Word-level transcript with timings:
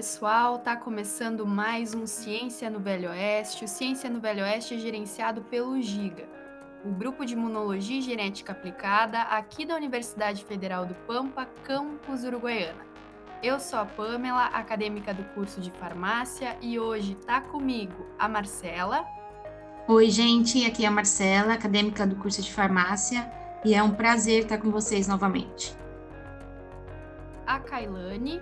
Pessoal, 0.00 0.58
tá 0.58 0.76
começando 0.76 1.46
mais 1.46 1.94
um 1.94 2.06
Ciência 2.06 2.70
no 2.70 2.80
Velho 2.80 3.10
Oeste. 3.10 3.66
O 3.66 3.68
Ciência 3.68 4.08
no 4.08 4.18
Velho 4.18 4.42
Oeste 4.42 4.74
é 4.74 4.78
gerenciado 4.78 5.42
pelo 5.42 5.78
GIGA, 5.78 6.26
o 6.82 6.90
Grupo 6.90 7.22
de 7.26 7.34
Imunologia 7.34 7.98
e 7.98 8.00
Genética 8.00 8.52
Aplicada 8.52 9.20
aqui 9.20 9.66
da 9.66 9.76
Universidade 9.76 10.42
Federal 10.42 10.86
do 10.86 10.94
Pampa, 11.06 11.46
campus 11.64 12.24
Uruguaiana. 12.24 12.80
Eu 13.42 13.60
sou 13.60 13.78
a 13.78 13.84
Pamela, 13.84 14.46
acadêmica 14.46 15.12
do 15.12 15.22
curso 15.34 15.60
de 15.60 15.70
farmácia, 15.72 16.56
e 16.62 16.78
hoje 16.78 17.14
tá 17.14 17.42
comigo 17.42 18.06
a 18.18 18.26
Marcela. 18.26 19.04
Oi, 19.86 20.08
gente, 20.08 20.64
aqui 20.64 20.86
é 20.86 20.88
a 20.88 20.90
Marcela, 20.90 21.52
acadêmica 21.52 22.06
do 22.06 22.16
curso 22.16 22.40
de 22.40 22.50
farmácia, 22.50 23.30
e 23.62 23.74
é 23.74 23.82
um 23.82 23.90
prazer 23.90 24.44
estar 24.44 24.56
com 24.56 24.70
vocês 24.70 25.06
novamente. 25.06 25.76
A 27.46 27.60
Kailane. 27.60 28.40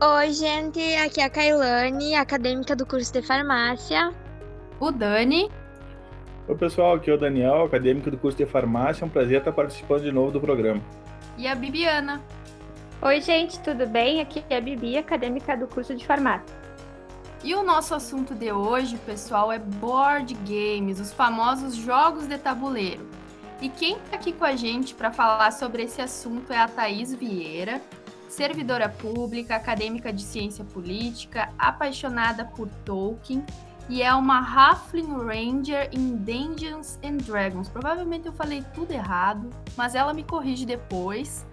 Oi, 0.00 0.32
gente, 0.32 0.78
aqui 0.94 1.20
é 1.20 1.24
a 1.24 1.28
Kailane, 1.28 2.14
acadêmica 2.14 2.76
do 2.76 2.86
curso 2.86 3.12
de 3.12 3.20
farmácia. 3.20 4.14
O 4.78 4.92
Dani. 4.92 5.50
Oi, 6.46 6.54
pessoal, 6.54 6.94
aqui 6.94 7.10
é 7.10 7.14
o 7.14 7.18
Daniel, 7.18 7.64
acadêmico 7.64 8.08
do 8.08 8.16
curso 8.16 8.38
de 8.38 8.46
farmácia. 8.46 9.02
É 9.02 9.06
um 9.06 9.10
prazer 9.10 9.38
estar 9.40 9.50
participando 9.50 10.02
de 10.02 10.12
novo 10.12 10.30
do 10.30 10.40
programa. 10.40 10.80
E 11.36 11.48
a 11.48 11.54
Bibiana. 11.56 12.22
Oi, 13.02 13.20
gente, 13.20 13.58
tudo 13.58 13.88
bem? 13.88 14.20
Aqui 14.20 14.44
é 14.48 14.58
a 14.58 14.60
Bibi, 14.60 14.96
acadêmica 14.96 15.56
do 15.56 15.66
curso 15.66 15.96
de 15.96 16.06
farmácia. 16.06 16.56
E 17.42 17.52
o 17.56 17.64
nosso 17.64 17.92
assunto 17.92 18.36
de 18.36 18.52
hoje, 18.52 18.96
pessoal, 18.98 19.50
é 19.50 19.58
board 19.58 20.32
games, 20.46 21.00
os 21.00 21.12
famosos 21.12 21.74
jogos 21.74 22.28
de 22.28 22.38
tabuleiro. 22.38 23.04
E 23.60 23.68
quem 23.68 23.96
está 23.96 24.14
aqui 24.14 24.32
com 24.32 24.44
a 24.44 24.54
gente 24.54 24.94
para 24.94 25.10
falar 25.10 25.50
sobre 25.50 25.82
esse 25.82 26.00
assunto 26.00 26.52
é 26.52 26.58
a 26.58 26.68
Thaís 26.68 27.12
Vieira, 27.12 27.82
servidora 28.28 28.88
pública, 28.88 29.56
acadêmica 29.56 30.12
de 30.12 30.22
ciência 30.22 30.64
política, 30.64 31.50
apaixonada 31.58 32.44
por 32.44 32.68
Tolkien 32.84 33.44
e 33.88 34.02
é 34.02 34.14
uma 34.14 34.38
Halfling 34.38 35.16
Ranger 35.24 35.88
em 35.92 36.14
Dungeons 36.16 36.98
and 37.02 37.16
Dragons. 37.18 37.68
Provavelmente 37.68 38.26
eu 38.26 38.32
falei 38.32 38.62
tudo 38.74 38.92
errado, 38.92 39.48
mas 39.76 39.94
ela 39.94 40.12
me 40.12 40.22
corrige 40.22 40.66
depois. 40.66 41.46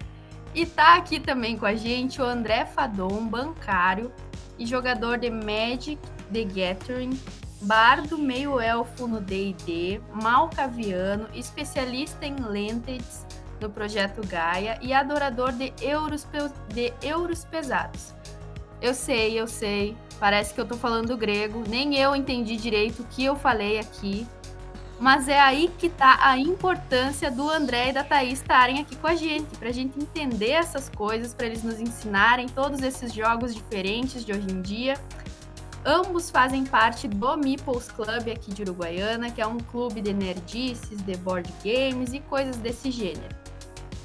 E 0.54 0.66
tá 0.66 0.96
aqui 0.96 1.18
também 1.18 1.56
com 1.56 1.66
a 1.66 1.74
gente 1.74 2.20
o 2.20 2.24
André 2.24 2.66
Fadon, 2.66 3.26
bancário 3.26 4.12
e 4.58 4.66
jogador 4.66 5.18
de 5.18 5.30
Magic 5.30 5.98
the 6.32 6.44
Gathering, 6.44 7.18
bardo 7.62 8.18
meio-elfo 8.18 9.06
no 9.06 9.20
D&D, 9.20 10.00
malcaviano, 10.12 11.28
especialista 11.34 12.26
em 12.26 12.36
Lenteds, 12.36 13.26
do 13.60 13.70
projeto 13.70 14.26
Gaia 14.26 14.78
e 14.82 14.92
adorador 14.92 15.52
de 15.52 15.72
euros, 15.80 16.26
de 16.68 16.92
euros 17.02 17.44
pesados. 17.44 18.14
Eu 18.80 18.92
sei, 18.92 19.40
eu 19.40 19.46
sei, 19.46 19.96
parece 20.20 20.52
que 20.52 20.60
eu 20.60 20.66
tô 20.66 20.76
falando 20.76 21.16
grego, 21.16 21.64
nem 21.66 21.96
eu 21.96 22.14
entendi 22.14 22.56
direito 22.56 23.02
o 23.02 23.06
que 23.06 23.24
eu 23.24 23.34
falei 23.34 23.78
aqui, 23.78 24.26
mas 24.98 25.28
é 25.28 25.38
aí 25.38 25.70
que 25.78 25.88
tá 25.88 26.18
a 26.20 26.38
importância 26.38 27.30
do 27.30 27.50
André 27.50 27.90
e 27.90 27.92
da 27.92 28.02
Thaís 28.02 28.40
estarem 28.40 28.80
aqui 28.80 28.96
com 28.96 29.06
a 29.06 29.14
gente, 29.14 29.56
pra 29.58 29.70
gente 29.70 29.98
entender 29.98 30.52
essas 30.52 30.88
coisas, 30.88 31.34
para 31.34 31.46
eles 31.46 31.62
nos 31.62 31.78
ensinarem 31.78 32.48
todos 32.48 32.80
esses 32.82 33.12
jogos 33.12 33.54
diferentes 33.54 34.24
de 34.24 34.32
hoje 34.32 34.50
em 34.50 34.62
dia. 34.62 34.94
Ambos 35.84 36.30
fazem 36.30 36.64
parte 36.64 37.06
do 37.06 37.36
Meeples 37.36 37.90
Club 37.92 38.28
aqui 38.32 38.52
de 38.52 38.62
Uruguaiana, 38.62 39.30
que 39.30 39.40
é 39.40 39.46
um 39.46 39.58
clube 39.58 40.00
de 40.00 40.12
nerdices, 40.12 41.00
de 41.02 41.16
board 41.18 41.52
games 41.62 42.12
e 42.12 42.20
coisas 42.20 42.56
desse 42.56 42.90
gênero. 42.90 43.45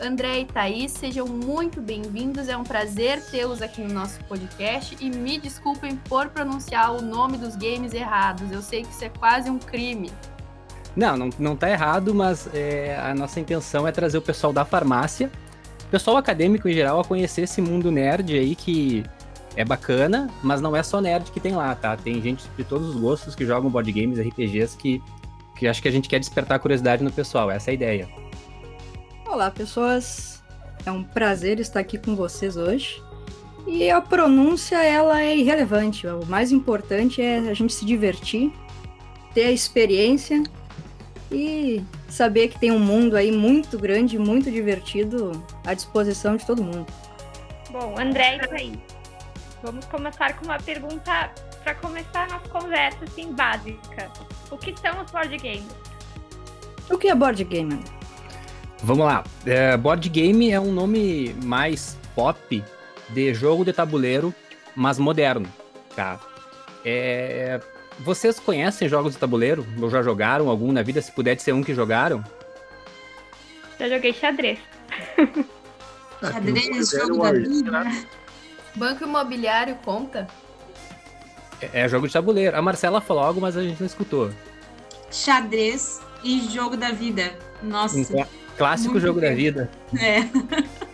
André 0.01 0.39
e 0.39 0.45
Thaís, 0.45 0.91
sejam 0.93 1.27
muito 1.27 1.79
bem-vindos. 1.79 2.49
É 2.49 2.57
um 2.57 2.63
prazer 2.63 3.23
tê-los 3.29 3.61
aqui 3.61 3.81
no 3.81 3.93
nosso 3.93 4.19
podcast 4.25 4.97
e 4.99 5.11
me 5.11 5.37
desculpem 5.37 5.95
por 5.95 6.29
pronunciar 6.29 6.91
o 6.95 7.03
nome 7.03 7.37
dos 7.37 7.55
games 7.55 7.93
errados. 7.93 8.51
Eu 8.51 8.63
sei 8.63 8.81
que 8.81 8.89
isso 8.89 9.05
é 9.05 9.09
quase 9.09 9.47
um 9.51 9.59
crime. 9.59 10.09
Não, 10.95 11.15
não, 11.15 11.29
não 11.37 11.55
tá 11.55 11.69
errado, 11.69 12.15
mas 12.15 12.49
é, 12.51 12.99
a 12.99 13.13
nossa 13.13 13.39
intenção 13.39 13.87
é 13.87 13.91
trazer 13.91 14.17
o 14.17 14.21
pessoal 14.23 14.51
da 14.51 14.65
farmácia, 14.65 15.31
pessoal 15.91 16.17
acadêmico 16.17 16.67
em 16.67 16.73
geral, 16.73 16.99
a 16.99 17.05
conhecer 17.05 17.43
esse 17.43 17.61
mundo 17.61 17.91
nerd 17.91 18.33
aí 18.33 18.55
que 18.55 19.05
é 19.55 19.63
bacana, 19.63 20.31
mas 20.41 20.61
não 20.61 20.75
é 20.75 20.81
só 20.81 20.99
nerd 20.99 21.29
que 21.31 21.39
tem 21.39 21.55
lá, 21.55 21.75
tá? 21.75 21.95
Tem 21.95 22.19
gente 22.19 22.43
de 22.57 22.63
todos 22.63 22.89
os 22.89 22.95
gostos 22.95 23.35
que 23.35 23.45
jogam 23.45 23.69
board 23.69 23.91
games, 23.91 24.19
RPGs, 24.19 24.75
que, 24.77 24.99
que 25.55 25.67
acho 25.67 25.79
que 25.79 25.87
a 25.87 25.91
gente 25.91 26.09
quer 26.09 26.19
despertar 26.19 26.57
curiosidade 26.57 27.03
no 27.03 27.11
pessoal, 27.11 27.51
essa 27.51 27.69
é 27.69 27.71
a 27.71 27.73
ideia. 27.75 28.20
Olá, 29.31 29.49
pessoas. 29.49 30.43
É 30.85 30.91
um 30.91 31.05
prazer 31.05 31.57
estar 31.61 31.79
aqui 31.79 31.97
com 31.97 32.17
vocês 32.17 32.57
hoje. 32.57 33.01
E 33.65 33.89
a 33.89 34.01
pronúncia 34.01 34.83
ela 34.83 35.21
é 35.21 35.37
irrelevante. 35.37 36.05
O 36.05 36.25
mais 36.25 36.51
importante 36.51 37.21
é 37.21 37.37
a 37.37 37.53
gente 37.53 37.73
se 37.73 37.85
divertir, 37.85 38.51
ter 39.33 39.45
a 39.45 39.51
experiência 39.51 40.43
e 41.31 41.81
saber 42.09 42.49
que 42.49 42.59
tem 42.59 42.71
um 42.71 42.79
mundo 42.79 43.15
aí 43.15 43.31
muito 43.31 43.79
grande, 43.79 44.19
muito 44.19 44.51
divertido 44.51 45.31
à 45.65 45.73
disposição 45.73 46.35
de 46.35 46.45
todo 46.45 46.61
mundo. 46.61 46.87
Bom, 47.69 47.95
André, 47.97 48.35
isso 48.35 48.53
aí. 48.53 48.73
Vamos 49.63 49.85
começar 49.85 50.37
com 50.37 50.43
uma 50.43 50.59
pergunta 50.59 51.31
para 51.63 51.75
começar 51.75 52.23
a 52.23 52.33
nossa 52.33 52.49
conversa 52.49 53.05
assim 53.05 53.31
básica. 53.31 54.11
O 54.51 54.57
que 54.57 54.75
são 54.77 55.01
os 55.01 55.09
board 55.09 55.37
games? 55.37 55.71
O 56.89 56.97
que 56.97 57.07
é 57.07 57.15
board 57.15 57.41
game? 57.45 57.81
Vamos 58.83 59.05
lá. 59.05 59.23
É, 59.45 59.77
board 59.77 60.07
game 60.09 60.51
é 60.51 60.59
um 60.59 60.71
nome 60.71 61.35
mais 61.43 61.97
pop 62.15 62.63
de 63.09 63.33
jogo 63.33 63.63
de 63.63 63.73
tabuleiro, 63.73 64.33
mas 64.75 64.97
moderno, 64.97 65.47
tá? 65.95 66.19
É, 66.83 67.59
vocês 67.99 68.39
conhecem 68.39 68.89
jogos 68.89 69.13
de 69.13 69.19
tabuleiro? 69.19 69.65
Ou 69.79 69.89
já 69.89 70.01
jogaram 70.01 70.49
algum 70.49 70.71
na 70.71 70.81
vida? 70.81 71.01
Se 71.01 71.11
puder 71.11 71.39
ser 71.39 71.53
um 71.53 71.63
que 71.63 71.75
jogaram? 71.75 72.23
Já 73.79 73.89
joguei 73.89 74.13
xadrez. 74.13 74.59
xadrez, 76.19 76.89
jogo 76.89 77.21
da 77.21 77.33
vida. 77.33 77.91
Banco 78.75 79.03
imobiliário 79.03 79.75
conta? 79.83 80.27
É, 81.61 81.81
é 81.81 81.87
jogo 81.87 82.07
de 82.07 82.13
tabuleiro. 82.13 82.57
A 82.57 82.61
Marcela 82.61 82.99
falou 82.99 83.23
algo, 83.23 83.41
mas 83.41 83.55
a 83.55 83.61
gente 83.61 83.79
não 83.79 83.87
escutou. 83.87 84.31
Xadrez 85.11 86.01
e 86.23 86.41
jogo 86.49 86.75
da 86.75 86.91
vida. 86.91 87.37
Nossa. 87.61 87.99
Então, 87.99 88.25
Clássico 88.61 88.91
Muito 88.91 89.03
jogo 89.07 89.19
bem. 89.19 89.29
da 89.31 89.35
vida. 89.35 89.71
É. 89.99 90.21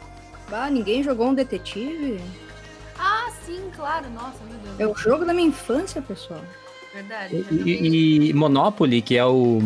Ah, 0.50 0.70
ninguém 0.70 1.04
jogou 1.04 1.28
um 1.28 1.34
detetive? 1.34 2.22
Ah, 2.98 3.30
sim, 3.46 3.70
claro. 3.76 4.10
Nossa, 4.12 4.38
meu 4.46 4.58
Deus. 4.60 4.80
É 4.80 4.88
o 4.88 4.96
jogo 4.96 5.26
da 5.26 5.34
minha 5.34 5.50
infância, 5.50 6.02
pessoal. 6.02 6.40
Verdade. 6.94 7.46
E, 7.52 8.30
e 8.30 8.34
Monopoly, 8.34 9.02
que 9.02 9.18
é 9.18 9.26
o. 9.26 9.60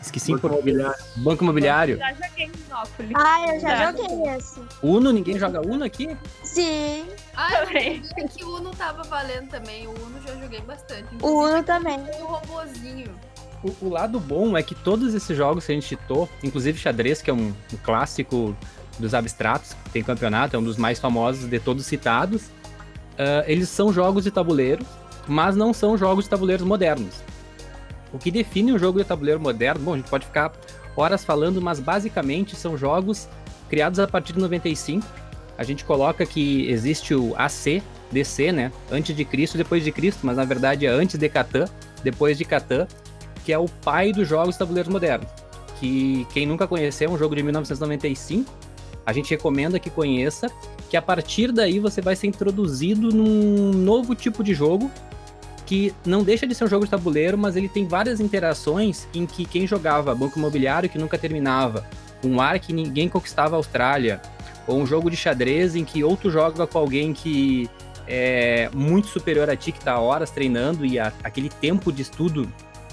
Esqueci 0.00 0.32
Banco 0.32 0.46
Imobiliário. 0.46 1.04
Banco 1.16 1.44
Imobiliário. 1.44 1.98
Já 1.98 2.14
joguei 2.14 2.50
Monopoly. 2.70 3.12
Ah, 3.14 3.54
eu 3.54 3.60
já 3.60 3.92
joguei 3.92 4.34
esse. 4.38 4.60
Uno, 4.82 5.12
ninguém 5.12 5.38
joga 5.38 5.60
Uno 5.60 5.84
aqui? 5.84 6.16
Sim. 6.42 7.04
Ah, 7.36 7.52
eu 7.52 7.66
sabia 7.66 8.28
que 8.28 8.42
o 8.42 8.56
Uno 8.56 8.70
tava 8.70 9.02
valendo 9.02 9.50
também. 9.50 9.86
O 9.86 9.90
Uno 9.90 10.18
já 10.26 10.34
joguei 10.40 10.62
bastante. 10.62 11.08
O 11.20 11.42
Uno 11.44 11.62
também. 11.62 11.98
O 12.22 12.24
robozinho. 12.24 13.14
O, 13.62 13.86
o, 13.86 13.88
lado 13.88 14.20
bom 14.20 14.56
é 14.56 14.62
que 14.62 14.74
todos 14.74 15.14
esses 15.14 15.36
jogos 15.36 15.66
que 15.66 15.72
a 15.72 15.74
gente 15.74 15.86
citou, 15.86 16.28
inclusive 16.42 16.78
xadrez, 16.78 17.22
que 17.22 17.30
é 17.30 17.34
um, 17.34 17.48
um 17.72 17.76
clássico 17.82 18.54
dos 18.98 19.14
abstratos, 19.14 19.74
que 19.84 19.90
tem 19.90 20.02
campeonato, 20.02 20.56
é 20.56 20.58
um 20.58 20.62
dos 20.62 20.76
mais 20.76 20.98
famosos 20.98 21.48
de 21.48 21.58
todos 21.58 21.84
citados, 21.86 22.42
uh, 22.44 23.44
eles 23.46 23.68
são 23.68 23.92
jogos 23.92 24.24
de 24.24 24.30
tabuleiro, 24.30 24.84
mas 25.26 25.56
não 25.56 25.72
são 25.72 25.96
jogos 25.96 26.24
de 26.24 26.30
tabuleiros 26.30 26.66
modernos. 26.66 27.22
O 28.12 28.18
que 28.18 28.30
define 28.30 28.72
um 28.72 28.78
jogo 28.78 28.98
de 28.98 29.04
tabuleiro 29.04 29.40
moderno, 29.40 29.84
bom, 29.84 29.94
a 29.94 29.96
gente 29.96 30.08
pode 30.08 30.26
ficar 30.26 30.52
horas 30.96 31.24
falando, 31.24 31.60
mas 31.60 31.80
basicamente 31.80 32.56
são 32.56 32.76
jogos 32.76 33.28
criados 33.68 33.98
a 33.98 34.06
partir 34.06 34.32
de 34.32 34.38
95. 34.38 35.06
A 35.58 35.64
gente 35.64 35.84
coloca 35.84 36.24
que 36.24 36.70
existe 36.70 37.14
o 37.14 37.34
AC, 37.36 37.82
DC, 38.12 38.52
né? 38.52 38.70
Antes 38.90 39.16
de 39.16 39.24
Cristo, 39.24 39.58
depois 39.58 39.82
de 39.82 39.90
Cristo, 39.90 40.20
mas 40.22 40.36
na 40.36 40.44
verdade 40.44 40.86
é 40.86 40.88
antes 40.88 41.18
de 41.18 41.28
Catan, 41.28 41.66
depois 42.04 42.38
de 42.38 42.44
Catan 42.44 42.86
que 43.46 43.52
é 43.52 43.58
o 43.58 43.68
pai 43.68 44.12
dos 44.12 44.26
jogos 44.26 44.56
tabuleiros 44.56 44.92
modernos. 44.92 45.28
Que 45.78 46.26
quem 46.32 46.44
nunca 46.44 46.66
conheceu, 46.66 47.08
é 47.08 47.12
um 47.14 47.16
jogo 47.16 47.36
de 47.36 47.44
1995, 47.44 48.52
a 49.06 49.12
gente 49.12 49.30
recomenda 49.30 49.78
que 49.78 49.88
conheça, 49.88 50.50
que 50.90 50.96
a 50.96 51.02
partir 51.02 51.52
daí 51.52 51.78
você 51.78 52.00
vai 52.00 52.16
ser 52.16 52.26
introduzido 52.26 53.14
num 53.14 53.70
novo 53.70 54.16
tipo 54.16 54.42
de 54.42 54.52
jogo 54.52 54.90
que 55.64 55.94
não 56.04 56.24
deixa 56.24 56.44
de 56.44 56.56
ser 56.56 56.64
um 56.64 56.68
jogo 56.68 56.86
de 56.86 56.90
tabuleiro, 56.90 57.38
mas 57.38 57.54
ele 57.54 57.68
tem 57.68 57.86
várias 57.86 58.18
interações 58.18 59.06
em 59.14 59.26
que 59.26 59.44
quem 59.44 59.64
jogava 59.64 60.12
Banco 60.12 60.38
Imobiliário 60.38 60.88
que 60.88 60.98
nunca 60.98 61.16
terminava, 61.16 61.86
um 62.24 62.40
ar 62.40 62.58
que 62.58 62.72
ninguém 62.72 63.08
conquistava 63.08 63.54
a 63.54 63.58
Austrália, 63.58 64.20
ou 64.66 64.76
um 64.76 64.86
jogo 64.86 65.08
de 65.08 65.16
xadrez 65.16 65.76
em 65.76 65.84
que 65.84 66.02
outro 66.02 66.30
joga 66.30 66.66
com 66.66 66.78
alguém 66.78 67.12
que 67.12 67.70
é 68.08 68.68
muito 68.74 69.06
superior 69.06 69.48
a 69.48 69.56
ti, 69.56 69.70
que 69.70 69.78
está 69.78 69.98
horas 70.00 70.30
treinando 70.32 70.84
e 70.84 70.98
a, 70.98 71.12
aquele 71.22 71.48
tempo 71.48 71.92
de 71.92 72.02
estudo 72.02 72.48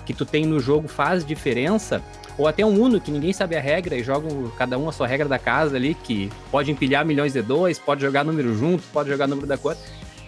que 0.06 0.14
tu 0.14 0.26
tem 0.26 0.46
no 0.46 0.60
jogo 0.60 0.88
faz 0.88 1.26
diferença, 1.26 2.02
ou 2.38 2.48
até 2.48 2.66
um 2.66 2.82
Uno 2.82 3.00
que 3.00 3.12
ninguém 3.12 3.32
sabe 3.32 3.56
a 3.56 3.62
regra 3.62 3.96
e 3.96 4.04
joga 4.04 4.28
cada 4.58 4.78
um 4.78 4.90
a 4.90 4.92
sua 4.92 5.08
regra 5.08 5.28
da 5.28 5.38
casa 5.38 5.76
ali, 5.76 5.94
que 5.94 6.32
pode 6.52 6.72
empilhar 6.72 7.06
milhões 7.06 7.34
de 7.34 7.42
dois, 7.42 7.78
pode 7.78 8.02
jogar 8.02 8.24
número 8.24 8.56
junto, 8.58 8.84
pode 8.92 9.10
jogar 9.10 9.28
número 9.28 9.48
da 9.48 9.58
cor. 9.58 9.78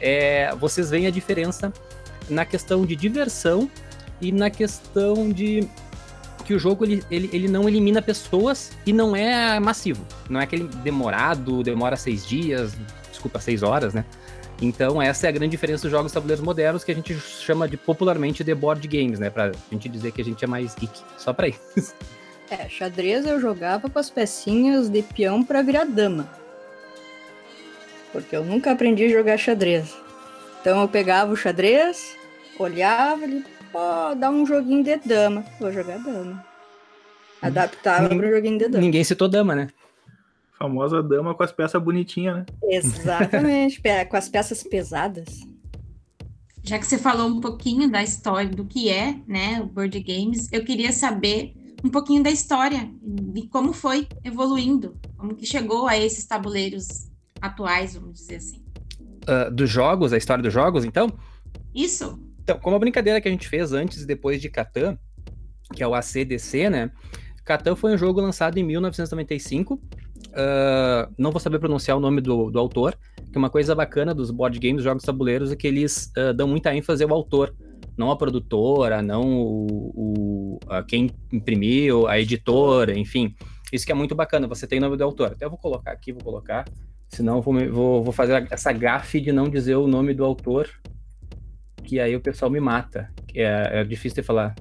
é, 0.01 0.53
vocês 0.55 0.89
veem 0.89 1.07
a 1.07 1.11
diferença 1.11 1.73
na 2.29 2.45
questão 2.45 2.85
de 2.85 2.95
diversão 2.95 3.69
e 4.21 4.31
na 4.31 4.49
questão 4.49 5.29
de 5.29 5.67
que 6.45 6.53
o 6.53 6.59
jogo 6.59 6.85
ele, 6.85 7.03
ele, 7.09 7.29
ele 7.33 7.47
não 7.47 7.67
elimina 7.67 8.01
pessoas 8.01 8.71
e 8.85 8.93
não 8.93 9.15
é 9.15 9.59
massivo. 9.59 10.05
Não 10.29 10.39
é 10.39 10.43
aquele 10.43 10.65
demorado, 10.83 11.63
demora 11.63 11.95
seis 11.95 12.25
dias, 12.25 12.77
desculpa, 13.09 13.39
seis 13.39 13.63
horas, 13.63 13.93
né? 13.93 14.05
Então, 14.61 15.01
essa 15.01 15.27
é 15.27 15.29
a 15.29 15.31
grande 15.31 15.51
diferença 15.51 15.83
dos 15.83 15.91
jogos 15.91 16.11
tabuleiros 16.11 16.43
modernos, 16.43 16.83
que 16.83 16.91
a 16.91 16.95
gente 16.95 17.13
chama 17.19 17.67
de 17.67 17.75
popularmente 17.75 18.43
de 18.43 18.55
board 18.55 18.87
games, 18.87 19.19
né? 19.19 19.29
Pra 19.29 19.51
gente 19.71 19.89
dizer 19.89 20.11
que 20.11 20.21
a 20.21 20.25
gente 20.25 20.43
é 20.43 20.47
mais 20.47 20.75
geek. 20.75 21.01
Só 21.17 21.33
pra 21.33 21.47
isso. 21.47 21.93
É, 22.47 22.69
xadrez 22.69 23.25
eu 23.25 23.41
jogava 23.41 23.89
com 23.89 23.97
as 23.97 24.11
pecinhas 24.11 24.87
de 24.87 25.01
peão 25.01 25.43
para 25.43 25.63
virar 25.63 25.83
dama. 25.83 26.29
Porque 28.11 28.35
eu 28.35 28.45
nunca 28.45 28.71
aprendi 28.71 29.05
a 29.05 29.09
jogar 29.09 29.35
xadrez. 29.37 29.97
Então 30.61 30.79
eu 30.79 30.87
pegava 30.87 31.33
o 31.33 31.35
xadrez, 31.35 32.15
olhava 32.59 33.23
ele, 33.23 33.43
pô, 33.71 34.13
dá 34.15 34.29
um 34.29 34.45
joguinho 34.45 34.83
de 34.83 34.95
dama. 34.97 35.43
Vou 35.59 35.71
jogar 35.71 35.97
dama. 35.97 36.45
Adaptava 37.41 38.09
para 38.09 38.29
joguinho 38.29 38.59
de 38.59 38.67
dama. 38.67 38.83
Ninguém 38.83 39.03
citou 39.03 39.27
dama, 39.27 39.55
né? 39.55 39.67
Famosa 40.65 41.03
dama 41.03 41.35
com 41.35 41.43
as 41.43 41.51
peças 41.51 41.81
bonitinhas, 41.81 42.37
né? 42.37 42.45
Exatamente, 42.63 43.81
com 44.09 44.17
as 44.17 44.27
peças 44.27 44.63
pesadas. 44.63 45.41
Já 46.63 46.79
que 46.79 46.87
você 46.87 46.97
falou 46.97 47.27
um 47.27 47.39
pouquinho 47.39 47.87
da 47.89 48.01
história 48.01 48.49
do 48.49 48.65
que 48.65 48.89
é, 48.89 49.19
né, 49.27 49.61
o 49.61 49.67
board 49.67 49.99
games, 49.99 50.49
eu 50.51 50.65
queria 50.65 50.91
saber 50.91 51.53
um 51.83 51.89
pouquinho 51.89 52.23
da 52.23 52.31
história 52.31 52.89
e 53.35 53.47
como 53.47 53.71
foi 53.71 54.07
evoluindo, 54.23 54.97
como 55.15 55.35
que 55.35 55.45
chegou 55.45 55.87
a 55.87 55.95
esses 55.95 56.25
tabuleiros 56.25 57.11
atuais, 57.39 57.93
vamos 57.93 58.19
dizer 58.19 58.37
assim. 58.37 58.63
Uh, 59.29 59.51
dos 59.51 59.69
jogos, 59.69 60.11
a 60.13 60.17
história 60.17 60.41
dos 60.41 60.51
jogos, 60.51 60.83
então? 60.83 61.13
Isso. 61.75 62.19
Então, 62.41 62.57
como 62.57 62.75
a 62.75 62.79
brincadeira 62.79 63.21
que 63.21 63.27
a 63.27 63.31
gente 63.31 63.47
fez 63.47 63.71
antes 63.71 64.01
e 64.01 64.07
depois 64.07 64.41
de 64.41 64.49
Catan, 64.49 64.97
que 65.75 65.83
é 65.83 65.87
o 65.87 65.93
ACDC, 65.93 66.71
né? 66.71 66.91
Catan 67.43 67.75
foi 67.75 67.93
um 67.93 67.97
jogo 67.97 68.19
lançado 68.19 68.57
em 68.57 68.63
1995. 68.63 69.79
Uh, 70.29 71.11
não 71.17 71.31
vou 71.31 71.39
saber 71.39 71.59
pronunciar 71.59 71.97
o 71.97 71.99
nome 71.99 72.21
do, 72.21 72.49
do 72.49 72.59
autor, 72.59 72.97
que 73.31 73.37
uma 73.37 73.49
coisa 73.49 73.73
bacana 73.73 74.13
dos 74.13 74.31
board 74.31 74.59
games, 74.59 74.83
jogos 74.83 75.03
tabuleiros, 75.03 75.51
é 75.51 75.55
que 75.55 75.67
eles 75.67 76.11
uh, 76.17 76.33
dão 76.33 76.47
muita 76.47 76.75
ênfase 76.75 77.03
ao 77.03 77.13
autor 77.13 77.53
não 77.97 78.11
a 78.11 78.17
produtora, 78.17 79.01
não 79.01 79.23
o, 79.23 79.91
o 79.95 80.59
a 80.67 80.83
quem 80.83 81.09
imprimiu, 81.31 82.07
a 82.07 82.19
editora, 82.19 82.97
enfim. 82.97 83.35
Isso 83.71 83.85
que 83.85 83.91
é 83.91 83.95
muito 83.95 84.15
bacana, 84.15 84.47
você 84.47 84.67
tem 84.67 84.79
o 84.79 84.81
nome 84.81 84.97
do 84.97 85.03
autor. 85.03 85.31
Até 85.31 85.47
vou 85.47 85.57
colocar 85.57 85.91
aqui, 85.91 86.11
vou 86.11 86.21
colocar, 86.21 86.65
senão 87.09 87.41
vou, 87.41 87.53
vou, 87.71 88.03
vou 88.03 88.13
fazer 88.13 88.47
essa 88.51 88.71
gafe 88.71 89.21
de 89.21 89.31
não 89.31 89.49
dizer 89.49 89.75
o 89.75 89.87
nome 89.87 90.13
do 90.13 90.23
autor, 90.23 90.69
que 91.83 91.99
aí 91.99 92.15
o 92.15 92.21
pessoal 92.21 92.51
me 92.51 92.59
mata. 92.59 93.11
É, 93.33 93.81
é 93.81 93.83
difícil 93.83 94.21
de 94.21 94.23
falar. 94.23 94.55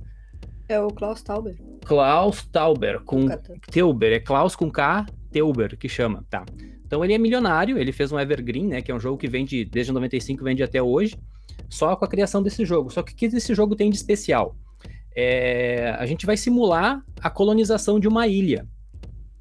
É 0.69 0.81
o 0.81 0.89
Klaus 0.89 1.23
Tauber. 1.23 1.57
Klaus 1.85 2.47
Tauber, 2.47 3.01
com 3.01 3.27
Teuber, 3.71 4.13
é 4.13 4.21
Klaus 4.21 4.57
com 4.57 4.71
K, 4.71 5.05
Teuber, 5.35 5.77
que 5.77 5.89
chama, 5.89 6.25
tá. 6.31 6.47
Então 6.87 7.05
ele 7.05 7.13
é 7.13 7.19
milionário, 7.19 7.77
ele 7.77 7.91
fez 7.91 8.13
um 8.13 8.21
Evergreen, 8.21 8.69
né, 8.69 8.81
que 8.81 8.93
é 8.93 8.95
um 8.95 9.01
jogo 9.01 9.19
que 9.19 9.27
vende 9.27 9.65
desde 9.65 9.91
95, 9.91 10.45
vende 10.45 10.63
até 10.63 10.81
hoje 10.81 11.19
só 11.69 11.97
com 11.97 12.05
a 12.05 12.09
criação 12.09 12.41
desse 12.41 12.65
jogo. 12.65 12.89
Só 12.89 13.03
que 13.03 13.13
o 13.13 13.17
que 13.17 13.27
esse 13.27 13.53
jogo 13.53 13.75
tem 13.75 13.91
de 13.91 13.97
especial? 13.97 14.57
É, 15.17 15.91
a 15.99 16.07
gente 16.07 16.25
vai 16.25 16.37
simular 16.37 17.05
a 17.21 17.29
colonização 17.29 17.99
de 17.99 18.07
uma 18.07 18.29
ilha, 18.29 18.65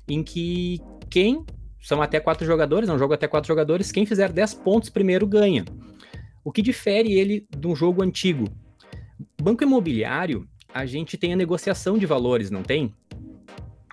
em 0.08 0.24
que 0.24 0.82
quem 1.12 1.46
são 1.80 2.02
até 2.02 2.20
quatro 2.20 2.44
jogadores, 2.44 2.90
é 2.90 2.94
um 2.94 2.98
jogo 2.98 3.14
até 3.14 3.28
quatro 3.28 3.48
jogadores, 3.48 3.92
quem 3.92 4.06
fizer 4.06 4.32
10 4.32 4.56
pontos 4.56 4.90
primeiro 4.90 5.28
ganha. 5.28 5.64
O 6.44 6.52
que 6.52 6.62
difere 6.62 7.14
ele 7.14 7.48
de 7.56 7.68
um 7.68 7.76
jogo 7.76 8.02
antigo? 8.02 8.46
Banco 9.40 9.64
imobiliário, 9.64 10.48
a 10.74 10.88
gente 10.88 11.18
tem 11.18 11.34
a 11.34 11.36
negociação 11.36 12.00
de 12.00 12.06
valores, 12.08 12.50
não 12.50 12.64
tem? 12.64 12.92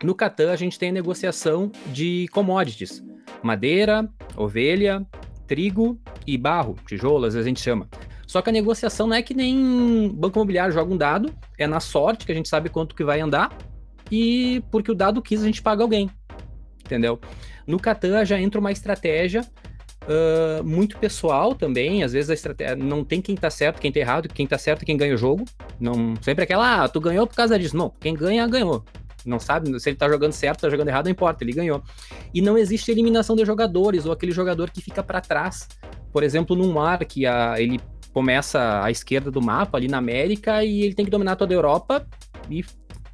No 0.02 0.14
Catan, 0.14 0.50
a 0.50 0.56
gente 0.56 0.78
tem 0.78 0.88
a 0.88 0.92
negociação 0.92 1.70
de 1.86 2.26
commodities: 2.32 3.02
madeira, 3.42 4.08
ovelha, 4.36 5.06
trigo 5.46 6.00
e 6.26 6.38
barro, 6.38 6.76
tijolo, 6.86 7.26
às 7.26 7.34
vezes 7.34 7.46
a 7.46 7.48
gente 7.48 7.60
chama. 7.60 7.88
Só 8.26 8.40
que 8.40 8.48
a 8.48 8.52
negociação 8.52 9.08
não 9.08 9.16
é 9.16 9.22
que 9.22 9.34
nem 9.34 10.08
banco 10.14 10.38
imobiliário 10.38 10.72
joga 10.72 10.94
um 10.94 10.96
dado, 10.96 11.34
é 11.58 11.66
na 11.66 11.80
sorte 11.80 12.24
que 12.24 12.30
a 12.30 12.34
gente 12.34 12.48
sabe 12.48 12.68
quanto 12.68 12.94
que 12.94 13.02
vai 13.02 13.20
andar 13.20 13.56
e 14.10 14.62
porque 14.70 14.90
o 14.90 14.94
dado 14.94 15.20
quis 15.20 15.42
a 15.42 15.46
gente 15.46 15.60
paga 15.60 15.82
alguém, 15.82 16.08
entendeu? 16.84 17.20
No 17.66 17.78
Catan 17.78 18.24
já 18.24 18.40
entra 18.40 18.60
uma 18.60 18.70
estratégia 18.70 19.42
uh, 20.04 20.62
muito 20.64 20.96
pessoal 20.98 21.56
também, 21.56 22.04
às 22.04 22.12
vezes 22.12 22.30
a 22.30 22.34
estratégia 22.34 22.76
não 22.76 23.04
tem 23.04 23.20
quem 23.20 23.34
tá 23.34 23.50
certo, 23.50 23.80
quem 23.80 23.90
tá 23.90 23.98
errado, 23.98 24.28
quem 24.28 24.46
tá 24.46 24.56
certo 24.56 24.86
quem 24.86 24.96
ganha 24.96 25.14
o 25.14 25.18
jogo, 25.18 25.44
não 25.80 26.14
sempre 26.22 26.44
aquela, 26.44 26.84
ah, 26.84 26.88
tu 26.88 27.00
ganhou 27.00 27.26
por 27.26 27.34
causa 27.34 27.58
disso, 27.58 27.76
não, 27.76 27.92
quem 28.00 28.14
ganha 28.14 28.46
ganhou, 28.46 28.84
não 29.24 29.38
sabe 29.38 29.78
se 29.80 29.88
ele 29.88 29.96
tá 29.96 30.08
jogando 30.08 30.32
certo, 30.32 30.60
tá 30.60 30.70
jogando 30.70 30.88
errado, 30.88 31.06
não 31.06 31.12
importa, 31.12 31.44
ele 31.44 31.52
ganhou. 31.52 31.82
E 32.32 32.40
não 32.40 32.56
existe 32.56 32.90
eliminação 32.90 33.36
de 33.36 33.44
jogadores 33.44 34.06
ou 34.06 34.12
aquele 34.12 34.32
jogador 34.32 34.70
que 34.70 34.80
fica 34.80 35.02
para 35.02 35.20
trás. 35.20 35.68
Por 36.12 36.22
exemplo, 36.22 36.56
num 36.56 36.72
mar 36.72 37.04
que 37.04 37.26
a, 37.26 37.60
ele 37.60 37.80
começa 38.12 38.82
à 38.82 38.90
esquerda 38.90 39.30
do 39.30 39.40
mapa, 39.40 39.78
ali 39.78 39.88
na 39.88 39.98
América, 39.98 40.64
e 40.64 40.82
ele 40.82 40.94
tem 40.94 41.04
que 41.04 41.10
dominar 41.10 41.36
toda 41.36 41.54
a 41.54 41.56
Europa 41.56 42.06
e 42.50 42.64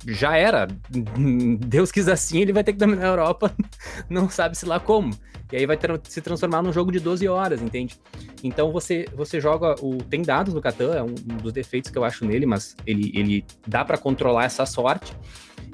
já 0.06 0.36
era. 0.36 0.66
Deus 1.60 1.90
quis 1.90 2.08
assim, 2.08 2.40
ele 2.40 2.52
vai 2.52 2.64
ter 2.64 2.72
que 2.72 2.78
dominar 2.78 3.04
a 3.04 3.10
Europa, 3.10 3.54
não 4.08 4.28
sabe 4.28 4.56
se 4.56 4.66
lá 4.66 4.80
como. 4.80 5.14
E 5.52 5.56
aí 5.56 5.66
vai 5.66 5.76
ter, 5.76 6.00
se 6.08 6.20
transformar 6.20 6.60
num 6.62 6.72
jogo 6.72 6.90
de 6.90 6.98
12 6.98 7.28
horas, 7.28 7.62
entende? 7.62 7.96
Então 8.42 8.72
você 8.72 9.06
você 9.14 9.40
joga 9.40 9.76
o 9.80 9.98
tem 9.98 10.22
dados 10.22 10.52
no 10.52 10.60
Catan, 10.60 10.94
é 10.94 11.02
um 11.02 11.14
dos 11.14 11.52
defeitos 11.52 11.90
que 11.90 11.96
eu 11.96 12.04
acho 12.04 12.24
nele, 12.24 12.46
mas 12.46 12.74
ele 12.84 13.12
ele 13.14 13.44
dá 13.66 13.84
para 13.84 13.96
controlar 13.96 14.44
essa 14.44 14.66
sorte. 14.66 15.16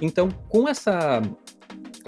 Então, 0.02 0.28
com 0.48 0.68
essa 0.68 1.22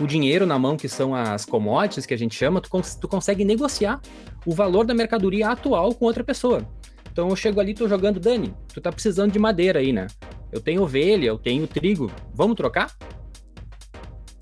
o 0.00 0.06
dinheiro 0.08 0.44
na 0.44 0.58
mão, 0.58 0.76
que 0.76 0.88
são 0.88 1.14
as 1.14 1.44
commodities 1.44 2.04
que 2.04 2.12
a 2.12 2.18
gente 2.18 2.34
chama, 2.34 2.60
tu, 2.60 2.68
cons 2.68 2.96
tu 2.96 3.06
consegue 3.06 3.44
negociar 3.44 4.00
o 4.44 4.52
valor 4.52 4.84
da 4.84 4.92
mercadoria 4.92 5.48
atual 5.48 5.94
com 5.94 6.04
outra 6.04 6.24
pessoa. 6.24 6.68
Então 7.12 7.28
eu 7.28 7.36
chego 7.36 7.60
ali, 7.60 7.72
tô 7.72 7.88
jogando, 7.88 8.18
Dani, 8.18 8.52
tu 8.72 8.80
tá 8.80 8.90
precisando 8.90 9.30
de 9.30 9.38
madeira 9.38 9.78
aí, 9.78 9.92
né? 9.92 10.08
Eu 10.50 10.60
tenho 10.60 10.82
ovelha, 10.82 11.26
eu 11.26 11.38
tenho 11.38 11.64
trigo, 11.68 12.10
vamos 12.34 12.56
trocar? 12.56 12.90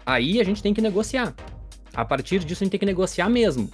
Aí 0.06 0.40
a 0.40 0.44
gente 0.44 0.62
tem 0.62 0.72
que 0.72 0.80
negociar. 0.80 1.34
A 1.92 2.04
partir 2.04 2.38
disso 2.38 2.62
a 2.62 2.64
gente 2.64 2.70
tem 2.70 2.80
que 2.80 2.86
negociar 2.86 3.28
mesmo. 3.28 3.70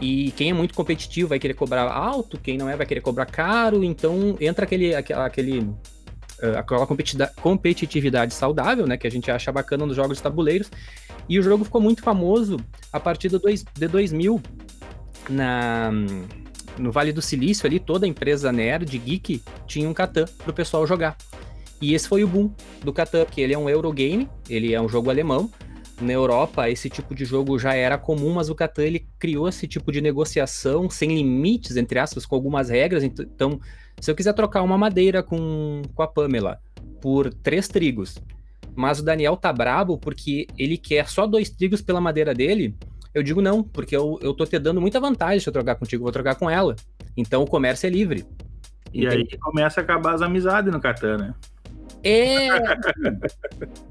E 0.00 0.30
quem 0.32 0.50
é 0.50 0.54
muito 0.54 0.74
competitivo 0.74 1.28
vai 1.28 1.38
querer 1.38 1.54
cobrar 1.54 1.90
alto, 1.90 2.38
quem 2.38 2.56
não 2.56 2.68
é 2.68 2.76
vai 2.76 2.86
querer 2.86 3.02
cobrar 3.02 3.26
caro, 3.26 3.84
então 3.84 4.36
entra 4.40 4.64
aquele, 4.64 4.94
aquele, 4.94 5.68
eh, 6.40 6.56
aquela 6.56 6.86
competitividade 7.40 8.34
saudável, 8.34 8.86
né, 8.86 8.96
que 8.96 9.06
a 9.06 9.10
gente 9.10 9.30
acha 9.30 9.50
bacana 9.50 9.84
nos 9.84 9.96
jogos 9.96 10.18
de 10.18 10.22
tabuleiros. 10.22 10.70
E 11.28 11.38
o 11.38 11.42
jogo 11.42 11.64
ficou 11.64 11.80
muito 11.80 12.02
famoso 12.02 12.58
a 12.92 12.98
partir 12.98 13.28
do 13.28 13.38
dois, 13.38 13.64
de 13.64 13.88
2000 13.88 14.40
na 15.28 15.90
no 16.78 16.92
Vale 16.92 17.12
do 17.12 17.20
Silício 17.20 17.66
ali, 17.66 17.80
toda 17.80 18.06
empresa 18.06 18.52
nerd, 18.52 18.96
geek, 18.98 19.42
tinha 19.66 19.88
um 19.88 19.92
Catan 19.92 20.26
pro 20.44 20.52
pessoal 20.52 20.86
jogar. 20.86 21.16
E 21.80 21.94
esse 21.94 22.08
foi 22.08 22.24
o 22.24 22.28
boom 22.28 22.52
do 22.82 22.92
Catan, 22.92 23.24
que 23.24 23.40
ele 23.40 23.54
é 23.54 23.58
um 23.58 23.68
Eurogame, 23.68 24.28
ele 24.48 24.74
é 24.74 24.80
um 24.80 24.88
jogo 24.88 25.10
alemão. 25.10 25.50
Na 26.00 26.12
Europa, 26.12 26.70
esse 26.70 26.88
tipo 26.88 27.12
de 27.14 27.24
jogo 27.24 27.58
já 27.58 27.74
era 27.74 27.98
comum, 27.98 28.34
mas 28.34 28.48
o 28.48 28.54
Catan 28.54 28.82
ele 28.82 29.08
criou 29.18 29.48
esse 29.48 29.66
tipo 29.66 29.90
de 29.90 30.00
negociação 30.00 30.88
sem 30.88 31.14
limites, 31.16 31.76
entre 31.76 31.98
aspas, 31.98 32.24
com 32.24 32.36
algumas 32.36 32.68
regras. 32.68 33.02
Então, 33.02 33.60
se 34.00 34.10
eu 34.10 34.14
quiser 34.14 34.32
trocar 34.32 34.62
uma 34.62 34.78
madeira 34.78 35.22
com, 35.22 35.82
com 35.94 36.02
a 36.02 36.06
Pamela 36.06 36.60
por 37.00 37.32
três 37.32 37.68
trigos, 37.68 38.16
mas 38.74 39.00
o 39.00 39.04
Daniel 39.04 39.36
tá 39.36 39.52
brabo 39.52 39.98
porque 39.98 40.46
ele 40.56 40.76
quer 40.76 41.08
só 41.08 41.26
dois 41.26 41.50
trigos 41.50 41.82
pela 41.82 42.00
madeira 42.00 42.34
dele, 42.34 42.76
eu 43.14 43.22
digo 43.22 43.42
não, 43.42 43.62
porque 43.62 43.96
eu, 43.96 44.18
eu 44.22 44.34
tô 44.34 44.44
te 44.44 44.58
dando 44.58 44.80
muita 44.80 45.00
vantagem 45.00 45.40
se 45.40 45.48
eu 45.48 45.52
trocar 45.52 45.74
contigo, 45.74 46.04
vou 46.04 46.12
trocar 46.12 46.34
com 46.34 46.48
ela. 46.48 46.76
Então 47.16 47.42
o 47.42 47.46
comércio 47.46 47.86
é 47.86 47.90
livre. 47.90 48.24
E 48.92 49.00
Entende? 49.00 49.16
aí 49.16 49.26
que 49.26 49.38
começa 49.38 49.80
a 49.80 49.84
acabar 49.84 50.14
as 50.14 50.22
amizades 50.22 50.72
no 50.72 50.80
Catan, 50.80 51.16
né? 51.18 51.34
É. 52.02 52.48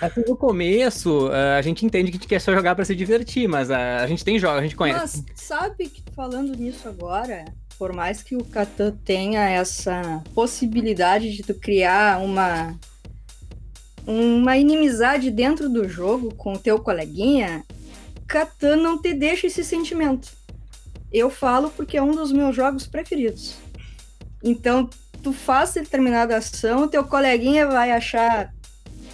Assim, 0.00 0.22
no 0.26 0.36
começo, 0.36 1.30
a 1.56 1.62
gente 1.62 1.86
entende 1.86 2.10
que 2.10 2.16
a 2.16 2.20
gente 2.20 2.28
quer 2.28 2.40
só 2.40 2.52
jogar 2.52 2.74
para 2.74 2.84
se 2.84 2.94
divertir, 2.94 3.48
mas 3.48 3.70
a, 3.70 4.02
a 4.02 4.06
gente 4.06 4.24
tem 4.24 4.38
jogos, 4.38 4.58
a 4.58 4.62
gente 4.62 4.76
conhece. 4.76 5.24
Mas 5.26 5.40
sabe 5.40 5.88
que 5.88 6.02
falando 6.12 6.54
nisso 6.54 6.88
agora, 6.88 7.44
por 7.78 7.92
mais 7.92 8.22
que 8.22 8.36
o 8.36 8.44
Catan 8.44 8.92
tenha 9.04 9.48
essa 9.48 10.22
possibilidade 10.34 11.32
de 11.32 11.42
tu 11.42 11.54
criar 11.54 12.22
uma 12.22 12.78
uma 14.06 14.56
inimizade 14.56 15.30
dentro 15.32 15.68
do 15.68 15.88
jogo 15.88 16.32
com 16.36 16.54
o 16.54 16.58
teu 16.58 16.78
coleguinha, 16.78 17.64
Catan 18.28 18.76
não 18.76 19.00
te 19.00 19.12
deixa 19.12 19.48
esse 19.48 19.64
sentimento. 19.64 20.30
Eu 21.12 21.28
falo 21.28 21.70
porque 21.70 21.96
é 21.96 22.02
um 22.02 22.14
dos 22.14 22.30
meus 22.30 22.54
jogos 22.54 22.86
preferidos. 22.86 23.56
Então, 24.44 24.88
tu 25.24 25.32
faz 25.32 25.72
determinada 25.72 26.36
ação, 26.36 26.86
teu 26.86 27.02
coleguinha 27.04 27.66
vai 27.66 27.90
achar 27.90 28.54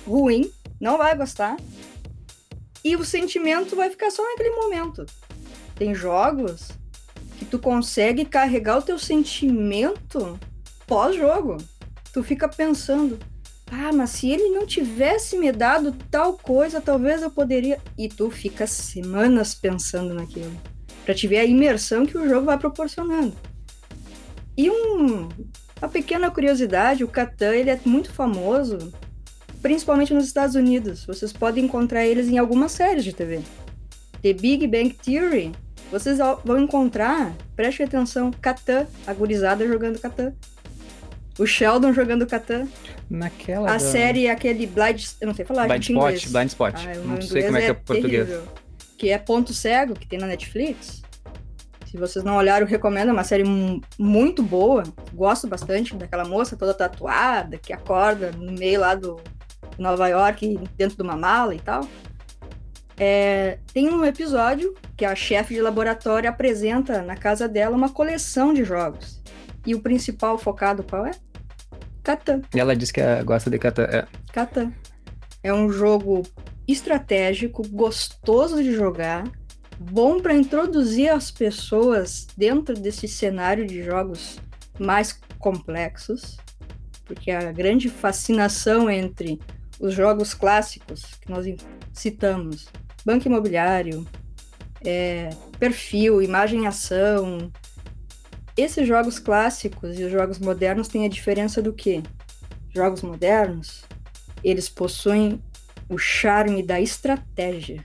ruim, 0.07 0.53
não 0.79 0.99
vai 0.99 1.17
gostar, 1.17 1.57
e 2.85 2.95
o 2.97 3.05
sentimento 3.05 3.75
vai 3.75 3.89
ficar 3.89 4.11
só 4.11 4.23
naquele 4.23 4.51
momento. 4.51 5.07
Tem 5.75 5.95
jogos 5.95 6.69
tu 7.53 7.59
consegue 7.59 8.25
carregar 8.25 8.79
o 8.79 8.83
teu 8.83 8.99
sentimento 8.99 10.41
pós-jogo. 10.87 11.59
Tu 12.11 12.23
fica 12.23 12.49
pensando, 12.49 13.19
ah, 13.71 13.93
mas 13.93 14.09
se 14.09 14.31
ele 14.31 14.49
não 14.49 14.65
tivesse 14.67 15.37
me 15.37 15.53
dado 15.53 15.95
tal 16.11 16.33
coisa, 16.33 16.81
talvez 16.81 17.21
eu 17.21 17.31
poderia. 17.31 17.79
E 17.99 18.09
tu 18.09 18.31
fica 18.31 18.67
semanas 18.67 19.55
pensando 19.55 20.15
naquilo. 20.15 20.51
Pra 21.05 21.15
te 21.15 21.29
ver 21.29 21.41
a 21.41 21.45
imersão 21.45 22.07
que 22.07 22.17
o 22.17 22.27
jogo 22.27 22.47
vai 22.47 22.57
proporcionando. 22.57 23.37
E 24.57 24.71
um, 24.71 25.29
uma 25.79 25.91
pequena 25.91 26.31
curiosidade, 26.31 27.05
o 27.05 27.09
Catan 27.09 27.55
ele 27.55 27.69
é 27.69 27.79
muito 27.85 28.11
famoso, 28.11 28.79
principalmente 29.61 30.15
nos 30.15 30.25
Estados 30.25 30.55
Unidos. 30.55 31.05
Vocês 31.05 31.35
podem 31.35 31.67
encontrar 31.67 32.07
eles 32.07 32.29
em 32.29 32.39
algumas 32.39 32.73
séries 32.73 33.05
de 33.05 33.13
TV. 33.13 33.43
The 34.23 34.33
Big 34.33 34.67
Bang 34.67 34.95
Theory, 35.05 35.53
vocês 35.93 36.19
vão 36.45 36.59
encontrar, 36.59 37.33
preste 37.55 37.83
atenção, 37.85 38.31
Catan, 38.41 38.87
a 39.07 39.13
gurizada 39.13 39.65
jogando 39.69 39.99
Catan. 40.01 40.33
O 41.39 41.47
Sheldon 41.47 41.93
jogando 41.93 42.27
Catan. 42.27 42.67
Naquela. 43.09 43.69
A 43.71 43.73
da- 43.75 43.79
série, 43.79 44.29
aquele 44.29 44.67
Blind... 44.67 45.05
Eu 45.21 45.29
não 45.29 45.35
sei 45.35 45.45
falar, 45.45 45.67
Blind 45.69 45.83
gente, 45.83 45.93
Spot, 45.93 46.05
inglês. 46.09 46.25
Blind 46.33 46.49
Spot. 46.49 46.75
Ah, 46.77 46.95
não 47.07 47.23
sei 47.23 47.43
como 47.45 47.57
é 47.57 47.61
que 47.61 47.67
é 47.67 47.71
o 47.71 47.73
inglês 47.73 47.85
português. 47.87 48.27
terrível. 48.27 48.49
Que 48.99 49.11
é 49.11 49.19
Ponto 49.19 49.53
Cego, 49.55 49.95
que 49.95 50.07
tem 50.07 50.19
na 50.19 50.27
Netflix. 50.27 51.03
Se 51.91 51.97
vocês 51.99 52.25
não 52.25 52.37
olharam, 52.37 52.67
eu 52.67 52.71
recomendo. 52.71 53.09
É 53.11 53.13
uma 53.13 53.25
série 53.25 53.45
mu- 53.45 53.81
muito 53.99 54.43
boa. 54.43 54.83
Gosto 55.13 55.47
bastante 55.47 55.95
daquela 55.95 56.25
moça 56.25 56.57
toda 56.57 56.73
tatuada, 56.75 57.59
que 57.59 57.73
acorda 57.73 58.31
no 58.33 58.53
meio 58.53 58.81
lá 58.81 58.95
do 58.95 59.21
Nova 59.79 60.09
York, 60.09 60.59
dentro 60.77 60.97
de 60.97 61.03
uma 61.03 61.17
mala 61.17 61.55
e 61.55 61.61
tal. 61.61 61.87
É, 63.05 63.59
tem 63.75 63.93
um 63.93 64.05
episódio 64.05 64.77
que 64.97 65.05
a 65.05 65.13
chefe 65.17 65.55
de 65.55 65.61
laboratório 65.61 66.31
apresenta 66.31 67.03
na 67.03 67.17
casa 67.17 67.49
dela 67.49 67.77
uma 67.77 67.89
coleção 67.89 68.55
de 68.55 68.63
jogos. 68.63 69.21
E 69.67 69.75
o 69.75 69.81
principal 69.81 70.39
focado 70.39 70.85
qual 70.85 71.07
é? 71.07 71.11
Catan. 72.01 72.43
E 72.55 72.61
ela 72.61 72.77
disse 72.77 72.93
que 72.93 73.01
gosta 73.25 73.51
de 73.51 73.59
Catan. 73.59 73.83
É. 73.91 74.07
Catan. 74.33 74.73
É 75.43 75.53
um 75.53 75.69
jogo 75.69 76.23
estratégico, 76.69 77.67
gostoso 77.71 78.63
de 78.63 78.73
jogar, 78.73 79.25
bom 79.81 80.21
para 80.21 80.33
introduzir 80.33 81.09
as 81.09 81.29
pessoas 81.29 82.29
dentro 82.37 82.73
desse 82.73 83.09
cenário 83.09 83.67
de 83.67 83.83
jogos 83.83 84.39
mais 84.79 85.21
complexos, 85.41 86.37
porque 87.05 87.33
a 87.33 87.51
grande 87.51 87.89
fascinação 87.89 88.89
entre 88.89 89.41
os 89.81 89.93
jogos 89.93 90.35
clássicos 90.35 91.03
que 91.21 91.29
nós 91.29 91.45
citamos, 91.93 92.69
banco 93.05 93.27
imobiliário, 93.27 94.07
é, 94.85 95.31
perfil, 95.59 96.23
imagem 96.23 96.65
e 96.65 96.67
ação, 96.67 97.51
esses 98.57 98.87
jogos 98.87 99.19
clássicos 99.19 99.99
e 99.99 100.05
os 100.05 100.13
jogos 100.13 100.39
modernos 100.39 100.89
têm 100.89 101.07
a 101.07 101.09
diferença 101.09 101.63
do 101.63 101.73
quê? 101.73 102.03
Jogos 102.75 103.03
modernos, 103.03 103.85
eles 104.43 104.69
possuem 104.69 105.43
o 105.89 105.97
charme 105.99 106.63
da 106.63 106.81
estratégia, 106.81 107.83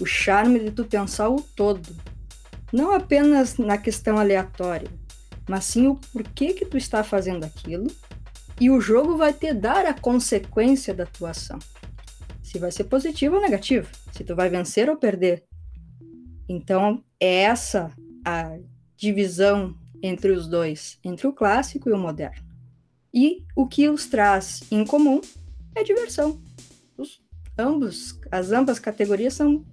o 0.00 0.06
charme 0.06 0.58
de 0.58 0.70
tu 0.70 0.84
pensar 0.84 1.28
o 1.28 1.40
todo, 1.40 1.94
não 2.72 2.92
apenas 2.92 3.58
na 3.58 3.76
questão 3.76 4.18
aleatória, 4.18 4.88
mas 5.48 5.64
sim 5.64 5.86
o 5.86 5.96
porquê 6.12 6.52
que 6.52 6.64
tu 6.64 6.76
está 6.76 7.02
fazendo 7.02 7.44
aquilo 7.44 7.88
e 8.60 8.70
o 8.70 8.80
jogo 8.80 9.16
vai 9.16 9.32
te 9.32 9.52
dar 9.52 9.86
a 9.86 9.94
consequência 9.94 10.94
da 10.94 11.06
tua 11.06 11.30
ação. 11.30 11.58
Se 12.50 12.58
vai 12.58 12.72
ser 12.72 12.84
positivo 12.84 13.36
ou 13.36 13.40
negativo, 13.40 13.88
se 14.12 14.24
tu 14.24 14.34
vai 14.34 14.48
vencer 14.48 14.90
ou 14.90 14.96
perder. 14.96 15.44
Então, 16.48 17.04
é 17.20 17.42
essa 17.42 17.92
a 18.26 18.58
divisão 18.96 19.78
entre 20.02 20.32
os 20.32 20.48
dois, 20.48 20.98
entre 21.04 21.28
o 21.28 21.32
clássico 21.32 21.88
e 21.88 21.92
o 21.92 21.96
moderno. 21.96 22.44
E 23.14 23.44
o 23.54 23.68
que 23.68 23.88
os 23.88 24.06
traz 24.06 24.64
em 24.68 24.84
comum 24.84 25.20
é 25.76 25.84
diversão. 25.84 26.42
Os, 26.98 27.22
ambos, 27.56 28.18
as 28.32 28.50
ambas 28.50 28.80
categorias 28.80 29.34
são 29.34 29.64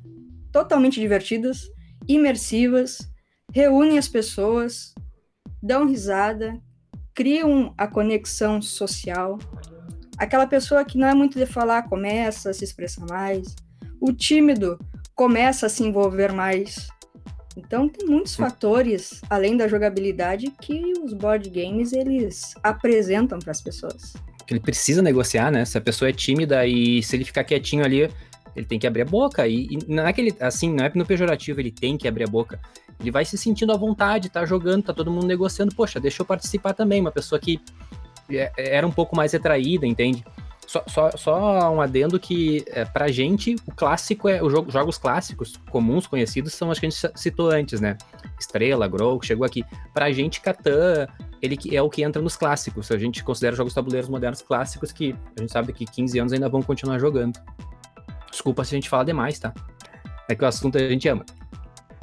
totalmente 0.52 1.00
divertidas, 1.00 1.68
imersivas, 2.08 3.12
reúnem 3.52 3.98
as 3.98 4.08
pessoas, 4.08 4.94
dão 5.64 5.88
risada, 5.88 6.62
criam 7.16 7.74
a 7.76 7.88
conexão 7.88 8.62
social. 8.62 9.40
Aquela 10.18 10.48
pessoa 10.48 10.84
que 10.84 10.98
não 10.98 11.08
é 11.08 11.14
muito 11.14 11.38
de 11.38 11.46
falar 11.46 11.84
começa 11.84 12.50
a 12.50 12.54
se 12.54 12.64
expressar 12.64 13.06
mais. 13.06 13.56
O 14.02 14.12
tímido 14.12 14.80
começa 15.16 15.68
a 15.68 15.70
se 15.70 15.84
envolver 15.84 16.34
mais. 16.34 16.88
Então 17.56 17.88
tem 17.88 18.08
muitos 18.08 18.36
fatores 18.36 19.22
além 19.30 19.58
da 19.58 19.68
jogabilidade 19.68 20.52
que 20.62 20.94
os 21.04 21.14
board 21.14 21.50
games 21.50 21.94
eles 21.94 22.54
apresentam 22.64 23.40
para 23.40 23.52
as 23.52 23.62
pessoas. 23.62 24.14
que 24.46 24.54
ele 24.54 24.62
precisa 24.62 25.02
negociar, 25.02 25.52
né? 25.52 25.66
Se 25.66 25.78
a 25.78 25.82
pessoa 25.82 26.10
é 26.10 26.14
tímida 26.14 26.66
e 26.66 27.04
se 27.04 27.16
ele 27.16 27.26
ficar 27.26 27.44
quietinho 27.44 27.84
ali, 27.84 28.10
ele 28.56 28.66
tem 28.66 28.80
que 28.80 28.88
abrir 28.88 29.02
a 29.02 29.06
boca. 29.06 29.48
E, 29.48 29.68
e 29.72 29.80
não 29.88 30.08
é 30.08 30.14
que 30.14 30.22
ele, 30.22 30.36
assim, 30.40 30.74
não 30.74 30.86
é 30.86 30.92
no 30.96 31.06
pejorativo, 31.06 31.60
ele 31.60 31.72
tem 31.72 31.98
que 31.98 32.08
abrir 32.08 32.24
a 32.24 32.28
boca. 32.28 32.60
Ele 33.00 33.12
vai 33.12 33.26
se 33.26 33.38
sentindo 33.38 33.72
à 33.72 33.78
vontade, 33.78 34.30
tá 34.30 34.46
jogando, 34.46 34.84
tá 34.84 34.94
todo 34.94 35.12
mundo 35.12 35.28
negociando. 35.28 35.76
Poxa, 35.76 36.00
deixa 36.00 36.22
eu 36.22 36.26
participar 36.26 36.74
também. 36.74 37.02
Uma 37.02 37.12
pessoa 37.12 37.40
que 37.40 37.60
era 38.58 38.86
um 38.86 38.92
pouco 38.92 39.16
mais 39.16 39.32
retraída, 39.34 39.86
entende? 39.86 40.24
Só, 40.68 40.84
só, 40.86 41.12
só 41.12 41.74
um 41.74 41.80
adendo 41.80 42.20
que, 42.20 42.66
é, 42.68 42.84
pra 42.84 43.08
gente, 43.08 43.56
o 43.66 43.72
clássico 43.74 44.28
é. 44.28 44.44
Os 44.44 44.52
jogo, 44.52 44.70
jogos 44.70 44.98
clássicos, 44.98 45.56
comuns, 45.72 46.06
conhecidos, 46.06 46.54
são 46.54 46.70
as 46.70 46.78
que 46.78 46.86
a 46.86 46.90
gente 46.90 47.12
citou 47.16 47.50
antes, 47.50 47.80
né? 47.80 47.98
Estrela, 48.38 48.86
Grow, 48.86 49.18
que 49.18 49.26
chegou 49.26 49.46
aqui. 49.46 49.64
Pra 49.94 50.12
gente, 50.12 50.42
Catan, 50.42 51.08
ele 51.42 51.58
é 51.72 51.82
o 51.82 51.90
que 51.90 52.04
entra 52.04 52.22
nos 52.22 52.36
clássicos. 52.36 52.92
A 52.92 52.98
gente 52.98 53.24
considera 53.24 53.56
jogos 53.56 53.74
tabuleiros 53.74 54.10
modernos 54.10 54.42
clássicos 54.42 54.92
que 54.92 55.16
a 55.38 55.40
gente 55.40 55.54
sabe 55.54 55.72
que 55.72 55.86
15 55.86 56.20
anos 56.20 56.34
ainda 56.34 56.50
vão 56.50 56.62
continuar 56.62 57.00
jogando. 57.00 57.40
Desculpa 58.30 58.66
se 58.66 58.76
a 58.76 58.78
gente 58.78 58.90
fala 58.90 59.06
demais, 59.06 59.40
tá? 59.40 59.54
É 60.28 60.36
que 60.36 60.44
o 60.44 60.48
assunto 60.48 60.78
a 60.78 60.82
gente 60.82 61.08
ama. 61.08 61.26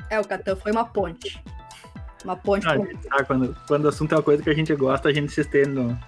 É, 0.09 0.19
o 0.19 0.25
Catan 0.25 0.57
foi 0.57 0.73
uma 0.73 0.87
ponte. 0.87 1.39
Uma 2.25 2.37
ponte 2.37 2.67
Ah, 2.67 2.79
sabe, 3.11 3.27
quando, 3.27 3.57
quando 3.69 3.85
o 3.85 3.89
assunto 3.89 4.13
é 4.13 4.17
uma 4.17 4.23
coisa 4.23 4.43
que 4.43 4.49
a 4.49 4.55
gente 4.55 4.75
gosta, 4.75 5.11
a 5.11 5.13
gente 5.13 5.31
se 5.31 5.43
estende 5.43 5.69
no. 5.69 5.99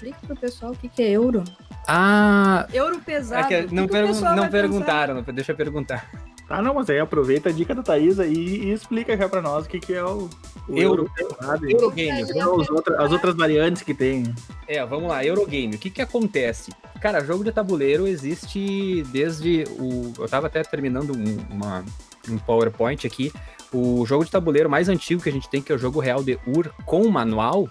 Explica 0.00 0.18
pro 0.26 0.36
pessoal 0.36 0.72
o 0.72 0.76
que, 0.76 0.88
que 0.88 1.02
é 1.02 1.10
euro. 1.10 1.44
Ah, 1.86 2.66
Euro 2.72 2.96
é 2.96 3.00
pesado. 3.00 3.48
que 3.48 3.74
não, 3.74 3.86
pergun- 3.86 4.20
não 4.34 4.48
perguntaram, 4.48 5.14
não- 5.16 5.22
deixa 5.22 5.52
eu 5.52 5.56
perguntar. 5.56 6.10
Ah, 6.48 6.62
não, 6.62 6.74
mas 6.74 6.88
aí 6.90 6.98
aproveita 6.98 7.48
a 7.48 7.52
dica 7.52 7.74
da 7.74 7.82
Thaisa 7.82 8.26
e, 8.26 8.32
e 8.34 8.72
explica 8.72 9.16
já 9.16 9.28
pra 9.28 9.40
nós 9.42 9.66
o 9.66 9.68
que, 9.68 9.78
que 9.78 9.92
é 9.94 10.02
o, 10.02 10.28
o 10.68 10.76
Euro- 10.78 11.08
pesado 11.14 11.68
e 11.68 11.72
Eurogame. 11.72 12.22
os 12.24 12.68
outra- 12.70 13.02
as 13.04 13.12
outras 13.12 13.34
variantes 13.36 13.82
que 13.82 13.92
tem. 13.94 14.34
É, 14.66 14.84
vamos 14.84 15.08
lá, 15.10 15.24
Eurogame. 15.24 15.74
O 15.76 15.78
que 15.78 15.90
que 15.90 16.00
acontece? 16.02 16.72
Cara, 17.00 17.22
jogo 17.24 17.44
de 17.44 17.52
tabuleiro 17.52 18.06
existe 18.06 19.02
desde 19.12 19.64
o. 19.78 20.12
Eu 20.18 20.28
tava 20.28 20.46
até 20.48 20.62
terminando 20.62 21.10
um, 21.16 21.54
uma- 21.54 21.84
um 22.28 22.38
PowerPoint 22.38 23.06
aqui. 23.06 23.32
O 23.72 24.04
jogo 24.06 24.24
de 24.24 24.30
tabuleiro 24.30 24.68
mais 24.68 24.88
antigo 24.88 25.22
que 25.22 25.28
a 25.28 25.32
gente 25.32 25.48
tem, 25.48 25.62
que 25.62 25.70
é 25.70 25.74
o 25.74 25.78
jogo 25.78 26.00
real 26.00 26.22
de 26.22 26.36
Ur 26.46 26.72
com 26.84 27.08
manual, 27.08 27.68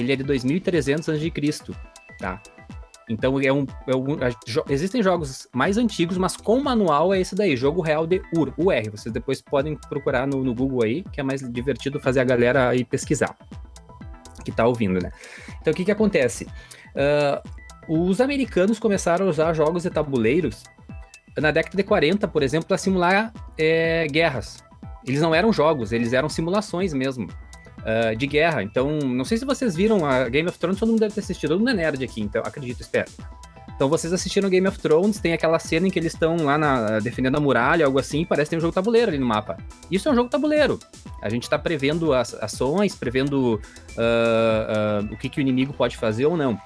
ele 0.00 0.12
é 0.12 0.16
de 0.16 0.22
2300 0.22 1.08
a.C., 1.08 1.74
tá? 2.18 2.40
Então 3.08 3.40
é 3.40 3.50
um, 3.52 3.66
é 3.86 3.96
um- 3.96 4.18
existem 4.68 5.02
jogos 5.02 5.48
mais 5.52 5.78
antigos, 5.78 6.18
mas 6.18 6.36
com 6.36 6.60
manual 6.60 7.14
é 7.14 7.20
esse 7.20 7.34
daí, 7.34 7.56
jogo 7.56 7.80
real 7.80 8.06
de 8.06 8.20
Ur, 8.36 8.52
UR. 8.58 8.90
Vocês 8.90 9.12
depois 9.12 9.40
podem 9.40 9.76
procurar 9.88 10.26
no, 10.26 10.44
no 10.44 10.54
Google 10.54 10.84
aí, 10.84 11.02
que 11.04 11.20
é 11.20 11.22
mais 11.22 11.40
divertido 11.40 11.98
fazer 11.98 12.20
a 12.20 12.24
galera 12.24 12.68
aí 12.68 12.84
pesquisar, 12.84 13.34
que 14.44 14.52
tá 14.52 14.66
ouvindo, 14.66 15.00
né? 15.02 15.10
Então 15.60 15.72
o 15.72 15.76
que 15.76 15.86
que 15.86 15.90
acontece? 15.90 16.46
Ah, 16.94 17.42
os 17.88 18.20
americanos 18.20 18.78
começaram 18.78 19.26
a 19.26 19.30
usar 19.30 19.54
jogos 19.54 19.84
de 19.84 19.90
tabuleiros 19.90 20.62
na 21.38 21.50
década 21.50 21.76
de 21.76 21.82
40, 21.82 22.28
por 22.28 22.42
exemplo, 22.42 22.68
para 22.68 22.76
simular 22.76 23.32
é, 23.56 24.06
guerras. 24.10 24.62
Eles 25.06 25.22
não 25.22 25.34
eram 25.34 25.52
jogos, 25.52 25.92
eles 25.92 26.12
eram 26.12 26.28
simulações 26.28 26.92
mesmo 26.92 27.28
ah, 27.84 28.14
de 28.14 28.26
guerra. 28.26 28.62
Então, 28.62 28.98
não 28.98 29.24
sei 29.24 29.38
se 29.38 29.44
vocês 29.44 29.74
viram 29.74 30.04
a 30.04 30.28
Game 30.28 30.48
of 30.48 30.58
Thrones, 30.58 30.78
todo 30.78 30.90
mundo 30.90 31.00
deve 31.00 31.14
ter 31.14 31.20
assistido, 31.20 31.50
todo 31.50 31.58
mundo 31.60 31.70
é 31.70 31.74
nerd 31.74 32.02
aqui, 32.04 32.20
então 32.20 32.42
acredito, 32.44 32.80
espero. 32.80 33.10
Então 33.78 33.88
vocês 33.88 34.12
assistiram 34.12 34.50
Game 34.50 34.66
of 34.66 34.76
Thrones, 34.80 35.20
tem 35.20 35.32
aquela 35.32 35.56
cena 35.60 35.86
em 35.86 35.90
que 35.90 36.00
eles 36.00 36.12
estão 36.12 36.34
lá 36.38 36.58
na- 36.58 36.98
defendendo 36.98 37.36
a 37.36 37.40
muralha, 37.40 37.86
algo 37.86 37.96
assim, 38.00 38.24
parece 38.24 38.46
que 38.46 38.50
tem 38.50 38.58
um 38.58 38.60
jogo 38.60 38.74
tabuleiro 38.74 39.08
ali 39.08 39.18
no 39.18 39.26
mapa. 39.26 39.56
Isso 39.88 40.08
é 40.08 40.12
um 40.12 40.16
jogo 40.16 40.28
tabuleiro. 40.28 40.80
A 41.22 41.28
gente 41.28 41.44
está 41.44 41.56
prevendo 41.56 42.12
as 42.12 42.34
ações, 42.34 42.96
prevendo 42.96 43.60
ah, 43.96 45.00
ah, 45.00 45.08
o 45.12 45.16
que, 45.16 45.28
que 45.28 45.38
o 45.38 45.40
inimigo 45.40 45.72
pode 45.72 45.96
fazer 45.96 46.26
ou 46.26 46.36
não. 46.36 46.60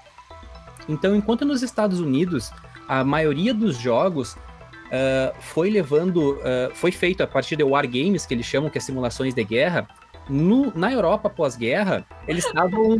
Então, 0.88 1.14
enquanto 1.14 1.44
nos 1.44 1.62
Estados 1.62 2.00
Unidos 2.00 2.50
a 2.88 3.04
maioria 3.04 3.52
dos 3.52 3.76
jogos 3.76 4.34
ah, 4.90 5.34
foi 5.38 5.68
levando, 5.68 6.40
ah, 6.42 6.70
foi 6.72 6.92
feito 6.92 7.22
a 7.22 7.26
partir 7.26 7.56
de 7.56 7.62
wargames, 7.62 8.24
que 8.24 8.32
eles 8.32 8.46
chamam 8.46 8.70
que 8.70 8.78
é 8.78 8.80
simulações 8.80 9.34
de 9.34 9.44
guerra, 9.44 9.86
no- 10.28 10.72
na 10.74 10.92
Europa 10.92 11.28
pós-guerra, 11.28 12.04
eles 12.26 12.44
estavam 12.46 12.96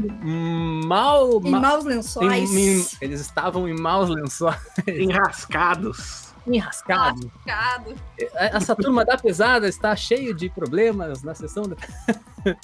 mal, 0.85 1.41
Em 1.45 1.50
ma- 1.50 1.61
maus 1.61 1.85
lençóis. 1.85 2.50
em- 2.52 2.79
em- 2.81 2.87
eles 3.00 3.21
estavam 3.21 3.69
em 3.69 3.75
maus 3.79 4.09
lençóis. 4.09 4.57
Enrascados. 4.88 6.33
enrascado. 6.47 7.31
Lascado. 7.47 7.95
Essa 8.35 8.75
turma 8.75 9.05
da 9.05 9.17
pesada 9.17 9.69
está 9.69 9.95
cheio 9.95 10.35
de 10.35 10.49
problemas 10.50 11.23
na 11.23 11.35
sessão 11.35 11.62
da... 11.64 11.76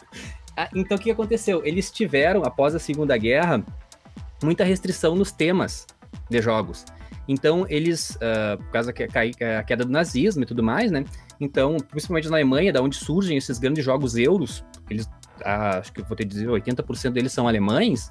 Ah, 0.60 0.68
então 0.74 0.96
o 0.96 1.00
que 1.00 1.08
aconteceu? 1.08 1.62
Eles 1.64 1.88
tiveram, 1.88 2.42
após 2.42 2.74
a 2.74 2.80
Segunda 2.80 3.16
Guerra, 3.16 3.62
muita 4.42 4.64
restrição 4.64 5.14
nos 5.14 5.30
temas 5.30 5.86
de 6.28 6.42
jogos. 6.42 6.84
Então, 7.28 7.64
eles, 7.68 8.16
uh, 8.16 8.56
por 8.58 8.72
causa 8.72 8.92
da 8.92 9.62
queda 9.62 9.84
do 9.84 9.92
nazismo 9.92 10.42
e 10.42 10.46
tudo 10.46 10.60
mais, 10.60 10.90
né? 10.90 11.04
Então, 11.40 11.76
principalmente 11.76 12.28
na 12.28 12.36
Alemanha, 12.36 12.72
da 12.72 12.82
onde 12.82 12.96
surgem 12.96 13.36
esses 13.36 13.58
grandes 13.58 13.84
jogos 13.84 14.16
euros, 14.16 14.64
eles, 14.90 15.06
uh, 15.06 15.78
acho 15.78 15.92
que 15.92 16.02
vou 16.02 16.16
ter 16.16 16.24
que 16.24 16.30
dizer, 16.30 16.48
80% 16.48 17.10
deles 17.10 17.32
são 17.32 17.46
alemães, 17.46 18.10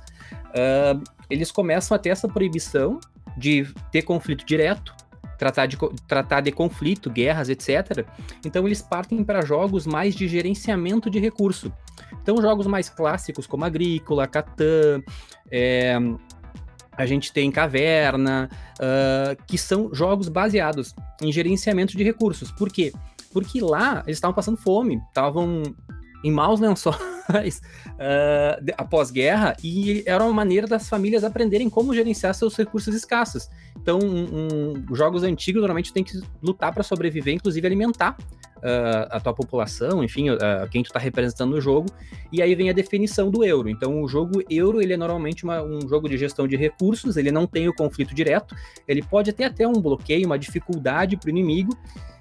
uh, 0.50 1.01
eles 1.29 1.51
começam 1.51 1.96
a 1.96 2.00
ter 2.00 2.10
essa 2.10 2.27
proibição 2.27 3.00
de 3.38 3.67
ter 3.91 4.03
conflito 4.03 4.46
direto, 4.46 4.96
tratar 5.38 5.65
de, 5.65 5.77
tratar 6.07 6.41
de 6.41 6.51
conflito, 6.51 7.10
guerras, 7.10 7.50
etc. 7.50 8.05
Então, 8.46 8.65
eles 8.65 8.81
partem 8.81 9.24
para 9.24 9.41
jogos 9.41 9.86
mais 9.86 10.15
de 10.15 10.27
gerenciamento 10.27 11.10
de 11.10 11.19
recurso. 11.19 11.72
Então, 12.22 12.41
jogos 12.41 12.65
mais 12.65 12.89
clássicos 12.89 13.46
como 13.46 13.63
Agrícola, 13.65 14.25
Catan, 14.25 15.03
é, 15.51 15.98
a 16.98 17.05
gente 17.05 17.31
tem 17.31 17.51
Caverna, 17.51 18.50
uh, 18.79 19.43
que 19.46 19.57
são 19.57 19.93
jogos 19.93 20.27
baseados 20.27 20.96
em 21.22 21.31
gerenciamento 21.31 21.96
de 21.96 22.03
recursos. 22.03 22.51
Por 22.51 22.72
quê? 22.72 22.91
Porque 22.91 23.17
lá 23.62 24.03
eles 24.06 24.17
estavam 24.17 24.34
passando 24.34 24.58
fome, 24.58 25.01
estavam 25.08 25.63
em 26.24 26.32
maus 26.32 26.60
lençóis 26.60 26.98
uh, 27.94 28.74
após 28.77 29.12
guerra 29.12 29.56
e 29.63 30.03
era 30.06 30.24
uma 30.24 30.34
maneira 30.34 30.67
das 30.67 30.89
famílias 30.89 31.24
aprenderem 31.24 31.70
como 31.70 31.94
gerenciar 31.94 32.34
seus 32.34 32.56
recursos 32.56 32.94
escassos. 32.96 33.50
Então, 33.79 34.00
um, 34.00 34.74
um, 34.89 34.96
jogos 34.96 35.24
antigos 35.24 35.62
normalmente 35.62 35.94
tem 35.94 36.03
que 36.03 36.20
lutar 36.41 36.74
para 36.74 36.84
sobreviver, 36.84 37.36
inclusive 37.36 37.65
alimentar 37.65 38.17
uh, 38.58 39.08
a 39.10 39.20
tua 39.20 39.34
população, 39.34 40.03
enfim, 40.03 40.29
uh, 40.29 40.38
quem 40.72 40.84
tu 40.84 40.88
está 40.88 41.00
representando 41.00 41.51
no 41.51 41.62
jogo. 41.62 41.88
E 42.32 42.41
aí 42.41 42.53
vem 42.56 42.70
a 42.70 42.74
definição 42.74 43.29
do 43.29 43.44
euro. 43.46 43.70
Então, 43.70 44.01
o 44.01 44.08
jogo 44.08 44.44
euro 44.50 44.82
ele 44.82 44.94
é 44.94 44.98
normalmente 44.98 45.44
uma, 45.44 45.62
um 45.62 45.88
jogo 45.88 46.10
de 46.10 46.17
gestão 46.17 46.48
de 46.48 46.58
recursos. 46.58 47.15
Ele 47.15 47.32
não 47.32 47.46
tem 47.46 47.70
o 47.70 47.74
conflito 47.74 48.13
direto. 48.13 48.56
Ele 48.88 49.01
pode 49.01 49.32
ter 49.32 49.46
até 49.46 49.67
um 49.67 49.74
bloqueio, 49.74 50.25
uma 50.25 50.39
dificuldade 50.39 51.15
para 51.15 51.27
o 51.27 51.29
inimigo 51.29 51.77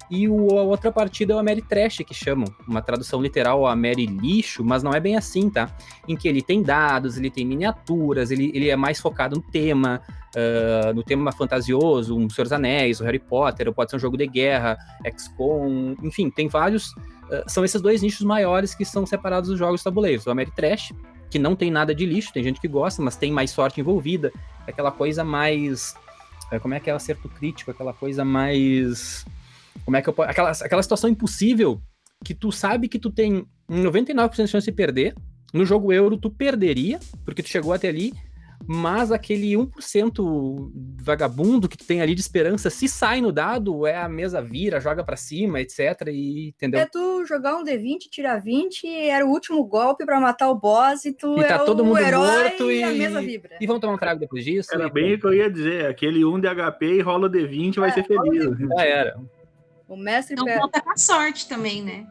e 0.09 0.27
o, 0.27 0.57
a 0.57 0.63
outra 0.63 0.91
partida 0.91 1.33
é 1.33 1.35
o 1.35 1.39
Ameritrash, 1.39 1.97
que 1.97 2.13
chamam, 2.13 2.47
uma 2.65 2.81
tradução 2.81 3.21
literal 3.21 3.67
a 3.67 3.75
Lixo, 3.75 4.63
mas 4.63 4.81
não 4.81 4.93
é 4.93 4.99
bem 4.99 5.17
assim, 5.17 5.49
tá? 5.49 5.69
Em 6.07 6.15
que 6.15 6.27
ele 6.27 6.41
tem 6.41 6.63
dados, 6.63 7.17
ele 7.17 7.29
tem 7.29 7.45
miniaturas, 7.45 8.31
ele, 8.31 8.49
ele 8.53 8.69
é 8.69 8.75
mais 8.75 9.01
focado 9.01 9.35
no 9.35 9.41
tema, 9.41 10.01
uh, 10.33 10.93
no 10.93 11.03
tema 11.03 11.31
fantasioso, 11.33 12.17
um 12.17 12.29
Senhor 12.29 12.45
dos 12.45 12.53
Anéis, 12.53 13.01
o 13.01 13.03
Harry 13.03 13.19
Potter, 13.19 13.71
pode 13.73 13.91
ser 13.91 13.97
um 13.97 13.99
jogo 13.99 14.15
de 14.15 14.27
guerra, 14.27 14.77
XCOM, 15.17 15.95
enfim, 16.01 16.29
tem 16.29 16.47
vários. 16.47 16.91
Uh, 16.93 17.43
são 17.45 17.65
esses 17.65 17.81
dois 17.81 18.01
nichos 18.01 18.25
maiores 18.25 18.73
que 18.73 18.85
são 18.85 19.05
separados 19.05 19.49
dos 19.49 19.59
jogos 19.59 19.83
tabuleiros. 19.83 20.25
O 20.25 20.31
Ameritrash, 20.31 20.93
que 21.29 21.37
não 21.37 21.53
tem 21.53 21.69
nada 21.69 21.93
de 21.93 22.05
lixo, 22.05 22.31
tem 22.31 22.43
gente 22.43 22.61
que 22.61 22.67
gosta, 22.69 23.01
mas 23.01 23.17
tem 23.17 23.29
mais 23.29 23.51
sorte 23.51 23.81
envolvida, 23.81 24.31
é 24.65 24.71
aquela 24.71 24.91
coisa 24.91 25.21
mais. 25.25 25.95
Uh, 26.49 26.61
como 26.61 26.73
é 26.73 26.79
que 26.79 26.89
é 26.89 26.93
o 26.93 26.95
acerto 26.95 27.27
crítico? 27.27 27.71
Aquela 27.71 27.91
coisa 27.91 28.23
mais 28.23 29.25
como 29.85 29.97
é 29.97 30.01
que 30.01 30.09
eu 30.09 30.13
posso. 30.13 30.29
Aquela, 30.29 30.51
aquela 30.51 30.83
situação 30.83 31.09
impossível 31.09 31.81
que 32.23 32.33
tu 32.33 32.51
sabe 32.51 32.87
que 32.87 32.99
tu 32.99 33.09
tem 33.11 33.45
99% 33.69 34.43
de 34.43 34.47
chance 34.47 34.65
de 34.65 34.71
perder. 34.71 35.13
No 35.53 35.65
jogo 35.65 35.93
euro, 35.93 36.17
tu 36.17 36.29
perderia, 36.29 36.99
porque 37.23 37.41
tu 37.41 37.47
chegou 37.47 37.71
até 37.71 37.87
ali, 37.87 38.11
mas 38.67 39.11
aquele 39.13 39.53
1% 39.53 40.71
vagabundo 41.01 41.69
que 41.69 41.77
tu 41.77 41.85
tem 41.85 42.01
ali 42.01 42.13
de 42.13 42.19
esperança, 42.21 42.69
se 42.69 42.87
sai 42.87 43.21
no 43.21 43.31
dado, 43.31 43.85
é 43.87 43.95
a 43.95 44.09
mesa 44.09 44.41
vira, 44.41 44.81
joga 44.81 45.03
para 45.03 45.15
cima, 45.15 45.61
etc. 45.61 45.79
E, 46.07 46.49
entendeu? 46.49 46.81
É 46.81 46.85
tu 46.85 47.23
jogar 47.25 47.55
um 47.55 47.63
D20, 47.63 48.09
tirar 48.11 48.39
20, 48.39 48.87
era 48.87 49.25
o 49.25 49.29
último 49.29 49.63
golpe 49.65 50.05
para 50.05 50.19
matar 50.19 50.49
o 50.49 50.55
boss 50.55 51.05
e 51.05 51.13
tu 51.13 51.39
e 51.39 51.45
tá 51.45 51.55
é 51.55 51.59
todo 51.59 51.85
mundo 51.85 51.99
herói 51.99 52.27
morto 52.43 52.71
e 52.71 52.79
e 52.79 52.83
a 52.83 52.91
mesa 52.91 53.21
vibra. 53.21 53.57
E 53.61 53.67
vão 53.67 53.79
tomar 53.79 53.93
um 53.93 53.97
trago 53.97 54.19
depois 54.19 54.43
disso. 54.43 54.69
Era 54.73 54.87
e- 54.87 54.91
bem 54.91 55.13
o 55.13 55.19
que 55.19 55.27
eu 55.27 55.33
ia 55.33 55.49
dizer. 55.49 55.85
Aquele 55.85 56.25
1 56.25 56.39
de 56.41 56.47
HP 56.47 56.95
e 56.95 57.01
rola 57.01 57.27
o 57.27 57.31
D20 57.31 57.75
vai 57.79 57.89
É, 57.89 57.93
ser 57.93 58.03
feliz. 58.03 58.43
Já 58.75 58.83
era. 58.83 59.17
O 59.87 59.95
mestre 59.95 60.33
Então 60.33 60.45
pega. 60.45 60.59
conta 60.59 60.81
com 60.81 60.91
a 60.91 60.97
sorte 60.97 61.47
também, 61.47 61.81
né? 61.81 62.05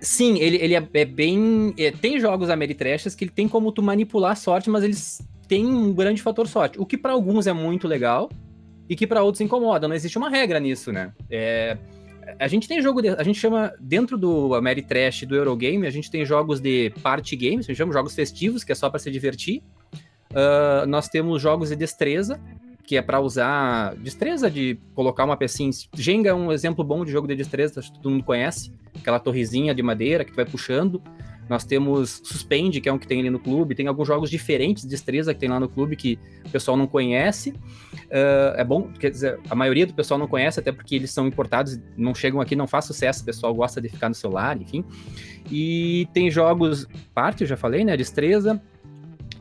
Sim, 0.00 0.38
ele, 0.38 0.56
ele 0.56 0.74
é, 0.74 0.88
é 0.94 1.04
bem. 1.04 1.74
é, 1.78 1.90
tem 1.90 2.20
jogos 2.20 2.50
Ameritrashers 2.50 3.14
que 3.14 3.24
ele 3.24 3.30
tem 3.30 3.48
como 3.48 3.72
tu 3.72 3.82
manipular 3.82 4.32
a 4.32 4.36
sorte, 4.36 4.68
mas 4.68 4.84
eles 4.84 5.22
têm 5.48 5.64
um 5.66 5.92
grande 5.92 6.20
fator 6.20 6.46
sorte. 6.46 6.78
O 6.80 6.84
que 6.84 6.98
para 6.98 7.12
alguns 7.12 7.46
é 7.46 7.52
muito 7.52 7.88
legal 7.88 8.30
e 8.88 8.94
que 8.94 9.06
para 9.06 9.22
outros 9.22 9.40
incomoda. 9.40 9.88
Não 9.88 9.94
existe 9.94 10.18
uma 10.18 10.28
regra 10.28 10.60
nisso, 10.60 10.92
né? 10.92 11.12
É, 11.30 11.78
a 12.38 12.48
gente 12.48 12.68
tem 12.68 12.82
jogo. 12.82 13.00
De, 13.00 13.08
a 13.08 13.22
gente 13.22 13.38
chama. 13.38 13.72
Dentro 13.80 14.18
do 14.18 14.54
Ameritrash 14.54 15.22
e 15.22 15.26
do 15.26 15.36
Eurogame, 15.36 15.86
a 15.86 15.90
gente 15.90 16.10
tem 16.10 16.24
jogos 16.24 16.60
de 16.60 16.90
party 17.02 17.36
games, 17.36 17.66
a 17.66 17.68
gente 17.68 17.76
chama 17.78 17.92
jogos 17.92 18.14
festivos, 18.14 18.62
que 18.62 18.72
é 18.72 18.74
só 18.74 18.90
para 18.90 18.98
se 18.98 19.10
divertir. 19.10 19.62
Ah, 20.34 20.84
nós 20.86 21.08
temos 21.08 21.40
jogos 21.40 21.68
de 21.68 21.76
destreza, 21.76 22.40
que 22.86 22.96
é 22.96 23.02
para 23.02 23.20
usar 23.20 23.94
destreza 23.96 24.50
de 24.50 24.78
colocar 24.94 25.24
uma 25.24 25.36
pecinha. 25.36 25.70
Jenga 25.94 26.30
é 26.30 26.34
um 26.34 26.52
exemplo 26.52 26.84
bom 26.84 27.04
de 27.04 27.10
jogo 27.10 27.26
de 27.26 27.34
destreza, 27.34 27.80
que 27.80 27.92
todo 27.92 28.10
mundo 28.10 28.24
conhece. 28.24 28.72
Aquela 28.96 29.18
torrezinha 29.18 29.74
de 29.74 29.82
madeira 29.82 30.24
que 30.24 30.32
tu 30.32 30.36
vai 30.36 30.44
puxando. 30.44 31.02
Nós 31.48 31.64
temos 31.64 32.22
Suspende, 32.24 32.80
que 32.80 32.88
é 32.88 32.92
um 32.92 32.98
que 32.98 33.06
tem 33.06 33.20
ali 33.20 33.30
no 33.30 33.38
clube. 33.38 33.74
Tem 33.74 33.86
alguns 33.86 34.06
jogos 34.06 34.30
diferentes 34.30 34.82
de 34.82 34.88
destreza 34.88 35.34
que 35.34 35.40
tem 35.40 35.48
lá 35.48 35.60
no 35.60 35.68
clube 35.68 35.96
que 35.96 36.18
o 36.46 36.50
pessoal 36.50 36.76
não 36.76 36.86
conhece. 36.86 37.54
Ah, 38.10 38.54
é 38.56 38.64
bom, 38.64 38.90
quer 38.92 39.10
dizer, 39.10 39.40
a 39.50 39.54
maioria 39.54 39.86
do 39.86 39.92
pessoal 39.92 40.18
não 40.18 40.28
conhece, 40.28 40.60
até 40.60 40.70
porque 40.70 40.94
eles 40.94 41.10
são 41.10 41.26
importados, 41.26 41.80
não 41.96 42.14
chegam 42.14 42.40
aqui, 42.40 42.54
não 42.54 42.66
faz 42.66 42.84
sucesso, 42.84 43.22
o 43.22 43.24
pessoal 43.24 43.54
gosta 43.54 43.80
de 43.80 43.88
ficar 43.88 44.08
no 44.08 44.14
celular, 44.14 44.60
enfim. 44.60 44.84
E 45.50 46.08
tem 46.14 46.30
jogos, 46.30 46.86
parte, 47.12 47.42
eu 47.42 47.46
já 47.46 47.56
falei, 47.56 47.84
né? 47.84 47.96
Destreza. 47.96 48.62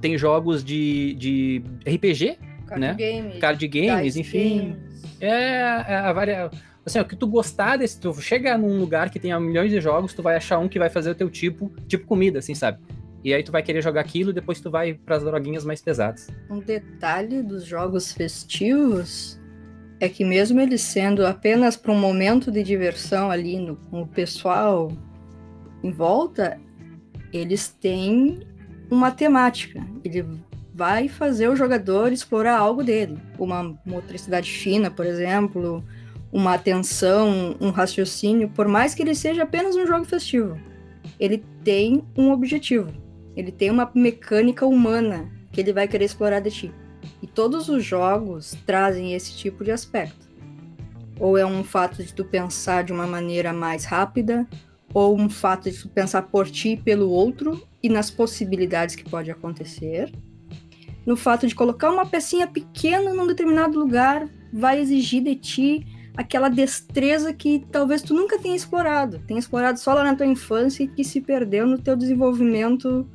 Tem 0.01 0.17
jogos 0.17 0.63
de, 0.63 1.13
de 1.13 1.63
RPG, 1.87 2.37
Card 2.73 2.81
né? 2.81 2.93
game, 2.95 3.39
card 3.39 3.67
games, 3.67 4.17
enfim. 4.17 4.57
games. 4.59 5.17
É, 5.19 5.29
é 5.29 5.95
a 5.95 6.13
varia... 6.13 6.51
Assim, 6.85 6.99
o 6.99 7.05
que 7.05 7.15
tu 7.15 7.27
gostar 7.27 7.77
desse, 7.77 7.97
tu 7.99 8.13
chega 8.21 8.57
num 8.57 8.77
lugar 8.77 9.09
que 9.09 9.17
tenha 9.17 9.39
milhões 9.39 9.71
de 9.71 9.79
jogos, 9.79 10.13
tu 10.13 10.21
vai 10.21 10.35
achar 10.35 10.59
um 10.59 10.67
que 10.67 10.77
vai 10.77 10.89
fazer 10.89 11.11
o 11.11 11.15
teu 11.15 11.29
tipo, 11.29 11.71
tipo 11.87 12.05
comida, 12.05 12.39
assim, 12.39 12.53
sabe? 12.53 12.79
E 13.23 13.33
aí 13.33 13.41
tu 13.41 13.53
vai 13.53 13.63
querer 13.63 13.81
jogar 13.81 14.01
aquilo 14.01 14.31
e 14.31 14.33
depois 14.33 14.59
tu 14.59 14.69
vai 14.69 14.93
pras 14.93 15.23
droguinhas 15.23 15.63
mais 15.63 15.81
pesadas. 15.81 16.27
Um 16.49 16.59
detalhe 16.59 17.41
dos 17.41 17.63
jogos 17.63 18.11
festivos 18.11 19.39
é 19.97 20.09
que 20.09 20.25
mesmo 20.25 20.59
eles 20.59 20.81
sendo 20.81 21.25
apenas 21.25 21.77
para 21.77 21.93
um 21.93 21.97
momento 21.97 22.51
de 22.51 22.61
diversão 22.61 23.31
ali 23.31 23.57
no, 23.57 23.77
com 23.77 24.01
o 24.01 24.07
pessoal 24.07 24.91
em 25.81 25.91
volta, 25.91 26.59
eles 27.31 27.69
têm 27.69 28.41
uma 28.91 29.09
temática. 29.09 29.81
Ele 30.03 30.25
vai 30.73 31.07
fazer 31.07 31.47
o 31.47 31.55
jogador 31.55 32.11
explorar 32.11 32.57
algo 32.57 32.83
dele. 32.83 33.17
Uma 33.37 33.77
motricidade 33.85 34.51
fina, 34.51 34.89
por 34.89 35.05
exemplo, 35.05 35.83
uma 36.31 36.55
atenção, 36.55 37.55
um 37.61 37.69
raciocínio, 37.69 38.49
por 38.49 38.67
mais 38.67 38.95
que 38.95 39.03
ele 39.03 39.13
seja 39.13 39.43
apenas 39.43 39.75
um 39.75 39.85
jogo 39.85 40.03
festivo. 40.03 40.59
Ele 41.19 41.43
tem 41.63 42.03
um 42.17 42.31
objetivo. 42.31 42.91
Ele 43.35 43.51
tem 43.51 43.69
uma 43.69 43.89
mecânica 43.93 44.65
humana 44.65 45.29
que 45.51 45.61
ele 45.61 45.71
vai 45.71 45.87
querer 45.87 46.05
explorar 46.05 46.39
de 46.39 46.49
ti. 46.49 46.71
E 47.21 47.27
todos 47.27 47.69
os 47.69 47.83
jogos 47.83 48.57
trazem 48.65 49.13
esse 49.13 49.35
tipo 49.35 49.63
de 49.63 49.71
aspecto. 49.71 50.27
Ou 51.19 51.37
é 51.37 51.45
um 51.45 51.63
fato 51.63 52.03
de 52.03 52.11
tu 52.11 52.25
pensar 52.25 52.83
de 52.83 52.91
uma 52.91 53.05
maneira 53.05 53.53
mais 53.53 53.85
rápida, 53.85 54.47
ou 54.91 55.19
um 55.19 55.29
fato 55.29 55.69
de 55.69 55.77
tu 55.77 55.89
pensar 55.89 56.23
por 56.23 56.49
ti 56.49 56.69
e 56.69 56.77
pelo 56.77 57.09
outro 57.09 57.61
e 57.81 57.89
nas 57.89 58.09
possibilidades 58.09 58.95
que 58.95 59.07
pode 59.07 59.29
acontecer. 59.29 60.11
No 61.05 61.15
fato 61.15 61.47
de 61.47 61.55
colocar 61.55 61.91
uma 61.91 62.05
pecinha 62.05 62.47
pequena 62.47 63.13
num 63.13 63.27
determinado 63.27 63.77
lugar 63.77 64.27
vai 64.51 64.79
exigir 64.79 65.23
de 65.23 65.35
ti 65.35 65.87
aquela 66.15 66.47
destreza 66.47 67.33
que 67.33 67.65
talvez 67.71 68.01
tu 68.01 68.13
nunca 68.13 68.37
tenha 68.37 68.55
explorado, 68.55 69.19
tenha 69.27 69.39
explorado 69.39 69.79
só 69.79 69.93
lá 69.93 70.03
na 70.03 70.15
tua 70.15 70.25
infância 70.25 70.83
e 70.83 70.87
que 70.87 71.03
se 71.03 71.19
perdeu 71.19 71.65
no 71.65 71.79
teu 71.79 71.95
desenvolvimento 71.95 73.07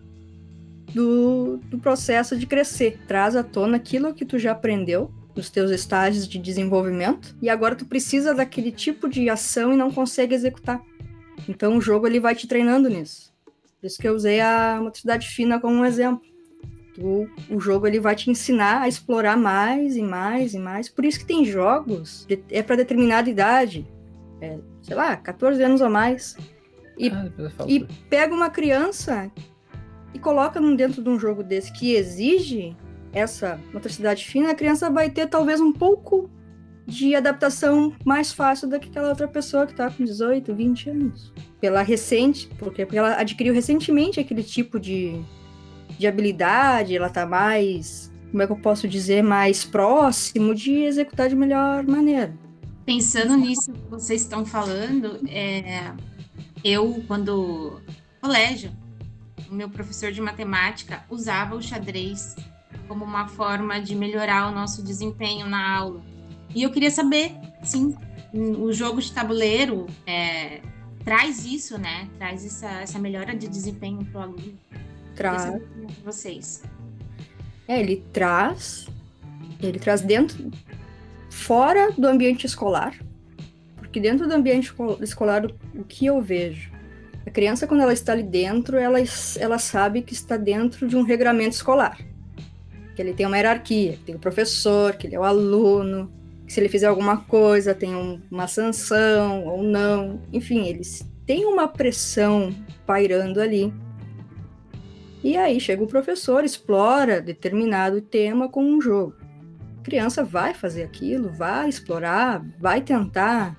do, 0.92 1.58
do 1.68 1.78
processo 1.78 2.36
de 2.36 2.46
crescer. 2.46 2.98
Traz 3.06 3.36
à 3.36 3.42
tona 3.42 3.76
aquilo 3.76 4.14
que 4.14 4.24
tu 4.24 4.38
já 4.38 4.52
aprendeu 4.52 5.10
nos 5.34 5.48
teus 5.48 5.70
estágios 5.70 6.26
de 6.26 6.38
desenvolvimento 6.38 7.36
e 7.40 7.48
agora 7.48 7.76
tu 7.76 7.86
precisa 7.86 8.34
daquele 8.34 8.72
tipo 8.72 9.08
de 9.08 9.30
ação 9.30 9.72
e 9.72 9.76
não 9.76 9.90
consegue 9.90 10.34
executar. 10.34 10.82
Então 11.48 11.76
o 11.76 11.80
jogo 11.80 12.06
ele 12.06 12.18
vai 12.18 12.34
te 12.34 12.48
treinando 12.48 12.88
nisso. 12.88 13.32
Por 13.80 13.86
isso 13.86 13.98
que 13.98 14.08
eu 14.08 14.14
usei 14.14 14.40
a 14.40 14.80
motricidade 14.82 15.28
fina 15.28 15.60
como 15.60 15.76
um 15.76 15.84
exemplo. 15.84 16.26
Tu, 16.98 17.30
o 17.48 17.60
jogo 17.60 17.86
ele 17.86 18.00
vai 18.00 18.16
te 18.16 18.28
ensinar 18.28 18.82
a 18.82 18.88
explorar 18.88 19.36
mais 19.36 19.96
e 19.96 20.02
mais 20.02 20.52
e 20.52 20.58
mais. 20.58 20.88
Por 20.88 21.04
isso 21.04 21.20
que 21.20 21.26
tem 21.26 21.44
jogos 21.44 22.26
de, 22.28 22.42
é 22.50 22.60
para 22.60 22.74
determinada 22.74 23.30
idade, 23.30 23.86
é, 24.40 24.58
sei 24.82 24.96
lá, 24.96 25.16
14 25.16 25.62
anos 25.62 25.80
ou 25.80 25.88
mais. 25.88 26.36
E 26.98 27.08
Ah, 27.08 27.30
e 27.68 27.86
pega 28.10 28.34
uma 28.34 28.50
criança 28.50 29.30
e 30.12 30.18
coloca 30.18 30.60
dentro 30.74 31.00
de 31.00 31.08
um 31.08 31.18
jogo 31.18 31.44
desse 31.44 31.72
que 31.72 31.94
exige 31.94 32.76
essa 33.12 33.60
motricidade 33.72 34.24
fina, 34.24 34.50
a 34.50 34.54
criança 34.54 34.90
vai 34.90 35.08
ter 35.08 35.28
talvez 35.28 35.60
um 35.60 35.72
pouco 35.72 36.28
de 36.84 37.14
adaptação 37.14 37.92
mais 38.04 38.32
fácil 38.32 38.68
do 38.68 38.80
que 38.80 38.88
aquela 38.88 39.10
outra 39.10 39.28
pessoa 39.28 39.66
que 39.66 39.72
está 39.72 39.90
com 39.90 40.02
18, 40.04 40.52
20 40.54 40.90
anos. 40.90 41.32
Pela 41.60 41.82
recente, 41.82 42.48
porque, 42.58 42.84
porque 42.84 42.98
ela 42.98 43.20
adquiriu 43.20 43.54
recentemente 43.54 44.18
aquele 44.18 44.42
tipo 44.42 44.80
de, 44.80 45.20
de 45.98 46.06
habilidade, 46.06 46.96
ela 46.96 47.06
está 47.06 47.24
mais, 47.24 48.12
como 48.30 48.42
é 48.42 48.46
que 48.46 48.52
eu 48.52 48.58
posso 48.58 48.88
dizer, 48.88 49.22
mais 49.22 49.64
próximo 49.64 50.54
de 50.54 50.72
executar 50.82 51.28
de 51.28 51.36
melhor 51.36 51.86
maneira. 51.86 52.34
Pensando 52.84 53.36
nisso 53.36 53.72
que 53.72 53.90
vocês 53.90 54.22
estão 54.22 54.44
falando, 54.44 55.20
é, 55.28 55.92
eu, 56.64 57.02
quando 57.06 57.80
colégio, 58.20 58.70
o 59.50 59.54
meu 59.54 59.68
professor 59.68 60.10
de 60.12 60.20
matemática 60.20 61.04
usava 61.08 61.54
o 61.54 61.62
xadrez 61.62 62.34
como 62.86 63.04
uma 63.04 63.28
forma 63.28 63.80
de 63.80 63.94
melhorar 63.94 64.50
o 64.50 64.54
nosso 64.54 64.82
desempenho 64.82 65.46
na 65.46 65.76
aula. 65.76 66.02
E 66.54 66.62
eu 66.62 66.70
queria 66.70 66.90
saber, 66.90 67.36
sim, 67.62 67.94
o 68.32 68.72
jogo 68.72 69.00
de 69.00 69.12
tabuleiro 69.12 69.86
é, 70.06 70.60
traz 71.04 71.44
isso, 71.44 71.78
né? 71.78 72.08
Traz 72.18 72.44
essa, 72.44 72.68
essa 72.80 72.98
melhora 72.98 73.36
de 73.36 73.48
desempenho 73.48 74.04
para 74.06 74.20
o 74.20 74.22
aluno. 74.22 74.58
Traz. 75.18 75.60
vocês. 76.04 76.62
É, 77.66 77.80
ele 77.80 78.04
traz, 78.12 78.88
ele 79.62 79.78
traz 79.78 80.00
dentro, 80.00 80.50
fora 81.28 81.92
do 81.92 82.06
ambiente 82.06 82.46
escolar, 82.46 82.94
porque 83.76 84.00
dentro 84.00 84.26
do 84.26 84.34
ambiente 84.34 84.72
escolar, 85.00 85.44
o 85.74 85.84
que 85.84 86.06
eu 86.06 86.20
vejo? 86.20 86.70
A 87.26 87.30
criança, 87.30 87.66
quando 87.66 87.82
ela 87.82 87.92
está 87.92 88.12
ali 88.12 88.22
dentro, 88.22 88.78
ela, 88.78 88.98
ela 89.38 89.58
sabe 89.58 90.02
que 90.02 90.14
está 90.14 90.36
dentro 90.36 90.88
de 90.88 90.96
um 90.96 91.02
regramento 91.02 91.56
escolar. 91.56 91.98
Que 92.94 93.02
ele 93.02 93.12
tem 93.12 93.26
uma 93.26 93.36
hierarquia, 93.36 93.92
que 93.92 94.04
tem 94.04 94.14
o 94.14 94.18
professor, 94.18 94.94
que 94.94 95.06
ele 95.06 95.14
é 95.14 95.20
o 95.20 95.24
aluno, 95.24 96.10
que 96.46 96.52
se 96.52 96.60
ele 96.60 96.68
fizer 96.70 96.86
alguma 96.86 97.18
coisa 97.18 97.74
tem 97.74 97.94
um, 97.94 98.20
uma 98.30 98.46
sanção 98.46 99.44
ou 99.44 99.62
não. 99.62 100.22
Enfim, 100.32 100.66
eles 100.66 101.06
têm 101.26 101.44
uma 101.44 101.68
pressão 101.68 102.54
pairando 102.86 103.40
ali. 103.40 103.72
E 105.22 105.36
aí 105.36 105.60
chega 105.60 105.82
o 105.82 105.88
professor, 105.88 106.44
explora 106.44 107.20
determinado 107.20 108.00
tema 108.00 108.48
com 108.48 108.62
um 108.62 108.80
jogo. 108.80 109.14
A 109.80 109.82
criança 109.82 110.22
vai 110.22 110.54
fazer 110.54 110.84
aquilo, 110.84 111.30
vai 111.30 111.68
explorar, 111.68 112.44
vai 112.58 112.80
tentar 112.80 113.56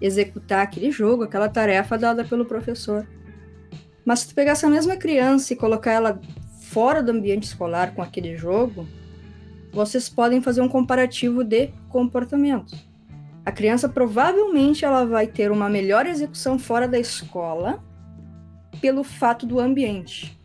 executar 0.00 0.62
aquele 0.62 0.90
jogo, 0.90 1.24
aquela 1.24 1.48
tarefa 1.48 1.98
dada 1.98 2.24
pelo 2.24 2.44
professor. 2.44 3.06
Mas 4.04 4.20
se 4.20 4.28
tu 4.28 4.34
pegar 4.34 4.52
essa 4.52 4.68
mesma 4.68 4.96
criança 4.96 5.52
e 5.52 5.56
colocar 5.56 5.92
ela 5.92 6.20
fora 6.60 7.02
do 7.02 7.12
ambiente 7.12 7.44
escolar 7.44 7.94
com 7.94 8.02
aquele 8.02 8.36
jogo, 8.36 8.86
vocês 9.72 10.08
podem 10.08 10.42
fazer 10.42 10.60
um 10.60 10.68
comparativo 10.68 11.42
de 11.42 11.68
comportamentos. 11.88 12.86
A 13.44 13.50
criança 13.50 13.88
provavelmente 13.88 14.84
ela 14.84 15.04
vai 15.04 15.26
ter 15.26 15.50
uma 15.50 15.68
melhor 15.68 16.06
execução 16.06 16.58
fora 16.58 16.86
da 16.86 16.98
escola 16.98 17.82
pelo 18.80 19.02
fato 19.02 19.46
do 19.46 19.58
ambiente, 19.58 20.38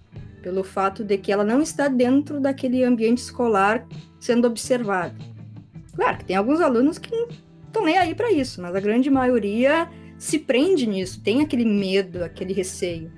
pelo 0.48 0.64
fato 0.64 1.04
de 1.04 1.18
que 1.18 1.30
ela 1.30 1.44
não 1.44 1.62
está 1.62 1.90
dentro 1.90 2.40
daquele 2.40 2.82
ambiente 2.82 3.18
escolar 3.18 3.86
sendo 4.18 4.48
observada. 4.48 5.14
Claro 5.94 6.20
que 6.20 6.24
tem 6.24 6.38
alguns 6.38 6.62
alunos 6.62 6.98
que 6.98 7.14
estão 7.66 7.84
nem 7.84 7.98
aí 7.98 8.16
para 8.16 8.32
isso, 8.32 8.62
mas 8.62 8.74
a 8.74 8.80
grande 8.80 9.10
maioria 9.10 9.90
se 10.18 10.40
prende 10.40 10.88
nisso, 10.88 11.22
tem 11.22 11.42
aquele 11.42 11.66
medo, 11.66 12.24
aquele 12.24 12.54
receio. 12.54 13.12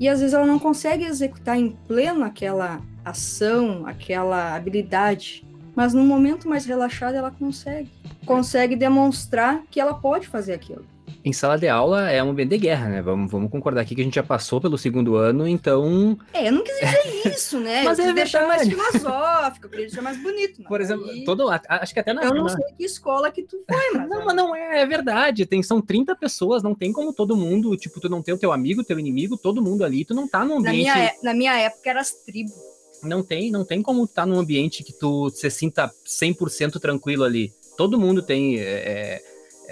E 0.00 0.08
às 0.08 0.20
vezes 0.20 0.32
ela 0.32 0.46
não 0.46 0.58
consegue 0.58 1.04
executar 1.04 1.58
em 1.58 1.72
pleno 1.86 2.24
aquela 2.24 2.80
ação, 3.04 3.86
aquela 3.86 4.56
habilidade, 4.56 5.46
mas 5.76 5.92
num 5.92 6.06
momento 6.06 6.48
mais 6.48 6.64
relaxado 6.64 7.16
ela 7.16 7.30
consegue. 7.30 7.90
Consegue 8.24 8.76
demonstrar 8.76 9.62
que 9.70 9.78
ela 9.78 9.92
pode 9.92 10.26
fazer 10.26 10.54
aquilo. 10.54 10.86
Em 11.24 11.32
sala 11.32 11.56
de 11.56 11.68
aula 11.68 12.10
é 12.10 12.22
um 12.22 12.30
ambiente 12.30 12.50
de 12.50 12.58
guerra, 12.58 12.88
né? 12.88 13.02
Vamos, 13.02 13.30
vamos 13.30 13.50
concordar 13.50 13.80
aqui 13.80 13.94
que 13.94 14.00
a 14.00 14.04
gente 14.04 14.14
já 14.14 14.22
passou 14.22 14.60
pelo 14.60 14.76
segundo 14.76 15.16
ano, 15.16 15.48
então. 15.48 16.18
É, 16.32 16.48
eu 16.48 16.52
não 16.52 16.62
quis 16.62 16.74
dizer 16.74 17.28
isso, 17.34 17.60
né? 17.60 17.82
Mas 17.82 17.98
eu 17.98 18.06
é 18.06 18.12
deixar 18.12 18.46
mais 18.46 18.68
filosófico, 18.68 19.66
eu 19.66 19.70
queria 19.70 19.86
deixar 19.86 20.02
mais 20.02 20.22
bonito. 20.22 20.62
Por 20.64 20.80
exemplo, 20.80 21.08
aí... 21.08 21.24
todo, 21.24 21.48
acho 21.50 21.94
que 21.94 22.00
até 22.00 22.12
na. 22.12 22.24
Eu 22.24 22.34
não 22.34 22.44
na... 22.44 22.50
sei 22.50 22.64
que 22.76 22.84
escola 22.84 23.30
que 23.30 23.42
tu 23.42 23.62
foi, 23.68 23.90
mas. 23.94 24.08
não, 24.08 24.24
mas 24.24 24.36
não 24.36 24.54
é, 24.54 24.82
é 24.82 24.86
verdade. 24.86 25.46
Tem, 25.46 25.62
são 25.62 25.80
30 25.80 26.14
pessoas, 26.16 26.62
não 26.62 26.74
tem 26.74 26.92
como 26.92 27.12
todo 27.12 27.36
mundo, 27.36 27.76
tipo, 27.76 28.00
tu 28.00 28.08
não 28.08 28.22
tem 28.22 28.34
o 28.34 28.38
teu 28.38 28.52
amigo, 28.52 28.84
teu 28.84 28.98
inimigo, 28.98 29.38
todo 29.38 29.62
mundo 29.62 29.84
ali, 29.84 30.04
tu 30.04 30.14
não 30.14 30.28
tá 30.28 30.44
no 30.44 30.58
ambiente. 30.58 30.86
Na 30.86 30.94
minha, 30.94 31.06
é, 31.06 31.14
na 31.22 31.34
minha 31.34 31.58
época 31.58 31.90
era 31.90 32.00
as 32.00 32.12
tribos 32.12 32.74
não 33.02 33.22
tem, 33.22 33.50
não 33.50 33.64
tem 33.64 33.82
como 33.82 34.04
estar 34.04 34.22
tá 34.22 34.26
num 34.26 34.38
ambiente 34.38 34.82
que 34.82 34.92
tu 34.92 35.28
se 35.30 35.50
sinta 35.50 35.90
100% 36.06 36.80
tranquilo 36.80 37.24
ali. 37.24 37.52
Todo 37.76 37.98
mundo 37.98 38.22
tem. 38.22 38.58
É, 38.58 39.20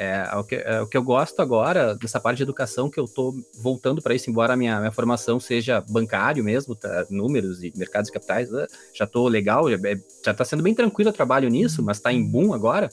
é, 0.03 0.29
é, 0.33 0.37
o 0.37 0.45
que, 0.45 0.55
é, 0.57 0.81
o 0.81 0.87
que 0.87 0.97
eu 0.97 1.03
gosto 1.03 1.41
agora, 1.41 1.95
dessa 1.95 2.21
parte 2.21 2.38
de 2.38 2.43
educação, 2.43 2.91
que 2.91 2.99
eu 2.99 3.07
tô 3.07 3.35
voltando 3.59 4.03
para 4.03 4.15
isso, 4.15 4.29
embora 4.29 4.55
a 4.55 4.57
minha, 4.57 4.79
minha 4.79 4.93
formação 4.93 5.38
seja 5.38 5.81
bancário 5.88 6.43
mesmo, 6.43 6.75
tá, 6.75 7.07
números 7.09 7.62
e 7.62 7.73
mercados 7.77 8.09
de 8.09 8.12
capitais, 8.12 8.51
né, 8.51 8.67
já 8.93 9.07
tô 9.07 9.29
legal, 9.29 9.71
já, 9.71 9.77
é, 9.88 10.01
já 10.25 10.35
tá 10.35 10.45
sendo 10.45 10.62
bem 10.62 10.75
tranquilo 10.75 11.11
o 11.11 11.12
trabalho 11.12 11.49
nisso, 11.49 11.83
mas 11.83 12.01
tá 12.01 12.12
em 12.12 12.23
boom 12.23 12.53
agora. 12.53 12.88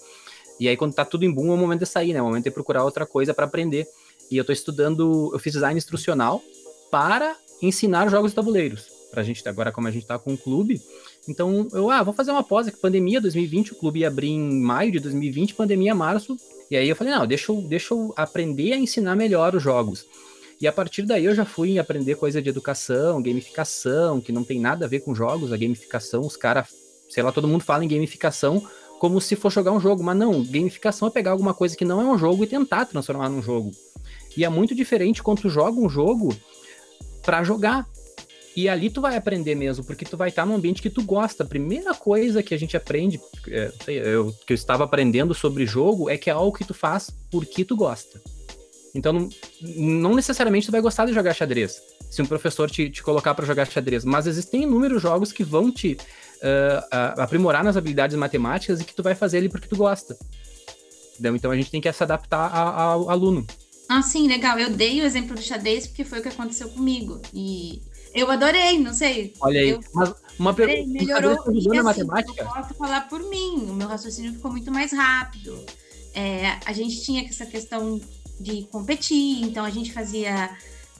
E 0.60 0.68
aí, 0.68 0.78
quando 0.78 0.94
tá 0.94 1.06
tudo 1.06 1.24
em 1.26 1.32
boom, 1.32 1.52
é 1.52 1.54
o 1.54 1.58
momento 1.58 1.80
de 1.80 1.86
sair, 1.86 2.12
né? 2.12 2.20
É 2.20 2.22
o 2.22 2.26
momento 2.26 2.44
de 2.44 2.52
procurar 2.52 2.84
outra 2.84 3.06
coisa 3.06 3.34
para 3.34 3.46
aprender. 3.46 3.88
E 4.30 4.36
eu 4.36 4.44
tô 4.44 4.52
estudando, 4.52 5.32
eu 5.32 5.40
fiz 5.40 5.54
design 5.54 5.78
instrucional 5.78 6.42
para 6.92 7.34
ensinar 7.62 8.10
jogos 8.10 8.32
de 8.32 8.36
tabuleiros 8.36 9.00
pra 9.10 9.24
gente 9.24 9.48
agora, 9.48 9.72
como 9.72 9.88
a 9.88 9.92
gente 9.92 10.06
tá 10.06 10.18
com 10.18 10.34
o 10.34 10.38
clube. 10.38 10.82
Então, 11.28 11.68
eu, 11.72 11.90
ah, 11.90 12.04
vou 12.04 12.14
fazer 12.14 12.32
uma 12.32 12.44
pós, 12.44 12.70
que 12.70 12.78
pandemia 12.78 13.20
2020, 13.22 13.74
o 13.74 13.76
clube 13.76 14.00
ia 14.00 14.08
abrir 14.08 14.30
em 14.30 14.62
maio 14.62 14.92
de 14.92 15.00
2020, 15.00 15.56
pandemia 15.56 15.96
março. 15.96 16.38
E 16.70 16.78
aí 16.78 16.88
eu 16.88 16.96
falei, 16.96 17.14
não, 17.14 17.26
deixa 17.26 17.52
eu, 17.52 17.62
deixa 17.62 17.94
eu 17.94 18.14
aprender 18.16 18.74
a 18.74 18.78
ensinar 18.78 19.16
melhor 19.16 19.56
os 19.56 19.64
jogos. 19.64 20.06
E 20.62 20.68
a 20.68 20.72
partir 20.72 21.04
daí 21.04 21.26
eu 21.26 21.34
já 21.34 21.46
fui 21.46 21.80
aprender 21.80 22.16
coisa 22.16 22.42
de 22.42 22.50
educação, 22.50 23.22
gamificação, 23.22 24.20
que 24.20 24.32
não 24.32 24.44
tem 24.44 24.60
nada 24.60 24.86
a 24.86 24.90
ver 24.90 25.00
com 25.00 25.16
jogos, 25.16 25.54
a 25.54 25.58
gamificação, 25.58 26.22
os 26.22 26.36
caras, 26.36 26.68
sei 27.10 27.24
lá, 27.24 27.32
todo 27.32 27.48
mundo 27.48 27.64
fala 27.64 27.84
em 27.84 27.88
gamificação 27.88 28.68
como 29.00 29.22
se 29.22 29.38
for 29.38 29.50
jogar 29.50 29.72
um 29.72 29.80
jogo, 29.80 30.04
mas 30.04 30.18
não, 30.18 30.44
gamificação 30.44 31.08
é 31.08 31.12
pegar 31.12 31.32
alguma 31.32 31.54
coisa 31.54 31.76
que 31.76 31.86
não 31.86 32.02
é 32.02 32.06
um 32.06 32.18
jogo 32.18 32.44
e 32.44 32.48
tentar 32.48 32.86
transformar 32.86 33.30
num 33.30 33.42
jogo. 33.42 33.72
E 34.36 34.44
é 34.44 34.50
muito 34.50 34.76
diferente 34.76 35.24
quando 35.24 35.42
tu 35.42 35.50
joga 35.50 35.80
um 35.80 35.90
jogo 35.90 36.36
para 37.24 37.42
jogar. 37.42 37.88
E 38.56 38.68
ali 38.68 38.90
tu 38.90 39.00
vai 39.00 39.16
aprender 39.16 39.56
mesmo, 39.56 39.84
porque 39.84 40.06
tu 40.06 40.18
vai 40.18 40.30
estar 40.30 40.46
num 40.46 40.56
ambiente 40.56 40.82
que 40.82 40.90
tu 40.90 41.04
gosta. 41.04 41.44
A 41.44 41.48
primeira 41.48 41.94
coisa 41.94 42.44
que 42.44 42.54
a 42.54 42.58
gente 42.58 42.76
aprende, 42.76 43.20
é, 43.48 43.72
eu, 43.88 44.34
que 44.46 44.54
eu 44.54 44.56
estava 44.56 44.84
aprendendo 44.84 45.34
sobre 45.34 45.66
jogo, 45.66 46.10
é 46.10 46.18
que 46.18 46.30
é 46.30 46.34
algo 46.34 46.58
que 46.58 46.66
tu 46.66 46.74
faz 46.74 47.10
porque 47.32 47.64
tu 47.64 47.76
gosta. 47.76 48.20
Então, 48.94 49.14
não, 49.14 49.30
não 49.62 50.16
necessariamente 50.16 50.66
tu 50.66 50.72
vai 50.72 50.82
gostar 50.82 51.06
de 51.06 51.14
jogar 51.14 51.34
xadrez, 51.34 51.80
se 52.10 52.22
um 52.22 52.26
professor 52.26 52.70
te, 52.70 52.90
te 52.90 53.04
colocar 53.04 53.36
para 53.36 53.46
jogar 53.46 53.70
xadrez, 53.70 54.04
mas 54.04 54.26
existem 54.26 54.64
inúmeros 54.64 55.02
jogos 55.02 55.32
que 55.32 55.44
vão 55.44 55.72
te 55.72 55.94
uh, 55.94 57.22
aprimorar 57.22 57.64
nas 57.64 57.78
habilidades 57.78 58.18
matemáticas 58.18 58.82
e 58.82 58.84
que 58.84 58.96
tu 58.96 59.04
vai 59.04 59.14
fazer 59.14 59.38
ali 59.38 59.50
porque 59.50 59.68
tu 59.68 59.76
gosta. 59.76 60.18
Entendeu? 61.14 61.36
Então 61.36 61.52
a 61.52 61.56
gente 61.56 61.70
tem 61.70 61.82
que 61.82 61.92
se 61.92 62.04
adaptar 62.04 62.50
ao 62.54 63.10
aluno. 63.10 63.46
Ah, 63.88 64.02
sim, 64.02 64.28
legal. 64.28 64.58
Eu 64.58 64.70
dei 64.70 65.02
o 65.02 65.04
exemplo 65.04 65.36
do 65.36 65.42
xadrez 65.42 65.88
porque 65.88 66.04
foi 66.04 66.20
o 66.20 66.22
que 66.22 66.30
aconteceu 66.30 66.70
comigo. 66.70 67.22
E 67.34 67.82
eu 68.14 68.30
adorei, 68.30 68.80
não 68.80 68.94
sei. 68.94 69.34
Olha 69.40 69.60
aí, 69.60 69.70
eu... 69.70 69.80
mas 69.94 70.14
uma 70.38 70.54
pergunta. 70.54 70.90
Melhorou 70.90 71.32
e, 71.54 71.60
assim, 71.60 71.82
matemática? 71.82 72.44
Eu 72.44 72.48
posso 72.48 72.74
falar 72.74 73.08
por 73.10 73.22
mim, 73.30 73.68
o 73.70 73.74
meu 73.74 73.88
raciocínio 73.88 74.34
ficou 74.34 74.52
muito 74.52 74.72
mais 74.72 74.92
rápido. 74.92 75.64
É, 76.14 76.58
a 76.66 76.74
gente 76.74 77.02
tinha 77.02 77.24
essa 77.24 77.46
questão 77.46 78.00
de 78.40 78.64
competir, 78.72 79.44
então 79.44 79.66
a 79.66 79.70
gente 79.70 79.92
fazia 79.92 80.50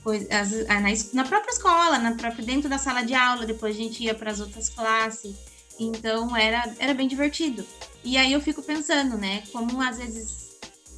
coisas 0.02 0.28
na, 0.28 1.22
na 1.22 1.28
própria 1.28 1.50
escola, 1.50 1.98
na 1.98 2.12
própria, 2.12 2.44
dentro 2.44 2.68
da 2.68 2.78
sala 2.78 3.02
de 3.02 3.14
aula, 3.14 3.46
depois 3.46 3.74
a 3.74 3.78
gente 3.78 4.02
ia 4.02 4.14
para 4.14 4.30
as 4.30 4.40
outras 4.40 4.68
classes. 4.68 5.34
Então 5.78 6.36
era, 6.36 6.74
era 6.78 6.92
bem 6.92 7.08
divertido. 7.08 7.64
E 8.04 8.16
aí 8.16 8.32
eu 8.32 8.40
fico 8.40 8.62
pensando, 8.62 9.16
né, 9.16 9.42
como 9.52 9.80
às 9.80 9.96
vezes 9.98 10.39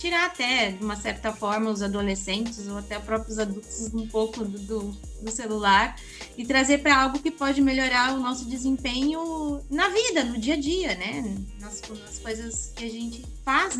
tirar 0.03 0.27
até, 0.27 0.73
de 0.73 0.83
uma 0.83 0.97
certa 0.97 1.33
forma, 1.33 1.71
os 1.71 1.81
adolescentes 1.81 2.67
ou 2.67 2.79
até 2.79 2.99
próprios 2.99 3.38
adultos 3.38 3.88
um 3.95 4.09
pouco 4.09 4.45
do, 4.45 4.59
do, 4.59 4.81
do 5.23 5.31
celular 5.31 5.97
e 6.37 6.45
trazer 6.45 6.79
para 6.79 7.03
algo 7.03 7.21
que 7.21 7.31
pode 7.31 7.62
melhorar 7.62 8.12
o 8.12 8.19
nosso 8.19 8.45
desempenho 8.47 9.61
na 9.71 9.88
vida, 9.91 10.25
no 10.25 10.38
dia 10.38 10.55
a 10.55 10.57
dia, 10.57 10.97
né? 10.97 11.37
Nas, 11.61 11.81
nas 11.83 12.19
coisas 12.19 12.73
que 12.75 12.85
a 12.85 12.91
gente 12.91 13.25
faz, 13.45 13.77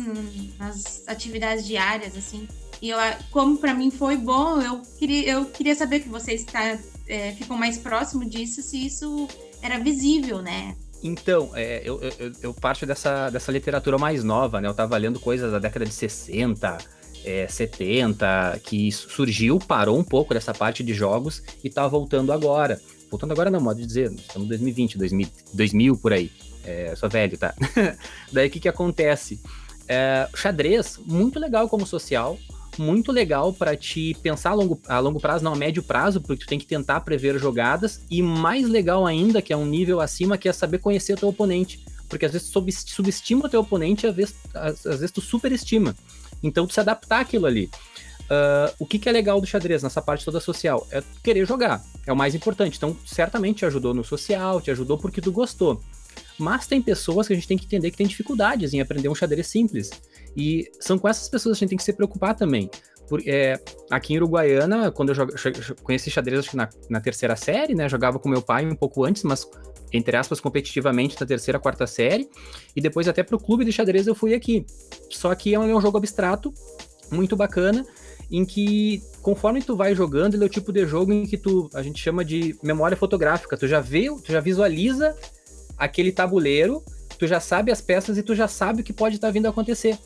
nas 0.57 1.03
atividades 1.07 1.67
diárias, 1.67 2.15
assim. 2.15 2.47
E 2.81 2.89
eu, 2.89 2.97
como 3.29 3.57
para 3.57 3.73
mim 3.73 3.91
foi 3.91 4.15
bom, 4.15 4.61
eu 4.61 4.81
queria, 4.97 5.29
eu 5.29 5.45
queria 5.47 5.75
saber 5.75 5.99
que 5.99 6.09
vocês 6.09 6.39
está, 6.39 6.79
é, 7.05 7.35
mais 7.49 7.77
próximo 7.77 8.23
disso, 8.23 8.61
se 8.61 8.85
isso 8.85 9.27
era 9.61 9.77
visível, 9.77 10.41
né? 10.41 10.73
Então, 11.03 11.51
é, 11.53 11.81
eu, 11.83 12.01
eu, 12.01 12.31
eu, 12.41 12.53
parto 12.53 12.85
dessa, 12.85 13.29
dessa 13.29 13.51
literatura 13.51 13.97
mais 13.97 14.23
nova, 14.23 14.61
né? 14.61 14.69
Eu 14.69 14.73
tava 14.73 14.95
lendo 14.95 15.19
coisas 15.19 15.51
da 15.51 15.59
década 15.59 15.85
de 15.85 15.93
60, 15.93 16.77
é, 17.25 17.45
70, 17.45 18.61
que 18.63 18.89
surgiu, 18.89 19.59
parou 19.59 19.99
um 19.99 20.03
pouco 20.03 20.33
dessa 20.33 20.53
parte 20.53 20.81
de 20.81 20.93
jogos 20.93 21.43
e 21.61 21.69
tá 21.69 21.85
voltando 21.87 22.31
agora. 22.31 22.79
Voltando 23.11 23.33
agora 23.33 23.51
não, 23.51 23.59
modo 23.59 23.81
de 23.81 23.85
dizer, 23.85 24.11
estamos 24.13 24.45
em 24.45 24.49
2020, 24.49 24.97
2000, 24.97 25.27
2000 25.53 25.97
por 25.97 26.13
aí. 26.13 26.31
É, 26.65 26.95
sou 26.95 27.09
velho, 27.09 27.37
tá? 27.37 27.53
Daí 28.31 28.47
o 28.47 28.49
que, 28.49 28.61
que 28.61 28.69
acontece? 28.69 29.41
É, 29.87 30.29
xadrez, 30.33 30.97
muito 31.05 31.37
legal 31.37 31.67
como 31.67 31.85
social, 31.85 32.39
muito 32.77 33.11
legal 33.11 33.53
para 33.53 33.75
te 33.75 34.15
pensar 34.21 34.51
a 34.51 34.53
longo, 34.53 34.79
a 34.87 34.99
longo 34.99 35.19
prazo, 35.19 35.43
não 35.43 35.53
a 35.53 35.55
médio 35.55 35.83
prazo, 35.83 36.21
porque 36.21 36.43
tu 36.43 36.47
tem 36.47 36.59
que 36.59 36.65
tentar 36.65 37.01
prever 37.01 37.39
jogadas, 37.39 38.01
e 38.09 38.21
mais 38.21 38.67
legal 38.67 39.05
ainda, 39.05 39.41
que 39.41 39.53
é 39.53 39.57
um 39.57 39.65
nível 39.65 39.99
acima, 39.99 40.37
que 40.37 40.47
é 40.47 40.53
saber 40.53 40.79
conhecer 40.79 41.13
o 41.13 41.17
teu 41.17 41.29
oponente. 41.29 41.83
Porque 42.07 42.25
às 42.25 42.31
vezes 42.31 42.49
tu 42.49 42.63
subestima 42.85 43.45
o 43.45 43.49
teu 43.49 43.61
oponente, 43.61 44.05
às 44.05 44.15
vezes, 44.15 44.35
às, 44.53 44.85
às 44.85 44.99
vezes 44.99 45.11
tu 45.11 45.21
superestima. 45.21 45.95
Então 46.41 46.67
tu 46.67 46.73
se 46.73 46.79
adaptar 46.79 47.21
àquilo 47.21 47.45
ali. 47.45 47.69
Uh, 48.23 48.73
o 48.79 48.85
que, 48.85 48.97
que, 48.97 49.09
é 49.09 49.11
legal 49.11 49.39
do 49.41 49.47
xadrez 49.47 49.83
nessa 49.83 50.01
parte 50.01 50.23
toda 50.23 50.39
social? 50.39 50.87
É 50.91 51.03
querer 51.23 51.45
jogar, 51.45 51.83
é 52.05 52.13
o 52.13 52.15
mais 52.15 52.33
importante. 52.33 52.77
Então, 52.77 52.95
certamente 53.05 53.57
te 53.57 53.65
ajudou 53.65 53.93
no 53.93 54.03
social, 54.03 54.61
te 54.61 54.71
ajudou 54.71 54.97
porque 54.97 55.21
tu 55.21 55.31
gostou. 55.31 55.81
Mas 56.37 56.67
tem 56.67 56.81
pessoas 56.81 57.27
que 57.27 57.33
a 57.33 57.35
gente 57.35 57.47
tem 57.47 57.57
que 57.57 57.65
entender 57.65 57.91
que 57.91 57.97
tem 57.97 58.07
dificuldades 58.07 58.73
em 58.73 58.81
aprender 58.81 59.09
um 59.09 59.15
xadrez 59.15 59.47
simples. 59.47 59.91
E 60.35 60.69
são 60.79 60.97
com 60.97 61.07
essas 61.07 61.29
pessoas 61.29 61.57
que 61.57 61.63
a 61.63 61.65
gente 61.65 61.69
tem 61.69 61.77
que 61.77 61.83
se 61.83 61.93
preocupar 61.93 62.35
também. 62.35 62.69
Por, 63.07 63.21
é, 63.27 63.59
aqui 63.91 64.13
em 64.13 64.17
Uruguaiana, 64.17 64.91
quando 64.91 65.09
eu 65.09 65.15
jogo, 65.15 65.33
conheci 65.83 66.09
xadrez 66.09 66.39
acho 66.39 66.51
que 66.51 66.57
na, 66.57 66.69
na, 66.89 67.01
terceira 67.01 67.35
série, 67.35 67.75
né? 67.75 67.87
Jogava 67.87 68.17
com 68.17 68.29
meu 68.29 68.41
pai 68.41 68.65
um 68.65 68.75
pouco 68.75 69.03
antes, 69.03 69.23
mas 69.23 69.47
entre 69.91 70.17
aspas, 70.17 70.39
competitivamente 70.39 71.15
na 71.19 71.27
terceira, 71.27 71.59
quarta 71.59 71.85
série. 71.85 72.27
E 72.75 72.81
depois 72.81 73.07
até 73.07 73.21
pro 73.21 73.37
clube 73.39 73.63
de 73.63 73.71
xadrez 73.71 74.07
eu 74.07 74.15
fui 74.15 74.33
aqui. 74.33 74.65
Só 75.09 75.33
que 75.35 75.53
é 75.53 75.59
um, 75.59 75.69
é 75.69 75.75
um 75.75 75.81
jogo 75.81 75.97
abstrato, 75.97 76.51
muito 77.11 77.35
bacana, 77.35 77.85
em 78.31 78.43
que 78.43 79.03
conforme 79.21 79.61
tu 79.61 79.75
vai 79.75 79.93
jogando, 79.93 80.33
ele 80.33 80.43
é 80.43 80.47
o 80.47 80.49
tipo 80.49 80.71
de 80.71 80.85
jogo 80.87 81.13
em 81.13 81.25
que 81.27 81.37
tu, 81.37 81.69
a 81.73 81.83
gente 81.83 82.01
chama 82.01 82.25
de 82.25 82.55
memória 82.63 82.97
fotográfica. 82.97 83.55
Tu 83.55 83.67
já 83.67 83.79
vê, 83.79 84.07
tu 84.23 84.31
já 84.31 84.39
visualiza 84.39 85.15
aquele 85.77 86.11
tabuleiro, 86.11 86.83
tu 87.17 87.27
já 87.27 87.39
sabe 87.39 87.71
as 87.71 87.81
peças 87.81 88.17
e 88.17 88.23
tu 88.23 88.35
já 88.35 88.47
sabe 88.47 88.81
o 88.81 88.83
que 88.83 88.93
pode 88.93 89.15
estar 89.15 89.27
tá 89.27 89.31
vindo 89.31 89.45
a 89.45 89.49
acontecer. 89.49 89.97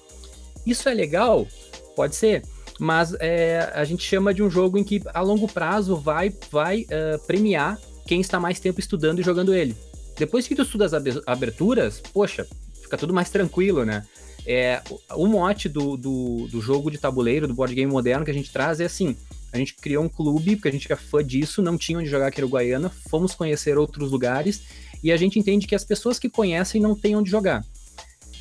Isso 0.66 0.88
é 0.90 0.94
legal? 0.94 1.48
Pode 1.96 2.16
ser. 2.16 2.44
Mas 2.80 3.16
é, 3.20 3.72
a 3.74 3.84
gente 3.84 4.04
chama 4.04 4.34
de 4.34 4.44
um 4.44 4.50
jogo 4.50 4.78
em 4.78 4.84
que 4.84 5.02
a 5.14 5.22
longo 5.22 5.48
prazo 5.48 5.96
vai, 5.96 6.32
vai 6.52 6.82
uh, 6.82 7.20
premiar 7.26 7.80
quem 8.06 8.22
está 8.22 8.40
mais 8.40 8.60
tempo 8.60 8.80
estudando 8.80 9.20
e 9.20 9.24
jogando 9.24 9.54
ele. 9.54 9.76
Depois 10.18 10.48
que 10.48 10.56
tu 10.56 10.64
estuda 10.64 10.86
as 10.86 10.94
aberturas, 11.26 12.02
poxa, 12.14 12.48
fica 12.82 12.98
tudo 12.98 13.14
mais 13.14 13.30
tranquilo, 13.30 13.86
né? 13.86 14.06
É, 14.46 14.82
o 15.14 15.28
mote 15.28 15.68
do, 15.68 15.98
do, 15.98 16.48
do, 16.48 16.62
jogo 16.62 16.90
de 16.90 16.98
tabuleiro, 16.98 17.48
do 17.48 17.54
board 17.54 17.76
game 17.76 17.92
moderno 17.92 18.24
que 18.24 18.32
a 18.32 18.34
gente 18.34 18.52
traz 18.52 18.80
é 18.80 18.86
assim: 18.86 19.16
a 19.52 19.58
gente 19.58 19.76
criou 19.76 20.04
um 20.04 20.10
clube, 20.10 20.56
porque 20.56 20.70
a 20.70 20.72
gente 20.72 20.92
é 20.92 20.96
fã 20.96 21.24
disso, 21.24 21.62
não 21.62 21.78
tinha 21.78 22.00
onde 22.00 22.10
jogar 22.10 22.28
aqui 22.28 22.42
no 22.42 22.48
Guaiana, 22.48 22.90
fomos 23.10 23.36
conhecer 23.36 23.78
outros 23.78 24.10
lugares 24.10 24.62
e 25.04 25.12
a 25.12 25.18
gente 25.18 25.40
entende 25.40 25.68
que 25.68 25.76
as 25.76 25.84
pessoas 25.84 26.20
que 26.20 26.30
conhecem 26.30 26.82
não 26.82 26.96
têm 26.96 27.16
onde 27.16 27.30
jogar. 27.30 27.66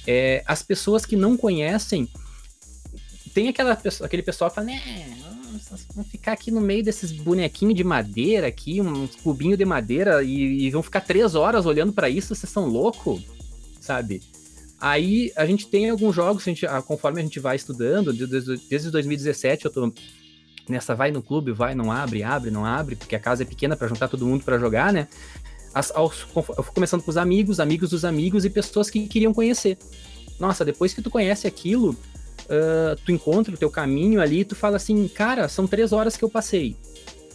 É, 0.07 0.43
as 0.47 0.63
pessoas 0.63 1.05
que 1.05 1.17
não 1.17 1.37
conhecem, 1.37 2.09
tem 3.35 3.49
aquela, 3.49 3.79
aquele 4.03 4.23
pessoal 4.23 4.51
que 4.51 4.55
fala, 4.55 4.69
né, 4.69 4.81
vão 5.95 6.05
ficar 6.05 6.33
aqui 6.33 6.51
no 6.51 6.61
meio 6.61 6.83
desses 6.83 7.13
bonequinhos 7.13 7.75
de 7.75 7.85
madeira 7.85 8.47
aqui, 8.47 8.81
uns 8.81 9.17
cubinhos 9.17 9.59
de 9.59 9.65
madeira, 9.65 10.23
e, 10.23 10.67
e 10.67 10.71
vão 10.71 10.83
ficar 10.83 11.01
três 11.01 11.35
horas 11.35 11.67
olhando 11.67 11.93
para 11.93 12.09
isso, 12.09 12.35
vocês 12.35 12.51
são 12.51 12.67
loucos, 12.67 13.23
sabe? 13.81 14.23
Aí 14.81 15.33
a 15.37 15.47
gente 15.47 15.67
tem 15.69 15.89
alguns 15.89 16.15
jogos, 16.15 16.43
a 16.43 16.51
gente, 16.51 16.67
conforme 16.87 17.21
a 17.21 17.23
gente 17.25 17.41
vai 17.41 17.57
estudando, 17.57 18.13
desde, 18.13 18.57
desde 18.69 18.91
2017 18.91 19.65
eu 19.65 19.71
tô 19.71 19.93
nessa 20.69 20.95
vai 20.95 21.11
no 21.11 21.23
clube, 21.23 21.53
vai, 21.53 21.75
não 21.75 21.91
abre, 21.93 22.23
abre, 22.23 22.51
não 22.51 22.65
abre, 22.65 22.97
porque 22.97 23.17
a 23.17 23.21
casa 23.21 23.43
é 23.43 23.47
pequena 23.47 23.77
para 23.77 23.89
juntar 23.89 24.09
todo 24.09 24.27
mundo 24.27 24.45
para 24.45 24.59
jogar, 24.59 24.93
né? 24.93 25.09
As, 25.77 25.93
aos, 25.95 26.21
fui 26.21 26.43
começando 26.75 27.03
com 27.03 27.11
os 27.11 27.19
amigos, 27.19 27.61
amigos 27.61 27.91
dos 27.91 28.03
amigos 28.03 28.47
e 28.47 28.51
pessoas 28.51 28.89
que 28.89 29.07
queriam 29.07 29.35
conhecer. 29.35 29.77
Nossa, 30.41 30.65
depois 30.65 30.95
que 30.95 31.03
tu 31.03 31.11
conhece 31.11 31.47
aquilo, 31.47 31.91
uh, 31.91 32.97
tu 33.05 33.13
encontra 33.13 33.55
o 33.55 33.59
teu 33.59 33.71
caminho 33.71 34.23
ali, 34.23 34.43
tu 34.43 34.55
fala 34.55 34.77
assim, 34.77 35.07
cara, 35.07 35.49
são 35.49 35.67
três 35.67 35.93
horas 35.93 36.17
que 36.17 36.25
eu 36.25 36.31
passei 36.31 36.75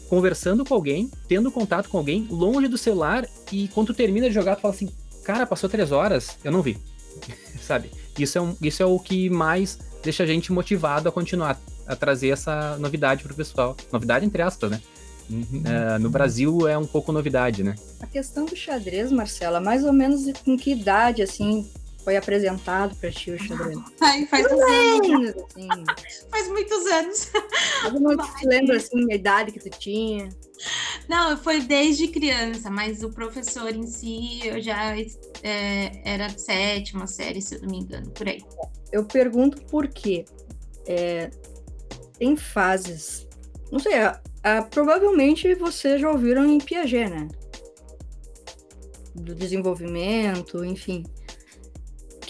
conversando 0.09 0.65
com 0.65 0.73
alguém, 0.73 1.11
tendo 1.27 1.51
contato 1.51 1.87
com 1.87 1.99
alguém, 1.99 2.27
longe 2.31 2.67
do 2.67 2.79
celular, 2.79 3.27
e 3.51 3.67
quando 3.67 3.87
tu 3.87 3.93
termina 3.93 4.27
de 4.27 4.33
jogar, 4.33 4.55
tu 4.55 4.61
fala 4.63 4.73
assim, 4.73 4.89
cara, 5.23 5.45
passou 5.45 5.69
três 5.69 5.91
horas, 5.91 6.35
eu 6.43 6.51
não 6.51 6.63
vi. 6.63 6.79
Sabe? 7.61 7.91
Isso 8.17 8.39
é, 8.39 8.41
um, 8.41 8.57
isso 8.59 8.81
é 8.81 8.85
o 8.87 8.97
que 8.97 9.29
mais 9.29 9.77
deixa 10.03 10.23
a 10.23 10.25
gente 10.25 10.51
motivado 10.51 11.07
a 11.07 11.11
continuar 11.11 11.61
a 11.85 11.95
trazer 11.95 12.29
essa 12.29 12.75
novidade 12.79 13.23
pro 13.23 13.35
pessoal. 13.35 13.77
Novidade 13.91 14.25
entre 14.25 14.41
aspas, 14.41 14.71
né? 14.71 14.81
Uhum. 15.29 15.63
Uh, 15.63 15.99
no 15.99 16.09
Brasil 16.09 16.67
é 16.67 16.77
um 16.77 16.85
pouco 16.85 17.11
novidade, 17.11 17.63
né? 17.63 17.75
A 17.99 18.07
questão 18.07 18.45
do 18.45 18.55
xadrez, 18.55 19.11
Marcela, 19.11 19.59
mais 19.59 19.83
ou 19.83 19.93
menos 19.93 20.31
com 20.43 20.57
que 20.57 20.71
idade, 20.71 21.21
assim, 21.21 21.69
foi 22.03 22.17
apresentado 22.17 22.95
para 22.95 23.11
ti 23.11 23.31
o 23.31 23.39
xadrez? 23.39 23.79
Ai, 24.01 24.25
faz 24.25 24.45
uns 24.45 24.61
anos. 24.61 25.29
Assim. 25.29 25.67
faz 26.29 26.47
muitos 26.49 26.85
anos. 26.87 27.31
Alguma 27.83 28.17
te 28.17 28.47
lembra 28.47 28.77
assim 28.77 29.11
a 29.11 29.15
idade 29.15 29.51
que 29.51 29.59
tu 29.59 29.69
tinha? 29.77 30.29
Não, 31.07 31.37
foi 31.37 31.61
desde 31.61 32.07
criança, 32.07 32.69
mas 32.69 33.03
o 33.03 33.09
professor 33.09 33.73
em 33.73 33.85
si 33.87 34.45
eu 34.45 34.61
já 34.61 34.95
é, 35.43 36.01
era 36.03 36.29
sétima 36.29 37.07
série, 37.07 37.41
se 37.41 37.55
eu 37.55 37.61
não 37.61 37.69
me 37.69 37.79
engano, 37.79 38.09
por 38.11 38.27
aí. 38.27 38.43
Eu 38.91 39.05
pergunto 39.05 39.61
por 39.63 39.87
quê. 39.87 40.25
É, 40.85 41.29
tem 42.17 42.35
fases. 42.35 43.27
Não 43.71 43.79
sei, 43.79 43.93
a, 44.43 44.57
a, 44.57 44.61
provavelmente 44.61 45.53
vocês 45.55 46.01
já 46.01 46.09
ouviram 46.09 46.45
em 46.45 46.59
Piaget, 46.59 47.09
né? 47.09 47.27
Do 49.15 49.35
desenvolvimento, 49.35 50.63
enfim 50.63 51.03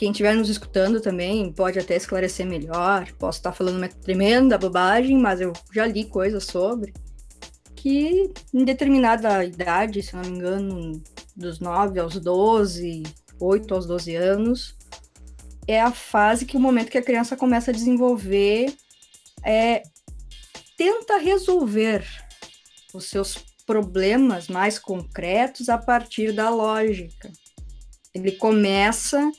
quem 0.02 0.10
estiver 0.10 0.34
nos 0.34 0.50
escutando 0.50 1.00
também 1.00 1.54
pode 1.54 1.78
até 1.78 1.96
esclarecer 1.96 2.44
melhor. 2.44 3.12
Posso 3.20 3.38
estar 3.38 3.52
falando 3.52 3.78
uma 3.78 3.88
tremenda 3.88 4.58
bobagem, 4.58 5.16
mas 5.16 5.40
eu 5.40 5.54
já 5.72 5.86
li 5.86 6.06
coisas 6.06 6.44
sobre 6.44 6.92
que 7.76 8.34
em 8.52 8.66
determinada 8.66 9.46
idade, 9.46 10.02
se 10.02 10.16
não 10.16 10.24
me 10.24 10.30
engano, 10.30 11.04
dos 11.36 11.60
9 11.60 12.00
aos 12.00 12.20
12, 12.20 13.04
8 13.40 13.76
aos 13.76 13.86
12 13.86 14.16
anos, 14.16 14.76
é 15.68 15.80
a 15.80 15.92
fase 15.92 16.48
que 16.48 16.58
o 16.58 16.60
momento 16.60 16.90
que 16.90 16.98
a 16.98 17.04
criança 17.04 17.38
começa 17.38 17.70
a 17.70 17.74
desenvolver 17.74 18.74
é 19.46 19.84
tenta 20.82 21.20
resolver 21.20 22.04
os 22.92 23.06
seus 23.06 23.36
problemas 23.68 24.48
mais 24.48 24.80
concretos 24.80 25.70
a 25.70 25.78
partir 25.78 26.34
da 26.34 26.50
lógica. 26.50 27.32
Ele 28.12 28.32
começa 28.32 29.32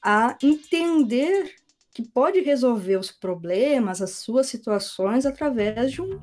a 0.00 0.36
entender 0.40 1.52
que 1.92 2.00
pode 2.00 2.42
resolver 2.42 2.96
os 2.96 3.10
problemas, 3.10 4.00
as 4.00 4.12
suas 4.12 4.46
situações 4.46 5.26
através 5.26 5.90
de 5.90 6.00
um 6.00 6.20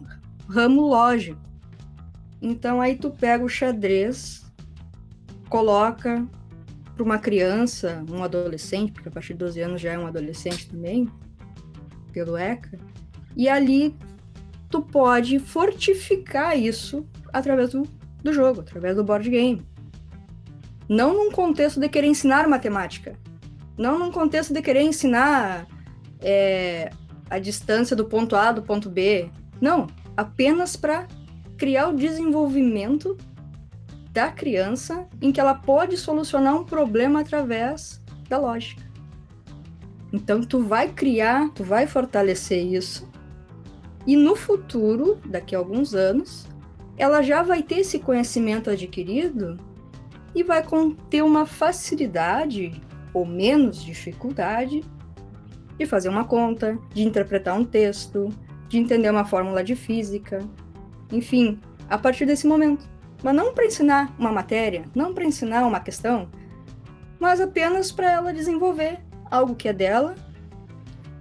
ramo 0.47 0.84
lógico. 0.84 1.41
Então 2.41 2.79
aí 2.79 2.95
tu 2.95 3.12
pega 3.12 3.43
o 3.43 3.49
xadrez, 3.49 4.41
coloca 5.49 6.25
para 6.95 7.03
uma 7.03 7.19
criança, 7.19 8.05
um 8.10 8.23
adolescente, 8.23 8.93
porque 8.93 9.10
a 9.10 9.12
partir 9.12 9.34
de 9.34 9.39
12 9.39 9.60
anos 9.60 9.81
já 9.81 9.91
é 9.91 9.99
um 9.99 10.07
adolescente 10.07 10.69
também, 10.69 11.10
pelo 12.13 12.38
ECA, 12.38 12.79
e 13.36 13.49
ali 13.49 13.97
tu 14.71 14.81
pode 14.81 15.38
fortificar 15.38 16.57
isso 16.57 17.05
através 17.31 17.71
do, 17.71 17.84
do 18.23 18.34
jogo, 18.34 18.62
através 18.62 18.95
do 18.95 19.03
board 19.03 19.29
game. 19.29 19.62
Não 20.88 21.13
num 21.13 21.31
contexto 21.31 21.79
de 21.79 21.89
querer 21.89 22.07
ensinar 22.07 22.47
matemática, 22.47 23.15
não 23.77 23.99
num 23.99 24.12
contexto 24.12 24.53
de 24.53 24.62
querer 24.62 24.81
ensinar 24.81 25.67
é, 26.21 26.89
a 27.29 27.38
distância 27.39 27.95
do 27.95 28.05
ponto 28.05 28.36
A 28.36 28.51
do 28.51 28.62
ponto 28.62 28.89
B. 28.89 29.29
Não, 29.60 29.88
apenas 30.15 30.75
para 30.75 31.07
criar 31.57 31.89
o 31.89 31.95
desenvolvimento 31.95 33.17
da 34.12 34.31
criança 34.31 35.07
em 35.21 35.31
que 35.31 35.39
ela 35.39 35.53
pode 35.53 35.97
solucionar 35.97 36.55
um 36.55 36.63
problema 36.63 37.21
através 37.21 38.01
da 38.27 38.38
lógica. 38.38 38.84
Então 40.12 40.41
tu 40.41 40.62
vai 40.62 40.89
criar, 40.89 41.49
tu 41.51 41.63
vai 41.63 41.88
fortalecer 41.88 42.65
isso. 42.65 43.10
E 44.06 44.16
no 44.16 44.36
futuro, 44.36 45.20
daqui 45.26 45.56
a 45.56 45.60
alguns 45.60 45.94
anos, 45.94 46.48
ela 46.98 47.22
já 47.22 47.44
vai 47.44 47.62
ter 47.62 47.80
esse 47.80 48.00
conhecimento 48.00 48.70
adquirido 48.70 49.58
e 50.34 50.44
vai 50.44 50.64
ter 51.10 51.22
uma 51.22 51.46
facilidade 51.46 52.82
ou 53.14 53.26
menos 53.26 53.84
dificuldade 53.84 54.84
de 55.78 55.86
fazer 55.86 56.10
uma 56.10 56.26
conta, 56.26 56.78
de 56.94 57.04
interpretar 57.04 57.58
um 57.58 57.66
texto, 57.66 58.30
de 58.70 58.78
entender 58.78 59.10
uma 59.10 59.26
fórmula 59.26 59.64
de 59.64 59.76
física, 59.76 60.40
enfim, 61.12 61.60
a 61.90 61.98
partir 61.98 62.26
desse 62.26 62.48
momento. 62.48 62.90
Mas 63.24 63.36
não 63.36 63.54
para 63.54 63.66
ensinar 63.66 64.14
uma 64.18 64.32
matéria, 64.32 64.84
não 64.96 65.14
para 65.14 65.26
ensinar 65.26 65.66
uma 65.66 65.80
questão, 65.80 66.30
mas 67.20 67.42
apenas 67.42 67.92
para 67.92 68.12
ela 68.12 68.34
desenvolver 68.34 69.00
algo 69.30 69.56
que 69.56 69.68
é 69.68 69.74
dela, 69.74 70.16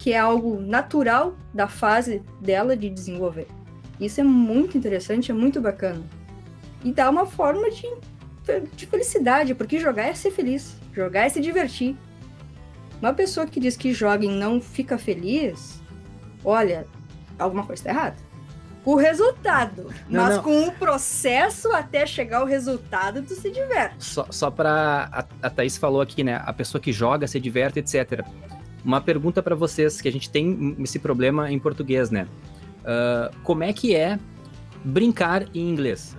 que 0.00 0.14
é 0.14 0.18
algo 0.18 0.58
natural 0.58 1.36
da 1.52 1.68
fase 1.68 2.22
dela 2.40 2.74
de 2.74 2.88
desenvolver. 2.88 3.46
Isso 4.00 4.18
é 4.18 4.24
muito 4.24 4.78
interessante, 4.78 5.30
é 5.30 5.34
muito 5.34 5.60
bacana. 5.60 6.02
E 6.82 6.90
dá 6.90 7.10
uma 7.10 7.26
forma 7.26 7.70
de, 7.70 7.86
de 8.74 8.86
felicidade, 8.86 9.54
porque 9.54 9.78
jogar 9.78 10.04
é 10.04 10.14
ser 10.14 10.30
feliz. 10.30 10.74
Jogar 10.94 11.26
é 11.26 11.28
se 11.28 11.38
divertir. 11.38 11.94
Uma 12.98 13.12
pessoa 13.12 13.46
que 13.46 13.60
diz 13.60 13.76
que 13.76 13.92
joga 13.92 14.24
e 14.24 14.28
não 14.28 14.58
fica 14.58 14.96
feliz, 14.96 15.82
olha, 16.42 16.86
alguma 17.38 17.66
coisa 17.66 17.82
está 17.82 17.90
errada. 17.90 18.16
O 18.86 18.96
resultado. 18.96 19.92
Não, 20.08 20.22
mas 20.24 20.36
não. 20.36 20.42
com 20.42 20.62
o 20.66 20.72
processo 20.72 21.70
até 21.72 22.06
chegar 22.06 22.38
ao 22.38 22.46
resultado, 22.46 23.20
tu 23.20 23.34
se 23.34 23.50
diverte. 23.50 24.02
Só, 24.02 24.26
só 24.30 24.50
pra. 24.50 25.10
A, 25.12 25.46
a 25.46 25.50
Thaís 25.50 25.76
falou 25.76 26.00
aqui, 26.00 26.24
né? 26.24 26.40
A 26.42 26.54
pessoa 26.54 26.80
que 26.80 26.90
joga, 26.90 27.26
se 27.26 27.38
diverte, 27.38 27.80
etc. 27.80 28.24
Uma 28.85 29.01
pergunta 29.01 29.43
pra 29.43 29.55
vocês, 29.55 30.01
que 30.01 30.09
a 30.09 30.12
gente 30.12 30.31
tem 30.31 30.77
esse 30.81 30.99
problema 30.99 31.51
em 31.51 31.59
português, 31.59 32.11
né? 32.11 32.27
Ah, 32.85 33.31
como 33.43 33.62
é 33.62 33.73
que 33.73 33.95
é 33.95 34.19
brincar 34.85 35.47
em 35.55 35.69
inglês? 35.69 36.16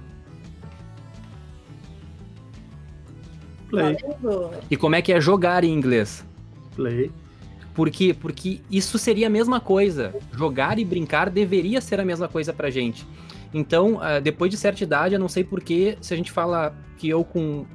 Play. 3.70 3.98
E 4.70 4.76
como 4.76 4.96
é 4.96 5.02
que 5.02 5.14
é 5.14 5.22
jogar 5.22 5.64
em 5.64 5.72
inglês? 5.72 6.26
play. 6.76 7.12
Por 7.74 7.90
quê? 7.90 8.14
Porque 8.14 8.60
isso 8.70 8.98
seria 8.98 9.28
a 9.28 9.30
mesma 9.30 9.60
coisa. 9.60 10.14
Jogar 10.36 10.78
e 10.78 10.86
brincar 10.86 11.30
deveria 11.30 11.80
ser 11.80 12.00
a 12.00 12.06
mesma 12.06 12.28
coisa 12.28 12.52
pra 12.52 12.70
gente. 12.70 13.06
Então, 13.54 14.00
ah, 14.02 14.20
depois 14.20 14.52
de 14.52 14.58
certa 14.58 14.84
idade, 14.84 15.14
eu 15.14 15.20
não 15.20 15.30
sei 15.30 15.44
porquê, 15.44 15.98
se 16.02 16.14
a 16.14 16.18
gente 16.18 16.32
fala 16.32 16.76
que 16.98 17.08
eu 17.08 17.24
com 17.24 17.66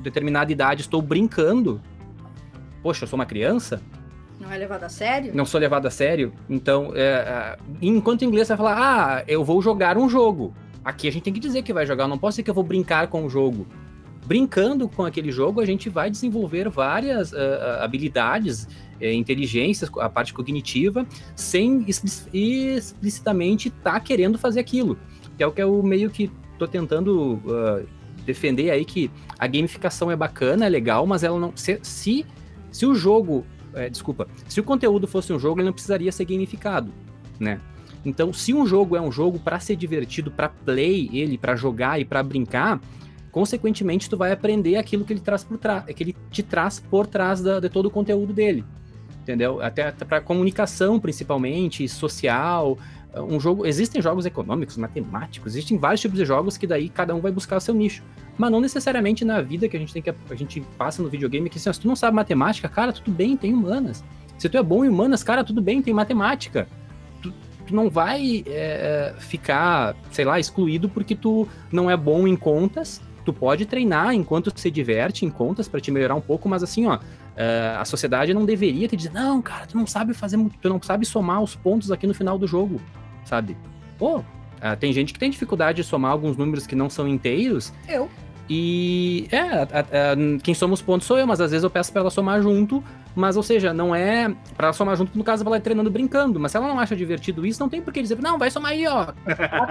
determinada 0.00 0.50
idade 0.50 0.82
estou 0.82 1.00
brincando, 1.00 1.80
poxa, 2.82 3.04
eu 3.04 3.08
sou 3.08 3.18
uma 3.18 3.26
criança, 3.26 3.82
Não 4.40 4.50
é 4.50 4.56
levado 4.56 4.84
a 4.84 4.88
sério? 4.88 5.32
não 5.34 5.44
sou 5.44 5.60
levado 5.60 5.86
a 5.86 5.90
sério. 5.90 6.32
Então, 6.48 6.92
é, 6.94 7.00
é, 7.00 7.56
enquanto 7.82 8.22
em 8.22 8.26
inglês 8.26 8.48
vai 8.48 8.56
falar, 8.56 8.76
ah, 8.78 9.24
eu 9.28 9.44
vou 9.44 9.60
jogar 9.60 9.98
um 9.98 10.08
jogo. 10.08 10.54
Aqui 10.82 11.06
a 11.06 11.12
gente 11.12 11.22
tem 11.24 11.32
que 11.32 11.40
dizer 11.40 11.62
que 11.62 11.72
vai 11.72 11.86
jogar, 11.86 12.08
não 12.08 12.16
posso 12.18 12.36
dizer 12.36 12.44
que 12.44 12.50
eu 12.50 12.54
vou 12.54 12.64
brincar 12.64 13.08
com 13.08 13.26
o 13.26 13.28
jogo. 13.30 13.66
Brincando 14.24 14.88
com 14.88 15.04
aquele 15.04 15.30
jogo, 15.30 15.60
a 15.60 15.66
gente 15.66 15.88
vai 15.90 16.10
desenvolver 16.10 16.68
várias 16.70 17.34
ah, 17.34 17.80
habilidades, 17.84 18.66
eh, 19.00 19.12
inteligências, 19.12 19.90
a 19.98 20.08
parte 20.08 20.32
cognitiva, 20.32 21.06
sem 21.34 21.84
expli- 21.86 22.76
explicitamente 22.76 23.68
estar 23.68 24.00
querendo 24.00 24.38
fazer 24.38 24.60
aquilo. 24.60 24.98
Que 25.36 25.42
é 25.42 25.46
o 25.46 25.52
que 25.52 25.62
eu 25.62 25.82
meio 25.82 26.10
que 26.10 26.30
tô 26.58 26.66
tentando 26.66 27.40
ah, 27.48 27.82
defender 28.24 28.70
aí, 28.70 28.84
que 28.84 29.10
a 29.38 29.46
gamificação 29.46 30.10
é 30.10 30.16
bacana, 30.16 30.64
é 30.64 30.68
legal, 30.68 31.06
mas 31.06 31.22
ela 31.24 31.38
não. 31.38 31.52
Se, 31.56 31.78
se, 31.82 32.24
se 32.70 32.86
o 32.86 32.94
jogo 32.94 33.44
é, 33.74 33.88
desculpa, 33.88 34.26
se 34.48 34.60
o 34.60 34.64
conteúdo 34.64 35.06
fosse 35.06 35.32
um 35.32 35.38
jogo, 35.38 35.60
ele 35.60 35.66
não 35.66 35.72
precisaria 35.72 36.10
ser 36.12 36.24
gamificado, 36.24 36.92
né? 37.38 37.60
Então, 38.04 38.32
se 38.32 38.54
um 38.54 38.66
jogo 38.66 38.96
é 38.96 39.00
um 39.00 39.12
jogo 39.12 39.38
para 39.38 39.60
ser 39.60 39.76
divertido, 39.76 40.30
para 40.30 40.48
play 40.48 41.10
ele, 41.12 41.36
para 41.36 41.54
jogar 41.54 42.00
e 42.00 42.04
para 42.04 42.22
brincar, 42.22 42.80
consequentemente 43.30 44.08
tu 44.08 44.16
vai 44.16 44.32
aprender 44.32 44.76
aquilo 44.76 45.04
que 45.04 45.12
ele 45.12 45.20
traz 45.20 45.44
por 45.44 45.58
trás, 45.58 45.84
que 45.84 46.02
ele 46.02 46.16
te 46.30 46.42
traz 46.42 46.80
por 46.80 47.06
trás 47.06 47.40
da- 47.42 47.60
de 47.60 47.68
todo 47.68 47.86
o 47.86 47.90
conteúdo 47.90 48.32
dele. 48.32 48.64
Entendeu? 49.22 49.60
Até, 49.60 49.92
para 49.92 50.20
comunicação 50.20 50.98
principalmente, 50.98 51.86
social, 51.88 52.78
um 53.16 53.40
jogo, 53.40 53.66
existem 53.66 54.00
jogos 54.00 54.24
econômicos, 54.26 54.76
matemáticos, 54.76 55.54
existem 55.54 55.78
vários 55.78 56.00
tipos 56.00 56.18
de 56.18 56.24
jogos 56.24 56.56
que 56.56 56.66
daí 56.66 56.88
cada 56.88 57.14
um 57.14 57.20
vai 57.20 57.32
buscar 57.32 57.56
o 57.56 57.60
seu 57.60 57.74
nicho 57.74 58.02
mas 58.40 58.50
não 58.50 58.58
necessariamente 58.58 59.22
na 59.22 59.42
vida 59.42 59.68
que 59.68 59.76
a 59.76 59.80
gente 59.80 59.92
tem 59.92 60.00
que 60.00 60.08
a 60.08 60.34
gente 60.34 60.62
passa 60.78 61.02
no 61.02 61.10
videogame 61.10 61.50
que 61.50 61.58
assim, 61.58 61.70
se 61.70 61.78
tu 61.78 61.86
não 61.86 61.94
sabe 61.94 62.16
matemática, 62.16 62.70
cara, 62.70 62.90
tudo 62.90 63.10
bem, 63.10 63.36
tem 63.36 63.52
humanas. 63.52 64.02
Se 64.38 64.48
tu 64.48 64.56
é 64.56 64.62
bom 64.62 64.82
em 64.82 64.88
humanas, 64.88 65.22
cara, 65.22 65.44
tudo 65.44 65.60
bem, 65.60 65.82
tem 65.82 65.92
matemática. 65.92 66.66
Tu, 67.20 67.30
tu 67.66 67.74
não 67.74 67.90
vai 67.90 68.42
é, 68.46 69.14
ficar, 69.18 69.94
sei 70.10 70.24
lá, 70.24 70.40
excluído 70.40 70.88
porque 70.88 71.14
tu 71.14 71.46
não 71.70 71.90
é 71.90 71.96
bom 71.98 72.26
em 72.26 72.34
contas. 72.34 73.02
Tu 73.26 73.32
pode 73.34 73.66
treinar 73.66 74.14
enquanto 74.14 74.50
se 74.58 74.70
diverte 74.70 75.26
em 75.26 75.30
contas 75.30 75.68
para 75.68 75.78
te 75.78 75.90
melhorar 75.90 76.14
um 76.14 76.22
pouco, 76.22 76.48
mas 76.48 76.62
assim, 76.62 76.86
ó, 76.86 76.98
é, 77.36 77.76
a 77.78 77.84
sociedade 77.84 78.34
não 78.34 78.44
deveria 78.44 78.86
te 78.88 78.96
dizer, 78.96 79.12
não, 79.12 79.40
cara, 79.40 79.66
tu 79.66 79.76
não 79.76 79.86
sabe 79.86 80.12
fazer, 80.14 80.38
tu 80.60 80.68
não 80.68 80.80
sabe 80.82 81.06
somar 81.06 81.40
os 81.42 81.54
pontos 81.54 81.90
aqui 81.90 82.06
no 82.06 82.14
final 82.14 82.38
do 82.38 82.46
jogo, 82.46 82.80
sabe? 83.24 83.56
Pô, 83.98 84.22
ah, 84.60 84.76
tem 84.76 84.92
gente 84.92 85.12
que 85.12 85.18
tem 85.18 85.30
dificuldade 85.30 85.76
de 85.76 85.84
somar 85.84 86.10
alguns 86.12 86.36
números 86.36 86.66
que 86.66 86.74
não 86.76 86.90
são 86.90 87.06
inteiros 87.08 87.72
Eu. 87.88 88.08
e 88.48 89.26
é, 89.30 89.40
a- 89.40 89.62
a- 89.62 90.40
quem 90.42 90.54
soma 90.54 90.74
os 90.74 90.82
pontos 90.82 91.06
sou 91.06 91.18
eu, 91.18 91.26
mas 91.26 91.40
às 91.40 91.50
vezes 91.50 91.64
eu 91.64 91.70
peço 91.70 91.92
pra 91.92 92.00
ela 92.02 92.10
somar 92.10 92.42
junto, 92.42 92.82
mas 93.14 93.36
ou 93.36 93.42
seja, 93.42 93.72
não 93.72 93.94
é 93.94 94.28
pra 94.56 94.66
ela 94.68 94.72
somar 94.72 94.96
junto, 94.96 95.16
no 95.16 95.24
caso 95.24 95.44
ela 95.46 95.56
ir 95.56 95.60
treinando 95.60 95.90
brincando, 95.90 96.38
mas 96.38 96.50
se 96.52 96.56
ela 96.58 96.68
não 96.68 96.78
acha 96.78 96.94
divertido 96.96 97.46
isso, 97.46 97.60
não 97.60 97.68
tem 97.68 97.80
por 97.80 97.92
que 97.92 98.02
dizer, 98.02 98.18
não, 98.20 98.38
vai 98.38 98.50
somar 98.50 98.72
aí, 98.72 98.86
ó. 98.86 99.06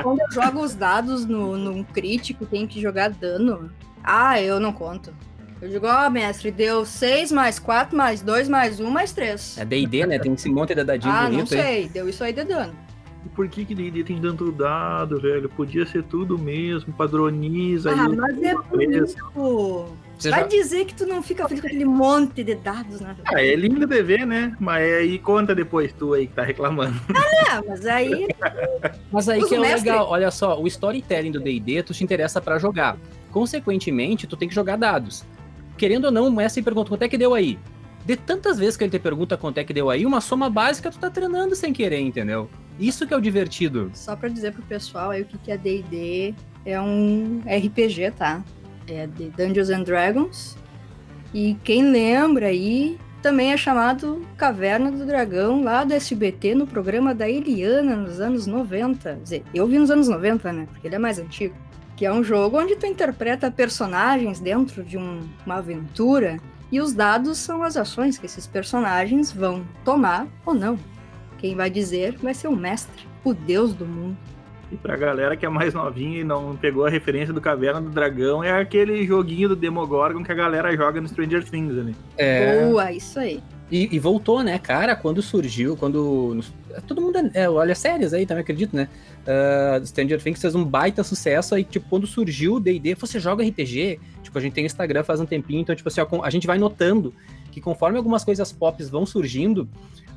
Quando 0.02 0.20
eu 0.22 0.32
jogo 0.32 0.62
os 0.62 0.74
dados 0.76 1.26
no, 1.26 1.58
num 1.58 1.84
crítico, 1.84 2.46
tem 2.46 2.66
que 2.66 2.82
jogar 2.82 3.10
dano. 3.12 3.70
Ah, 4.04 4.42
eu 4.42 4.60
não 4.60 4.72
conto. 4.74 5.14
Eu 5.62 5.68
digo, 5.70 5.88
ó, 5.88 6.10
mestre, 6.10 6.52
deu 6.52 6.86
6 6.86 7.32
mais 7.32 7.60
4 7.60 7.96
mais 7.96 8.22
2 8.22 8.48
mais 8.48 8.80
1 8.80 8.90
mais 8.90 9.12
3. 9.12 9.58
É 9.58 9.66
D&D, 9.66 10.06
né, 10.06 10.18
tem 10.20 10.34
esse 10.34 10.50
monte 10.50 10.74
de 10.74 10.84
dadinho 10.84 11.14
ah, 11.14 11.24
não 11.24 11.32
bonito 11.32 11.54
aí. 11.54 11.62
sei, 11.62 11.90
deu 11.90 12.08
isso 12.08 12.24
aí 12.24 12.32
de 12.32 12.44
dano. 12.46 12.74
E 13.26 13.30
por 13.30 13.50
que 13.50 13.66
que 13.66 13.76
D&D 13.76 14.06
tem 14.06 14.22
tanto 14.22 14.50
dado, 14.54 15.20
velho? 15.20 15.50
Podia 15.50 15.86
ser 15.86 16.04
tudo 16.04 16.38
mesmo, 16.40 16.94
padroniza 16.94 17.92
Ah, 17.92 18.06
aí. 18.06 18.16
mas 18.16 18.42
é 18.42 18.54
bonito. 18.56 19.16
Você 20.18 20.30
Vai 20.32 20.42
já- 20.42 20.48
dizer 20.48 20.86
que 20.86 20.94
tu 20.94 21.06
não 21.06 21.22
fica 21.22 21.46
feliz 21.48 21.62
com 21.62 21.68
aquele 21.68 21.84
monte 21.86 22.44
de 22.44 22.56
dados, 22.56 23.00
né? 23.02 23.16
Ah, 23.26 23.42
é 23.44 23.56
lindo 23.56 23.86
de 23.86 24.02
ver, 24.04 24.26
né? 24.26 24.56
Mas 24.60 24.84
aí 24.94 25.20
conta 25.20 25.54
depois 25.56 25.92
tu 25.94 26.14
aí 26.14 26.28
que 26.28 26.34
tá 26.34 26.44
reclamando. 26.44 26.96
Ah, 27.14 27.62
mas 27.68 27.86
aí 27.86 28.28
Mas 29.12 29.28
aí 29.28 29.40
Usa 29.40 29.50
que 29.50 29.56
é 29.56 29.60
mestre. 29.60 29.90
legal, 29.90 30.08
olha 30.10 30.30
só, 30.32 30.58
o 30.62 30.68
storytelling 30.68 31.32
do 31.32 31.40
D&D, 31.42 31.84
tu 31.84 31.94
te 31.94 32.04
interessa 32.04 32.40
pra 32.42 32.58
jogar. 32.60 32.98
Consequentemente, 33.32 34.28
tu 34.28 34.36
tem 34.38 34.48
que 34.48 34.56
jogar 34.56 34.78
dados. 34.78 35.26
Querendo 35.80 36.06
ou 36.06 36.12
não, 36.12 36.30
mestre 36.30 36.62
pergunta 36.62 36.90
quanto 36.90 37.04
é 37.04 37.08
que 37.08 37.18
deu 37.18 37.34
aí. 37.34 37.58
De 38.06 38.18
tantas 38.18 38.60
vezes 38.60 38.76
que 38.76 38.84
ele 38.84 38.92
te 38.92 39.00
pergunta 39.00 39.38
quanto 39.38 39.60
é 39.60 39.64
que 39.64 39.74
deu 39.74 39.90
aí, 39.90 40.06
uma 40.06 40.20
soma 40.20 40.50
básica 40.50 40.92
tu 40.92 41.00
tá 41.00 41.10
treinando 41.10 41.56
sem 41.56 41.72
querer, 41.72 42.02
entendeu? 42.02 42.50
Isso 42.78 43.08
que 43.08 43.14
é 43.14 43.18
o 43.18 43.22
divertido. 43.22 43.90
Só 43.94 44.14
pra 44.14 44.28
dizer 44.28 44.52
pro 44.52 44.62
pessoal 44.64 45.12
aí 45.12 45.22
o 45.22 45.26
que 45.26 45.38
que 45.38 45.52
é 45.52 45.58
D&D, 45.58 46.36
é 46.66 46.82
um 46.82 47.42
RPG, 47.46 48.12
tá? 48.12 48.44
É 48.90 49.08
de 49.08 49.30
Dungeons 49.30 49.70
and 49.70 49.84
Dragons. 49.84 50.58
E 51.34 51.56
quem 51.64 51.90
lembra 51.92 52.48
aí, 52.48 52.98
também 53.22 53.54
é 53.54 53.58
chamado 53.58 54.22
Caverna 54.36 54.92
do 54.92 55.06
Dragão, 55.06 55.64
lá 55.64 55.86
do 55.86 55.94
SBT, 55.94 56.56
no 56.56 56.68
programa 56.68 57.16
da 57.16 57.30
Eliana, 57.30 57.96
nos 57.96 58.20
anos 58.20 58.46
90. 58.46 59.14
Quer 59.14 59.24
dizer, 59.24 59.44
eu 59.54 59.66
vi 59.66 59.80
nos 59.80 59.90
anos 59.90 60.10
90, 60.10 60.52
né? 60.52 60.68
Porque 60.70 60.88
ele 60.88 60.96
é 60.96 61.00
mais 61.00 61.20
antigo. 61.20 61.56
Que 62.00 62.06
é 62.06 62.14
um 62.14 62.24
jogo 62.24 62.58
onde 62.58 62.78
tu 62.78 62.86
interpreta 62.86 63.52
personagens 63.52 64.40
dentro 64.40 64.86
de 64.86 64.98
um- 64.98 65.20
uma 65.46 65.56
aventura 65.56 66.38
e 66.72 66.80
os 66.80 66.94
dados 66.94 67.38
são 67.38 67.62
as 67.62 67.76
ações 67.76 68.18
que 68.18 68.26
esses 68.26 68.48
personagens 68.48 69.34
vão 69.34 69.66
tomar 69.84 70.26
ou 70.46 70.54
não. 70.54 70.80
Quem 71.40 71.58
vai 71.58 71.70
dizer 71.70 72.16
vai 72.24 72.34
ser 72.34 72.48
o 72.48 72.56
mestre, 72.56 73.06
o 73.22 73.34
deus 73.34 73.74
do 73.74 73.86
mundo. 73.86 74.16
E 74.72 74.78
pra 74.78 74.96
galera 74.96 75.36
que 75.36 75.46
é 75.46 75.50
mais 75.50 75.74
novinha 75.74 76.22
e 76.22 76.24
não 76.24 76.56
pegou 76.56 76.86
a 76.86 76.90
referência 76.90 77.34
do 77.34 77.42
Caverna 77.42 77.82
do 77.82 77.90
Dragão, 77.90 78.42
é 78.42 78.62
aquele 78.62 79.06
joguinho 79.06 79.50
do 79.50 79.56
Demogorgon 79.58 80.24
que 80.24 80.32
a 80.32 80.36
galera 80.36 80.74
joga 80.78 81.02
no 81.02 81.08
Stranger 81.10 81.44
Things 81.44 81.78
ali. 81.78 81.94
É. 82.18 82.64
Boa, 82.66 82.94
isso 82.94 83.20
aí. 83.20 83.44
E, 83.70 83.94
e 83.94 84.00
voltou, 84.00 84.42
né, 84.42 84.58
cara, 84.58 84.96
quando 84.96 85.22
surgiu, 85.22 85.76
quando. 85.76 86.40
todo 86.88 87.02
mundo 87.02 87.30
é, 87.34 87.50
olha 87.50 87.76
séries 87.76 88.14
aí 88.14 88.26
também, 88.26 88.42
acredito, 88.42 88.76
né? 88.76 88.88
Ah, 89.30 89.80
Stranger 89.86 90.20
Things 90.20 90.42
fez 90.42 90.56
um 90.56 90.66
baita 90.66 91.04
sucesso 91.04 91.54
aí, 91.54 91.64
tipo, 91.64 91.88
quando 91.88 92.08
surgiu 92.08 92.56
o 92.56 92.60
DD, 92.60 92.96
você 92.96 93.20
joga 93.20 93.46
RPG? 93.46 94.00
Tipo, 94.24 94.40
a 94.40 94.42
gente 94.42 94.54
tem 94.54 94.66
Instagram 94.66 95.04
faz 95.04 95.20
um 95.20 95.26
tempinho, 95.26 95.62
então, 95.62 95.76
tipo 95.76 95.88
assim, 95.88 96.02
ó, 96.02 96.24
a 96.24 96.30
gente 96.32 96.48
vai 96.48 96.58
notando 96.58 97.14
que 97.52 97.62
conforme 97.62 97.98
algumas 97.98 98.24
coisas 98.24 98.52
pop 98.52 98.84
vão 98.86 99.06
surgindo, 99.06 99.70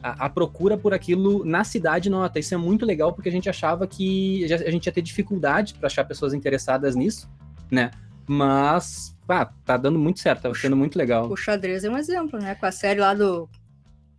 a, 0.03 0.27
a 0.27 0.31
procura 0.31 0.79
por 0.79 0.95
aquilo 0.95 1.45
na 1.45 1.63
cidade 1.63 2.09
nota. 2.09 2.39
Isso 2.39 2.55
é 2.55 2.57
muito 2.57 2.87
legal, 2.87 3.13
porque 3.13 3.29
a 3.29 3.33
gente 3.33 3.51
achava 3.51 3.87
que 3.87 4.47
a 4.51 4.71
gente 4.71 4.87
ia 4.87 4.93
ter 4.93 5.03
dificuldade 5.03 5.75
para 5.75 5.89
achar 5.89 6.05
pessoas 6.05 6.33
interessadas 6.33 6.97
nisso, 6.97 7.29
né? 7.71 7.91
Mas, 8.27 9.15
pá, 9.27 9.53
tá 9.65 9.77
dando 9.77 9.99
muito 9.99 10.21
certo, 10.21 10.43
tá 10.43 10.55
sendo 10.55 10.77
muito 10.77 10.97
legal. 10.97 11.31
O 11.31 11.37
xadrez 11.37 11.85
é 11.85 11.91
um 11.91 11.99
exemplo, 11.99 12.41
né? 12.41 12.55
Com 12.55 12.65
a 12.65 12.73
série 12.73 13.01
lá 13.01 13.13
do, 13.13 13.47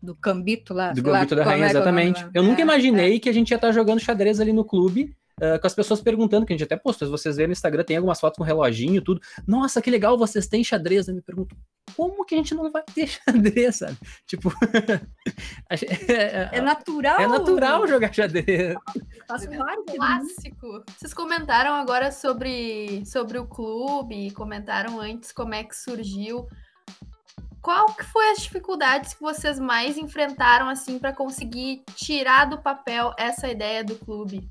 do 0.03 0.13
Cambito 0.15 0.73
lá. 0.73 0.91
Do 0.91 1.01
Gambito 1.01 1.35
da 1.35 1.43
Rainha, 1.43 1.63
é 1.65 1.67
é 1.67 1.71
exatamente. 1.71 2.25
Eu 2.33 2.43
nunca 2.43 2.61
É, 2.61 2.63
imaginei 2.63 3.19
que 3.19 3.29
a 3.29 3.33
gente 3.33 3.49
ia 3.51 3.55
estar 3.55 3.71
jogando 3.71 3.99
xadrez 4.01 4.39
ali 4.41 4.51
no 4.51 4.65
clube, 4.65 5.15
ah, 5.41 5.57
com 5.57 5.65
as 5.65 5.73
pessoas 5.73 6.01
perguntando, 6.01 6.45
que 6.45 6.53
a 6.53 6.55
gente 6.55 6.65
até 6.65 6.75
postou, 6.75 7.07
se 7.07 7.11
vocês 7.11 7.37
verem 7.37 7.47
no 7.47 7.53
Instagram, 7.53 7.83
tem 7.83 7.95
algumas 7.97 8.19
fotos 8.19 8.37
com 8.37 8.43
reloginho 8.43 8.97
e 8.97 9.01
tudo. 9.01 9.21
Nossa, 9.47 9.81
que 9.81 9.89
legal, 9.89 10.17
vocês 10.17 10.45
têm 10.45 10.63
xadrez. 10.63 11.07
Eu 11.07 11.15
me 11.15 11.21
pergunto, 11.21 11.55
como 11.95 12.25
que 12.25 12.35
a 12.35 12.37
gente 12.37 12.53
não 12.53 12.69
vai 12.71 12.83
ter 12.93 13.07
xadrez, 13.55 13.77
sabe? 13.77 13.97
Tipo, 14.27 14.51
gente- 15.71 16.11
é, 16.11 16.49
É 16.53 16.61
natural. 16.61 17.19
é 17.19 17.27
natural 17.27 17.87
jogar 17.87 18.13
xadrez. 18.13 18.75
Faço 19.27 19.49
vários. 19.49 19.85
Clássico. 19.95 20.83
Vocês 20.97 21.13
comentaram 21.13 21.73
agora 21.73 22.11
sobre, 22.11 23.03
sobre 23.05 23.37
o 23.37 23.47
clube, 23.47 24.31
comentaram 24.31 24.99
antes 24.99 25.31
como 25.31 25.53
é 25.53 25.63
que 25.63 25.75
surgiu. 25.75 26.45
Qual 27.63 27.85
que 27.95 28.03
foi 28.03 28.29
as 28.31 28.39
dificuldades 28.39 29.13
que 29.13 29.21
vocês 29.21 29.57
mais 29.57 29.97
enfrentaram 29.97 30.67
assim 30.69 30.99
para 30.99 31.13
conseguir 31.13 31.81
tirar 31.95 32.45
do 32.45 32.57
papel 32.59 33.13
essa 33.17 33.47
ideia 33.49 33.83
do 33.83 33.95
clube? 33.95 34.47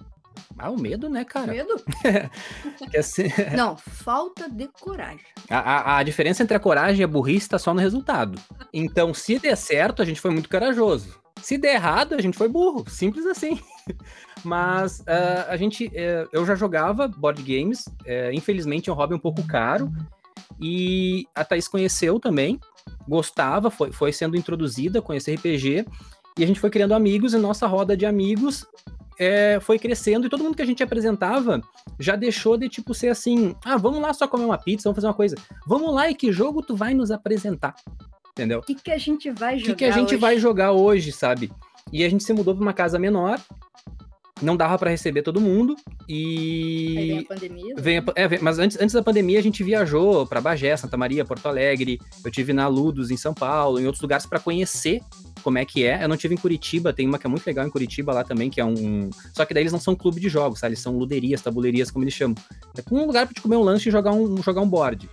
Ah, 0.58 0.70
o 0.70 0.78
medo, 0.80 1.08
né, 1.10 1.24
cara? 1.24 1.52
Medo? 1.52 1.74
Que 2.90 2.96
assim, 2.98 3.24
Não, 3.56 3.76
falta 3.76 4.48
de 4.50 4.66
coragem. 4.68 5.20
a, 5.50 5.58
a- 5.58 5.98
a 5.98 6.02
diferença 6.02 6.42
entre 6.42 6.56
a 6.56 6.60
coragem 6.60 7.00
e 7.02 7.04
a 7.04 7.08
burrice 7.08 7.48
tá 7.48 7.58
só 7.58 7.72
no 7.74 7.80
resultado. 7.80 8.38
Então, 8.72 9.12
se 9.14 9.38
der 9.38 9.56
certo, 9.56 10.00
a 10.02 10.04
gente 10.04 10.20
foi 10.20 10.30
muito 10.30 10.48
corajoso. 10.48 11.20
Se 11.40 11.58
der 11.58 11.74
errado, 11.74 12.14
a 12.14 12.20
gente 12.22 12.36
foi 12.38 12.48
burro. 12.48 12.88
Simples 12.88 13.26
assim. 13.26 13.60
Mas 14.44 15.02
ah, 15.06 15.46
a 15.48 15.56
gente. 15.56 15.90
eh, 15.94 16.26
eu 16.32 16.44
já 16.46 16.54
jogava 16.54 17.08
board 17.08 17.42
games. 17.42 17.84
eh, 18.06 18.30
infelizmente 18.32 18.88
é 18.88 18.92
um 18.92 18.96
hobby 18.96 19.14
um 19.14 19.18
pouco 19.18 19.42
caro. 19.46 19.90
E 20.60 21.26
a 21.34 21.44
Thaís 21.44 21.68
conheceu 21.68 22.18
também. 22.18 22.58
Gostava, 23.08 23.70
foi, 23.70 23.92
foi 23.92 24.12
sendo 24.12 24.36
introduzida, 24.36 25.02
conhecer 25.02 25.34
RPG. 25.34 25.86
E 26.38 26.44
a 26.44 26.46
gente 26.46 26.60
foi 26.60 26.70
criando 26.70 26.94
amigos, 26.94 27.34
e 27.34 27.38
nossa 27.38 27.66
roda 27.66 27.96
de 27.96 28.06
amigos 28.06 28.66
eh, 29.18 29.58
foi 29.60 29.78
crescendo. 29.78 30.26
E 30.26 30.30
todo 30.30 30.42
mundo 30.42 30.56
que 30.56 30.62
a 30.62 30.66
gente 30.66 30.82
apresentava 30.82 31.60
já 31.98 32.16
deixou 32.16 32.56
de, 32.56 32.68
tipo, 32.68 32.94
ser 32.94 33.08
assim: 33.08 33.54
ah, 33.64 33.76
vamos 33.76 34.00
lá 34.00 34.12
só 34.12 34.26
comer 34.26 34.44
uma 34.44 34.58
pizza, 34.58 34.84
vamos 34.84 34.96
fazer 34.96 35.06
uma 35.08 35.14
coisa. 35.14 35.36
Vamos 35.66 35.94
lá 35.94 36.10
e 36.10 36.14
que 36.14 36.32
jogo 36.32 36.62
tu 36.62 36.74
vai 36.74 36.94
nos 36.94 37.10
apresentar? 37.10 37.74
Entendeu? 38.32 38.60
O 38.60 38.62
que, 38.62 38.74
que 38.74 38.90
a 38.90 38.98
gente 38.98 39.30
vai 39.30 39.56
O 39.56 39.58
jogar 39.58 39.72
que, 39.72 39.76
que 39.76 39.84
a 39.84 39.90
gente 39.90 40.14
hoje? 40.14 40.16
vai 40.16 40.38
jogar 40.38 40.72
hoje, 40.72 41.12
sabe? 41.12 41.52
E 41.92 42.02
a 42.02 42.08
gente 42.08 42.24
se 42.24 42.32
mudou 42.32 42.54
pra 42.54 42.62
uma 42.62 42.72
casa 42.72 42.98
menor, 42.98 43.38
não 44.42 44.56
dava 44.56 44.78
pra 44.78 44.90
receber 44.90 45.22
todo 45.22 45.40
mundo, 45.40 45.76
Aí 46.08 46.94
vem 47.08 47.18
a 47.18 47.20
e. 47.20 47.24
pandemia. 47.24 47.74
Vem 47.78 47.98
a- 47.98 48.04
é, 48.16 48.28
vem- 48.28 48.38
mas 48.42 48.58
antes, 48.58 48.78
antes 48.80 48.92
da 48.94 49.02
pandemia 49.02 49.38
a 49.38 49.42
gente 49.42 49.62
viajou 49.62 50.26
pra 50.26 50.40
Bagé, 50.40 50.76
Santa 50.76 50.96
Maria, 50.96 51.24
Porto 51.24 51.46
Alegre. 51.46 52.00
Eu 52.24 52.30
tive 52.30 52.52
na 52.52 52.66
Ludus 52.68 53.10
em 53.10 53.16
São 53.16 53.32
Paulo, 53.34 53.78
em 53.80 53.86
outros 53.86 54.02
lugares 54.02 54.26
pra 54.26 54.38
conhecer 54.38 55.00
como 55.42 55.58
é 55.58 55.64
que 55.64 55.84
é. 55.84 56.04
Eu 56.04 56.08
não 56.08 56.16
tive 56.16 56.34
em 56.34 56.38
Curitiba, 56.38 56.92
tem 56.92 57.06
uma 57.06 57.18
que 57.18 57.26
é 57.26 57.30
muito 57.30 57.46
legal 57.46 57.66
em 57.66 57.70
Curitiba 57.70 58.12
lá 58.12 58.24
também, 58.24 58.50
que 58.50 58.60
é 58.60 58.64
um. 58.64 59.10
Só 59.32 59.44
que 59.44 59.52
daí 59.54 59.62
eles 59.62 59.72
não 59.72 59.80
são 59.80 59.94
clube 59.94 60.20
de 60.20 60.28
jogos, 60.28 60.60
tá? 60.60 60.66
Eles 60.66 60.78
são 60.80 60.96
luderias, 60.96 61.40
tabulerias, 61.42 61.90
como 61.90 62.04
eles 62.04 62.14
chamam. 62.14 62.36
É 62.76 62.82
um 62.94 63.06
lugar 63.06 63.26
pra 63.26 63.34
te 63.34 63.40
comer 63.40 63.56
um 63.56 63.62
lanche 63.62 63.88
e 63.88 63.92
jogar 63.92 64.12
um, 64.12 64.42
jogar 64.42 64.60
um 64.60 64.68
board. 64.68 65.08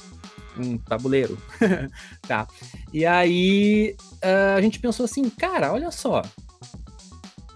Um 0.58 0.78
tabuleiro. 0.78 1.38
tá. 2.28 2.48
E 2.92 3.06
aí 3.06 3.96
ah, 4.22 4.56
a 4.56 4.62
gente 4.62 4.80
pensou 4.80 5.06
assim, 5.06 5.30
cara, 5.30 5.72
olha 5.72 5.90
só. 5.92 6.22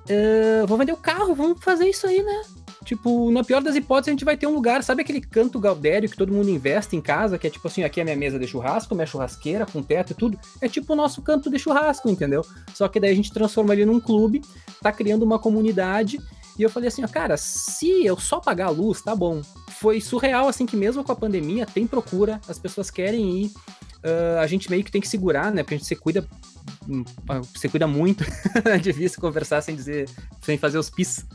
Ah, 0.09 0.65
vou 0.65 0.77
vender 0.77 0.91
o 0.91 0.97
carro, 0.97 1.33
vamos 1.33 1.63
fazer 1.63 1.87
isso 1.87 2.07
aí, 2.07 2.21
né? 2.21 2.41
Tipo, 2.83 3.31
na 3.31 3.43
pior 3.43 3.61
das 3.61 3.75
hipóteses, 3.75 4.09
a 4.09 4.11
gente 4.11 4.25
vai 4.25 4.35
ter 4.35 4.45
um 4.45 4.53
lugar, 4.53 4.83
sabe 4.83 5.01
aquele 5.01 5.21
canto 5.21 5.59
Galdério 5.59 6.09
que 6.09 6.17
todo 6.17 6.33
mundo 6.33 6.49
investe 6.49 6.95
em 6.95 7.01
casa, 7.01 7.37
que 7.37 7.47
é 7.47 7.49
tipo 7.49 7.67
assim, 7.67 7.83
aqui 7.83 8.01
é 8.01 8.03
minha 8.03 8.15
mesa 8.15 8.37
de 8.37 8.45
churrasco, 8.45 8.93
minha 8.93 9.07
churrasqueira, 9.07 9.65
com 9.65 9.81
teto 9.81 10.11
e 10.11 10.15
tudo. 10.15 10.37
É 10.59 10.67
tipo 10.67 10.91
o 10.91 10.95
nosso 10.95 11.21
canto 11.21 11.49
de 11.49 11.57
churrasco, 11.57 12.09
entendeu? 12.09 12.45
Só 12.73 12.87
que 12.87 12.99
daí 12.99 13.11
a 13.11 13.15
gente 13.15 13.31
transforma 13.31 13.73
ele 13.73 13.85
num 13.85 13.99
clube, 13.99 14.41
tá 14.81 14.91
criando 14.91 15.23
uma 15.23 15.39
comunidade. 15.39 16.19
E 16.59 16.61
eu 16.61 16.69
falei 16.69 16.89
assim, 16.89 17.03
ó, 17.03 17.07
cara, 17.07 17.37
se 17.37 18.05
eu 18.05 18.19
só 18.19 18.39
pagar 18.39 18.67
a 18.67 18.69
luz, 18.69 19.01
tá 19.01 19.15
bom. 19.15 19.41
Foi 19.79 19.99
surreal, 19.99 20.47
assim, 20.47 20.65
que 20.65 20.75
mesmo 20.75 21.03
com 21.03 21.11
a 21.11 21.15
pandemia, 21.15 21.65
tem 21.65 21.87
procura, 21.87 22.39
as 22.47 22.59
pessoas 22.59 22.91
querem 22.91 23.43
ir. 23.43 23.51
Ah, 24.03 24.41
a 24.41 24.47
gente 24.47 24.69
meio 24.69 24.83
que 24.83 24.91
tem 24.91 25.01
que 25.01 25.07
segurar, 25.07 25.51
né? 25.51 25.63
Porque 25.63 25.75
a 25.75 25.77
gente 25.77 25.87
se 25.87 25.95
cuida. 25.95 26.25
hum, 26.87 27.03
Você 27.55 27.69
cuida 27.69 27.87
muito. 27.87 28.23
é 28.65 28.77
difícil 28.77 29.19
conversar 29.19 29.61
sem 29.61 29.75
dizer, 29.75 30.09
sem 30.41 30.57
fazer 30.57 30.77
os 30.77 30.89
pis. 30.89 31.25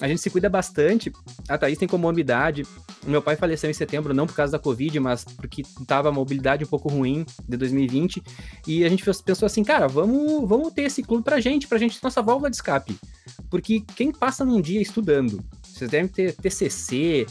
A 0.00 0.08
gente 0.08 0.20
se 0.20 0.30
cuida 0.30 0.48
bastante. 0.48 1.12
A 1.48 1.56
Thaís 1.56 1.78
tem 1.78 1.86
comorbidade. 1.86 2.64
Meu 3.06 3.22
pai 3.22 3.36
faleceu 3.36 3.70
em 3.70 3.74
setembro, 3.74 4.12
não 4.12 4.26
por 4.26 4.34
causa 4.34 4.52
da 4.52 4.58
Covid, 4.58 4.98
mas 4.98 5.24
porque 5.24 5.62
tava 5.86 6.08
a 6.08 6.12
mobilidade 6.12 6.64
um 6.64 6.66
pouco 6.66 6.88
ruim 6.88 7.24
de 7.48 7.56
2020. 7.56 8.22
E 8.66 8.84
a 8.84 8.88
gente 8.88 9.04
pensou 9.24 9.46
assim, 9.46 9.62
cara, 9.62 9.86
vamos, 9.86 10.48
vamos 10.48 10.72
ter 10.72 10.82
esse 10.82 11.02
clube 11.02 11.22
pra 11.22 11.40
gente, 11.40 11.68
pra 11.68 11.78
gente 11.78 12.02
nossa 12.02 12.22
válvula 12.22 12.50
de 12.50 12.56
escape. 12.56 12.98
Porque 13.48 13.84
quem 13.94 14.10
passa 14.10 14.44
num 14.44 14.60
dia 14.60 14.80
estudando, 14.80 15.42
vocês 15.62 15.90
devem 15.90 16.08
ter 16.08 16.34
TCC, 16.34 17.26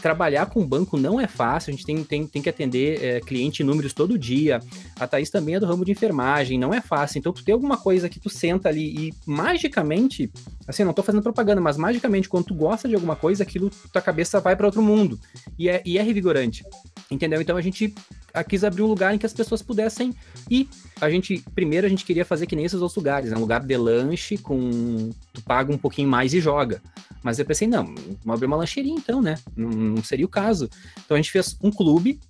trabalhar 0.00 0.46
com 0.46 0.66
banco 0.66 0.96
não 0.96 1.20
é 1.20 1.26
fácil, 1.26 1.70
a 1.70 1.72
gente 1.72 1.84
tem, 1.84 2.02
tem, 2.02 2.26
tem 2.26 2.42
que 2.42 2.48
atender 2.48 3.02
é, 3.02 3.20
cliente 3.20 3.62
em 3.62 3.66
números 3.66 3.92
todo 3.92 4.18
dia. 4.18 4.60
A 4.98 5.06
Thaís 5.06 5.30
também 5.30 5.54
é 5.54 5.60
do 5.60 5.66
ramo 5.66 5.84
de 5.84 5.92
enfermagem, 5.92 6.58
não 6.58 6.72
é 6.72 6.80
fácil. 6.80 7.18
Então, 7.18 7.32
tu 7.32 7.44
tem 7.44 7.52
alguma 7.52 7.76
coisa 7.76 8.08
que 8.08 8.18
tu 8.18 8.28
senta 8.28 8.68
ali 8.68 9.08
e 9.08 9.14
magicamente, 9.26 10.30
assim, 10.66 10.84
não 10.84 10.92
tô 10.92 11.02
fazendo 11.02 11.22
propaganda, 11.22 11.60
mas 11.60 11.76
magicamente, 11.76 12.28
quando 12.28 12.46
tu 12.46 12.54
gosta 12.54 12.88
de 12.88 12.94
alguma 12.94 13.14
coisa, 13.16 13.42
aquilo, 13.42 13.70
tua 13.92 14.02
cabeça 14.02 14.40
vai 14.40 14.56
para 14.56 14.66
outro 14.66 14.82
mundo. 14.82 15.18
E 15.58 15.68
é, 15.68 15.82
e 15.84 15.98
é 15.98 16.02
revigorante. 16.02 16.64
Entendeu? 17.10 17.40
Então 17.40 17.56
a 17.56 17.60
gente 17.60 17.94
ah, 18.32 18.42
quis 18.42 18.64
abrir 18.64 18.82
um 18.82 18.86
lugar 18.86 19.14
em 19.14 19.18
que 19.18 19.26
as 19.26 19.34
pessoas 19.34 19.60
pudessem 19.62 20.14
ir. 20.48 20.68
A 21.00 21.10
gente, 21.10 21.44
primeiro, 21.54 21.86
a 21.86 21.90
gente 21.90 22.04
queria 22.04 22.24
fazer 22.24 22.46
que 22.46 22.56
nem 22.56 22.64
esses 22.64 22.80
outros 22.80 22.96
lugares, 22.96 23.30
né? 23.30 23.36
Um 23.36 23.40
lugar 23.40 23.60
de 23.60 23.76
lanche 23.76 24.38
com. 24.38 25.10
Tu 25.32 25.42
paga 25.42 25.72
um 25.72 25.78
pouquinho 25.78 26.08
mais 26.08 26.32
e 26.32 26.40
joga. 26.40 26.80
Mas 27.22 27.38
eu 27.38 27.44
pensei, 27.44 27.68
não, 27.68 27.84
vamos 27.84 28.34
abrir 28.34 28.46
uma 28.46 28.56
lancheirinha 28.56 28.96
então, 28.96 29.22
né? 29.22 29.36
Não, 29.56 29.68
não 29.82 30.02
seria 30.02 30.26
o 30.26 30.28
caso. 30.28 30.68
Então 31.04 31.14
a 31.14 31.18
gente 31.20 31.30
fez 31.30 31.56
um 31.62 31.70
clube 31.70 32.20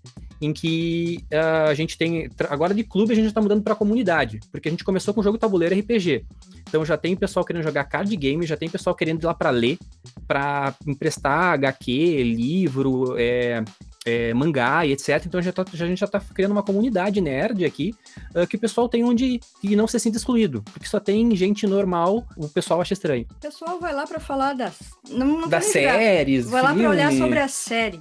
em 0.40 0.53
que 0.53 1.24
ah, 1.32 1.66
a 1.68 1.74
gente 1.74 1.96
tem. 1.96 2.28
Agora 2.48 2.74
de 2.74 2.82
clube 2.82 3.12
a 3.12 3.16
gente 3.16 3.26
já 3.26 3.32
tá 3.32 3.40
mudando 3.40 3.62
pra 3.62 3.74
comunidade. 3.74 4.40
Porque 4.50 4.68
a 4.68 4.70
gente 4.70 4.84
começou 4.84 5.14
com 5.14 5.22
jogo 5.22 5.38
tabuleiro 5.38 5.78
RPG. 5.78 6.24
Então 6.68 6.84
já 6.84 6.96
tem 6.96 7.14
pessoal 7.14 7.44
querendo 7.44 7.62
jogar 7.62 7.84
card 7.84 8.14
game, 8.16 8.46
já 8.46 8.57
tem 8.57 8.68
pessoal 8.68 8.96
querendo 8.96 9.22
ir 9.22 9.26
lá 9.26 9.34
pra 9.34 9.50
ler, 9.50 9.78
pra 10.26 10.74
emprestar 10.86 11.55
HQ, 11.55 12.22
livro, 12.24 13.14
é, 13.18 13.62
é, 14.05 14.34
mangá 14.34 14.84
e 14.86 14.92
etc. 14.92 15.22
Então 15.26 15.40
já 15.40 15.53
tá- 15.53 15.64
já- 15.72 15.84
a 15.84 15.88
gente 15.88 15.98
já 15.98 16.07
tá 16.07 16.20
criando 16.20 16.53
uma 16.53 16.62
comunidade 16.62 17.20
nerd 17.20 17.64
aqui, 17.64 17.94
ah, 18.34 18.46
que 18.46 18.57
o 18.57 18.59
pessoal 18.61 18.88
tem 18.88 19.05
onde 19.05 19.24
ir 19.24 19.40
e 19.62 19.76
não 19.76 19.86
se 19.86 19.98
sinta 20.00 20.16
excluído. 20.16 20.62
Porque 20.72 20.86
só 20.88 20.98
tem 21.00 21.34
gente 21.36 21.66
normal, 21.66 22.26
o 22.36 22.48
pessoal 22.48 22.80
acha 22.80 22.94
estranho. 22.94 23.26
O 23.30 23.34
pessoal 23.40 23.78
vai 23.80 23.94
lá 23.94 24.07
pra 24.07 24.18
falar 24.20 24.55
das. 24.55 24.74
Não, 25.11 25.40
não 25.42 25.48
Das 25.48 25.66
séries, 25.66 26.48
Vai 26.50 26.62
lá 26.62 26.74
pra 26.74 26.90
olhar 26.90 27.12
sobre 27.12 27.38
a 27.38 27.48
série. 27.48 28.00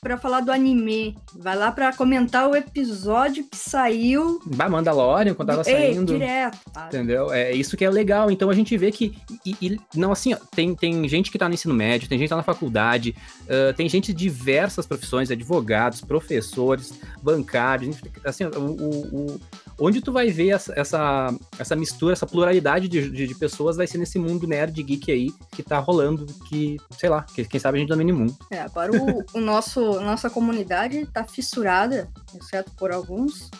Pra 0.00 0.16
falar 0.18 0.40
do 0.40 0.52
anime. 0.52 1.16
Vai 1.34 1.56
lá 1.56 1.70
pra 1.72 1.92
comentar 1.92 2.48
o 2.48 2.54
episódio 2.56 3.44
que 3.44 3.56
saiu. 3.56 4.40
Bah, 4.46 4.68
Mandalorian, 4.68 5.34
quando 5.34 5.48
tava 5.48 5.62
Ei, 5.68 5.94
saindo. 5.94 6.12
direto. 6.12 6.58
tá? 6.72 6.86
Entendeu? 6.86 7.32
É 7.32 7.52
isso 7.52 7.76
que 7.76 7.84
é 7.84 7.90
legal. 7.90 8.30
Então 8.30 8.50
a 8.50 8.54
gente 8.54 8.76
vê 8.76 8.90
que. 8.92 9.16
E, 9.44 9.56
e- 9.60 9.80
não, 9.94 10.12
assim, 10.12 10.34
ó, 10.34 10.38
tem, 10.54 10.74
tem 10.74 11.08
gente 11.08 11.30
que 11.30 11.38
tá 11.38 11.48
no 11.48 11.54
ensino 11.54 11.74
médio, 11.74 12.08
tem 12.08 12.18
gente 12.18 12.26
que 12.28 12.30
tá 12.30 12.36
na 12.36 12.42
faculdade, 12.42 13.14
ah, 13.48 13.72
tem 13.74 13.88
gente 13.88 14.12
de 14.12 14.28
diversas 14.28 14.86
profissões, 14.86 15.30
advogados, 15.30 16.00
professores, 16.02 16.92
bancários, 17.22 17.96
assim, 18.24 18.44
o, 18.44 18.50
o- 18.58 19.16
o- 19.34 19.40
onde 19.80 20.00
tu 20.00 20.12
vai 20.12 20.28
ver 20.28 20.50
essa, 20.50 20.72
essa, 20.78 21.34
essa 21.58 21.76
mistura, 21.76 22.12
essa 22.12 22.26
pluralidade 22.26 22.88
de, 22.88 23.08
de, 23.10 23.26
de 23.28 23.34
pessoas 23.34 23.76
vai 23.76 23.86
ser 23.86 23.96
nesse 23.98 24.18
mundo 24.18 24.46
nerd 24.46 24.82
geek 24.82 25.10
aí 25.10 25.30
que 25.52 25.62
tá 25.62 25.78
rolando, 25.78 26.26
que, 26.48 26.76
sei 26.98 27.08
lá, 27.08 27.22
que, 27.22 27.44
quem 27.44 27.60
sabe 27.60 27.78
a 27.78 27.80
gente 27.80 27.88
domine 27.88 28.12
o 28.12 28.16
mundo. 28.16 28.36
É, 28.50 28.60
agora 28.60 28.90
o, 28.92 29.24
o 29.38 29.40
nosso, 29.40 30.00
nossa 30.00 30.28
comunidade 30.28 31.06
tá 31.06 31.24
fissurada, 31.24 32.08
exceto 32.38 32.70
por 32.72 32.92
alguns, 32.92 33.50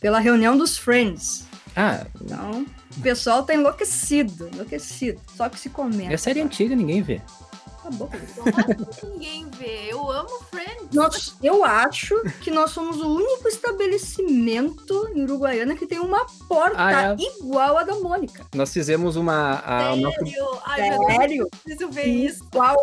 pela 0.00 0.18
reunião 0.18 0.56
dos 0.56 0.76
Friends. 0.76 1.46
Ah, 1.74 2.04
Então, 2.20 2.66
o 2.96 3.00
pessoal 3.00 3.42
tá 3.44 3.54
enlouquecido, 3.54 4.48
enlouquecido. 4.52 5.20
Só 5.36 5.48
que 5.48 5.58
se 5.58 5.70
comenta. 5.70 6.12
é 6.12 6.16
série 6.16 6.40
antiga, 6.40 6.74
ninguém 6.74 7.02
vê. 7.02 7.20
Bom. 7.90 8.08
Como 8.34 8.88
assim 8.90 9.06
ninguém 9.10 9.48
vê? 9.58 9.88
Eu 9.90 10.10
amo 10.10 10.28
Friends. 10.50 10.88
Nós, 10.92 11.34
eu 11.42 11.64
acho 11.64 12.14
que 12.40 12.50
nós 12.50 12.70
somos 12.70 12.98
o 13.00 13.14
único 13.16 13.48
estabelecimento 13.48 15.08
em 15.14 15.22
Uruguaiana 15.22 15.74
que 15.74 15.86
tem 15.86 15.98
uma 15.98 16.26
porta 16.48 16.76
Ah, 16.78 17.16
igual 17.18 17.78
a 17.78 17.84
da 17.84 17.94
Mônica. 17.96 18.46
Nós 18.54 18.72
fizemos 18.72 19.16
uma. 19.16 19.62
A, 19.64 19.94
Sério? 19.94 20.60
Ai, 20.64 20.90
meu 20.90 20.98
Deus, 20.98 21.16
Sério? 21.16 21.48
preciso 21.64 21.90
ver 21.90 22.06
isso. 22.06 22.44
Igual. 22.52 22.76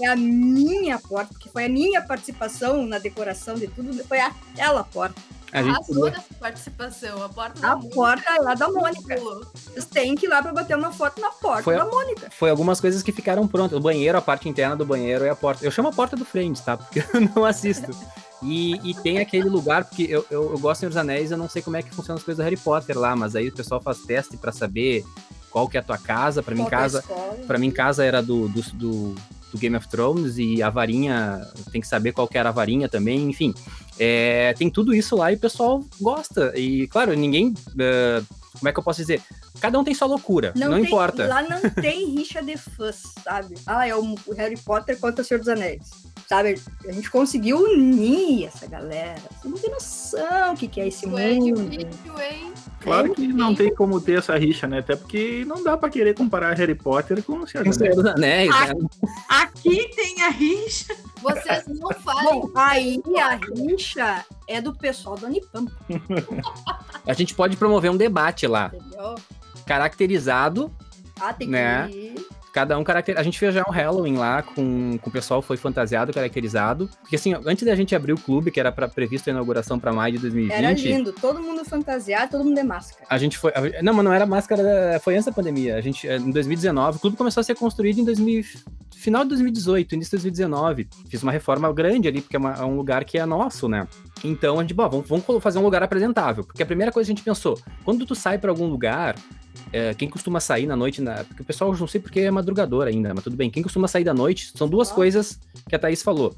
É 0.00 0.06
a 0.08 0.16
minha 0.16 0.98
porta, 0.98 1.32
porque 1.32 1.48
foi 1.48 1.66
a 1.66 1.68
minha 1.68 2.02
participação 2.02 2.86
na 2.86 2.98
decoração 2.98 3.54
de 3.54 3.68
tudo, 3.68 3.92
foi 4.04 4.18
aquela 4.20 4.84
porta. 4.84 5.20
A 5.52 5.62
gente 5.62 5.92
nessa 5.92 6.34
participação. 6.40 7.22
A 7.22 7.28
porta 7.28 7.60
da 7.60 7.72
A 7.72 7.76
porta 7.76 8.34
é 8.34 8.40
lá 8.40 8.54
da 8.54 8.68
Mônica. 8.68 9.20
Mônica. 9.20 9.50
Vocês 9.54 9.84
têm 9.84 10.14
que 10.14 10.26
ir 10.26 10.28
lá 10.28 10.42
pra 10.42 10.52
bater 10.52 10.76
uma 10.76 10.90
foto 10.90 11.20
na 11.20 11.30
porta 11.30 11.62
Foi 11.62 11.76
da 11.76 11.84
Mônica. 11.84 12.30
foi 12.30 12.50
algumas 12.50 12.80
coisas 12.80 13.02
que 13.02 13.12
ficaram 13.12 13.46
prontas. 13.46 13.76
O 13.78 13.80
banheiro, 13.80 14.16
a 14.16 14.22
parte 14.22 14.48
interna 14.48 14.74
do 14.74 14.86
banheiro 14.86 15.24
é 15.24 15.30
a 15.30 15.36
porta. 15.36 15.64
Eu 15.64 15.70
chamo 15.70 15.88
a 15.88 15.92
porta 15.92 16.16
do 16.16 16.24
Friends, 16.24 16.60
tá? 16.60 16.76
Porque 16.76 17.00
eu 17.12 17.20
não 17.34 17.44
assisto. 17.44 17.94
E, 18.42 18.90
e 18.90 18.94
tem 18.94 19.18
aquele 19.18 19.48
lugar, 19.48 19.84
porque 19.84 20.02
eu, 20.02 20.26
eu, 20.30 20.50
eu 20.52 20.58
gosto 20.58 20.74
de 20.74 20.78
Senhor 20.80 20.90
dos 20.90 20.96
Anéis, 20.96 21.30
eu 21.30 21.36
não 21.36 21.48
sei 21.48 21.62
como 21.62 21.76
é 21.76 21.82
que 21.82 21.94
funciona 21.94 22.18
as 22.18 22.24
coisas 22.24 22.42
do 22.42 22.44
Harry 22.44 22.56
Potter 22.56 22.98
lá, 22.98 23.14
mas 23.14 23.36
aí 23.36 23.48
o 23.48 23.54
pessoal 23.54 23.80
faz 23.80 23.98
teste 23.98 24.36
pra 24.36 24.50
saber 24.50 25.04
qual 25.48 25.68
que 25.68 25.76
é 25.76 25.80
a 25.80 25.82
tua 25.82 25.98
casa. 25.98 26.42
Pra 26.42 26.54
mim, 26.54 26.64
é 26.64 26.70
casa, 26.70 27.04
pra 27.46 27.58
mim, 27.58 27.70
casa 27.70 28.04
era 28.04 28.20
do, 28.20 28.48
do, 28.48 28.62
do, 28.72 29.14
do 29.52 29.58
Game 29.58 29.76
of 29.76 29.86
Thrones 29.88 30.38
e 30.38 30.62
a 30.62 30.70
varinha, 30.70 31.46
tem 31.70 31.80
que 31.80 31.86
saber 31.86 32.12
qual 32.12 32.26
que 32.26 32.38
era 32.38 32.48
a 32.48 32.52
varinha 32.52 32.88
também, 32.88 33.28
enfim. 33.28 33.54
É, 33.98 34.54
tem 34.54 34.70
tudo 34.70 34.94
isso 34.94 35.14
lá 35.14 35.30
e 35.30 35.34
o 35.36 35.38
pessoal 35.38 35.84
gosta. 36.00 36.52
E, 36.58 36.86
claro, 36.88 37.12
ninguém. 37.14 37.54
eh, 37.78 38.22
como 38.62 38.68
é 38.68 38.72
que 38.72 38.78
eu 38.78 38.82
posso 38.84 39.00
dizer? 39.00 39.20
Cada 39.60 39.76
um 39.76 39.82
tem 39.82 39.92
sua 39.92 40.06
loucura, 40.06 40.52
não, 40.54 40.70
tem- 40.74 40.84
importa. 40.84 41.26
Lá 41.26 41.42
não 41.42 41.60
tem 41.68 42.06
rixa 42.14 42.40
de 42.40 42.56
fãs, 42.56 43.02
sabe? 43.24 43.56
Ah, 43.66 43.88
é 43.88 43.94
o 43.96 44.14
Harry 44.36 44.56
Potter 44.56 44.96
contra 45.00 45.20
o 45.20 45.24
Senhor 45.24 45.40
dos 45.40 45.48
Anéis. 45.48 45.82
Sabe? 46.28 46.58
A 46.88 46.92
gente 46.92 47.10
conseguiu 47.10 47.58
unir 47.58 48.46
essa 48.46 48.66
galera. 48.66 49.20
Você 49.42 49.48
não 49.48 49.58
tem 49.58 49.70
noção 49.70 50.52
o 50.54 50.56
que, 50.56 50.68
que 50.68 50.80
é 50.80 50.86
esse 50.88 51.04
Isso 51.06 51.18
é 51.18 51.34
mundo. 51.34 51.68
difícil, 51.68 52.20
hein? 52.20 52.52
Claro 52.80 53.12
que 53.12 53.26
não 53.28 53.54
tem 53.54 53.74
como 53.74 54.00
ter 54.00 54.18
essa 54.18 54.38
rixa, 54.38 54.66
né? 54.68 54.78
Até 54.78 54.96
porque 54.96 55.44
não 55.44 55.62
dá 55.62 55.76
pra 55.76 55.90
querer 55.90 56.14
comparar 56.14 56.54
Harry 56.56 56.74
Potter 56.76 57.22
com 57.22 57.38
o 57.40 57.46
Senhor 57.46 57.64
dos 57.64 57.76
Anéis. 57.76 57.96
dos 57.96 58.06
Anéis, 58.06 58.50
né? 58.50 58.72
Aqui 59.28 59.90
tem 59.94 60.22
a 60.22 60.30
rixa. 60.30 60.94
Vocês 61.20 61.64
não 61.66 61.90
falem. 62.00 62.24
Bom, 62.24 62.50
aí 62.54 63.02
a 63.20 63.38
rixa 63.54 64.24
é 64.48 64.60
do 64.60 64.74
pessoal 64.74 65.16
do 65.16 65.26
Unipam, 65.26 65.66
A 67.06 67.12
gente 67.14 67.34
pode 67.34 67.56
promover 67.56 67.90
um 67.90 67.96
debate 67.96 68.46
lá, 68.46 68.51
entendeu? 68.74 69.14
caracterizado 69.66 70.72
Ah, 71.20 71.32
tem 71.32 71.46
que 71.46 71.52
Né? 71.52 71.88
Cada 72.52 72.78
um 72.78 72.84
caracter... 72.84 73.18
A 73.18 73.22
gente 73.22 73.38
fez 73.38 73.54
já 73.54 73.64
um 73.66 73.70
Halloween 73.72 74.16
lá 74.16 74.42
com, 74.42 74.98
com 74.98 75.08
o 75.08 75.12
pessoal, 75.12 75.40
foi 75.40 75.56
fantasiado, 75.56 76.12
caracterizado. 76.12 76.88
Porque 77.00 77.16
assim, 77.16 77.34
antes 77.46 77.64
da 77.64 77.74
gente 77.74 77.94
abrir 77.94 78.12
o 78.12 78.18
clube, 78.18 78.50
que 78.50 78.60
era 78.60 78.70
para 78.70 78.86
previsto 78.86 79.28
a 79.28 79.30
inauguração 79.30 79.78
para 79.78 79.92
maio 79.92 80.12
de 80.14 80.18
2020. 80.20 80.52
Era 80.54 80.72
lindo, 80.72 81.12
todo 81.12 81.40
mundo 81.40 81.64
fantasiado, 81.64 82.30
todo 82.32 82.44
mundo 82.44 82.54
de 82.56 82.62
máscara. 82.62 83.06
A 83.08 83.16
gente 83.16 83.38
foi. 83.38 83.52
a- 83.54 83.82
Não, 83.82 83.94
mas 83.94 84.04
não 84.04 84.12
era 84.12 84.26
máscara, 84.26 85.00
foi 85.02 85.14
antes 85.14 85.24
da 85.26 85.32
pandemia. 85.32 85.76
A 85.76 85.80
gente, 85.80 86.06
eh, 86.06 86.16
em 86.16 86.30
2019, 86.30 86.98
o 86.98 87.00
clube 87.00 87.16
começou 87.16 87.40
a 87.40 87.44
ser 87.44 87.54
construído 87.54 87.98
em 88.00 88.04
2000, 88.04 88.42
final 88.94 89.22
de 89.22 89.30
2018, 89.30 89.94
início 89.94 90.10
de 90.18 90.22
2019. 90.24 90.88
Fiz 91.08 91.22
uma 91.22 91.32
reforma 91.32 91.72
grande 91.72 92.06
ali, 92.06 92.20
porque 92.20 92.36
é, 92.36 92.38
uma- 92.38 92.54
é 92.54 92.64
um 92.64 92.76
lugar 92.76 93.04
que 93.04 93.18
é 93.18 93.24
nosso, 93.24 93.66
né? 93.68 93.88
Então 94.22 94.58
a 94.58 94.62
gente, 94.62 94.74
bom, 94.74 94.88
vamos, 94.88 95.06
vamos 95.26 95.42
fazer 95.42 95.58
um 95.58 95.62
lugar 95.62 95.82
apresentável. 95.82 96.44
Porque 96.44 96.62
a 96.62 96.66
primeira 96.66 96.92
coisa 96.92 97.06
que 97.08 97.12
a 97.12 97.14
gente 97.16 97.24
pensou, 97.24 97.58
quando 97.82 98.04
tu 98.04 98.14
sai 98.14 98.36
para 98.38 98.50
algum 98.50 98.66
lugar, 98.66 99.16
eh, 99.72 99.94
quem 99.94 100.08
costuma 100.08 100.38
sair 100.40 100.66
na 100.66 100.76
noite, 100.76 101.00
na, 101.00 101.24
porque 101.24 101.42
o 101.42 101.44
pessoal 101.44 101.74
não 101.76 101.86
sei 101.86 102.00
porque 102.00 102.20
é 102.20 102.30
madrugador 102.30 102.86
ainda, 102.86 103.12
mas 103.14 103.24
tudo 103.24 103.36
bem. 103.36 103.50
Quem 103.50 103.62
costuma 103.62 103.88
sair 103.88 104.04
da 104.04 104.14
noite, 104.14 104.52
são 104.56 104.68
duas 104.68 104.90
Ah. 104.90 104.94
coisas 104.94 105.38
que 105.68 105.74
a 105.74 105.78
Thaís 105.78 106.02
falou. 106.02 106.34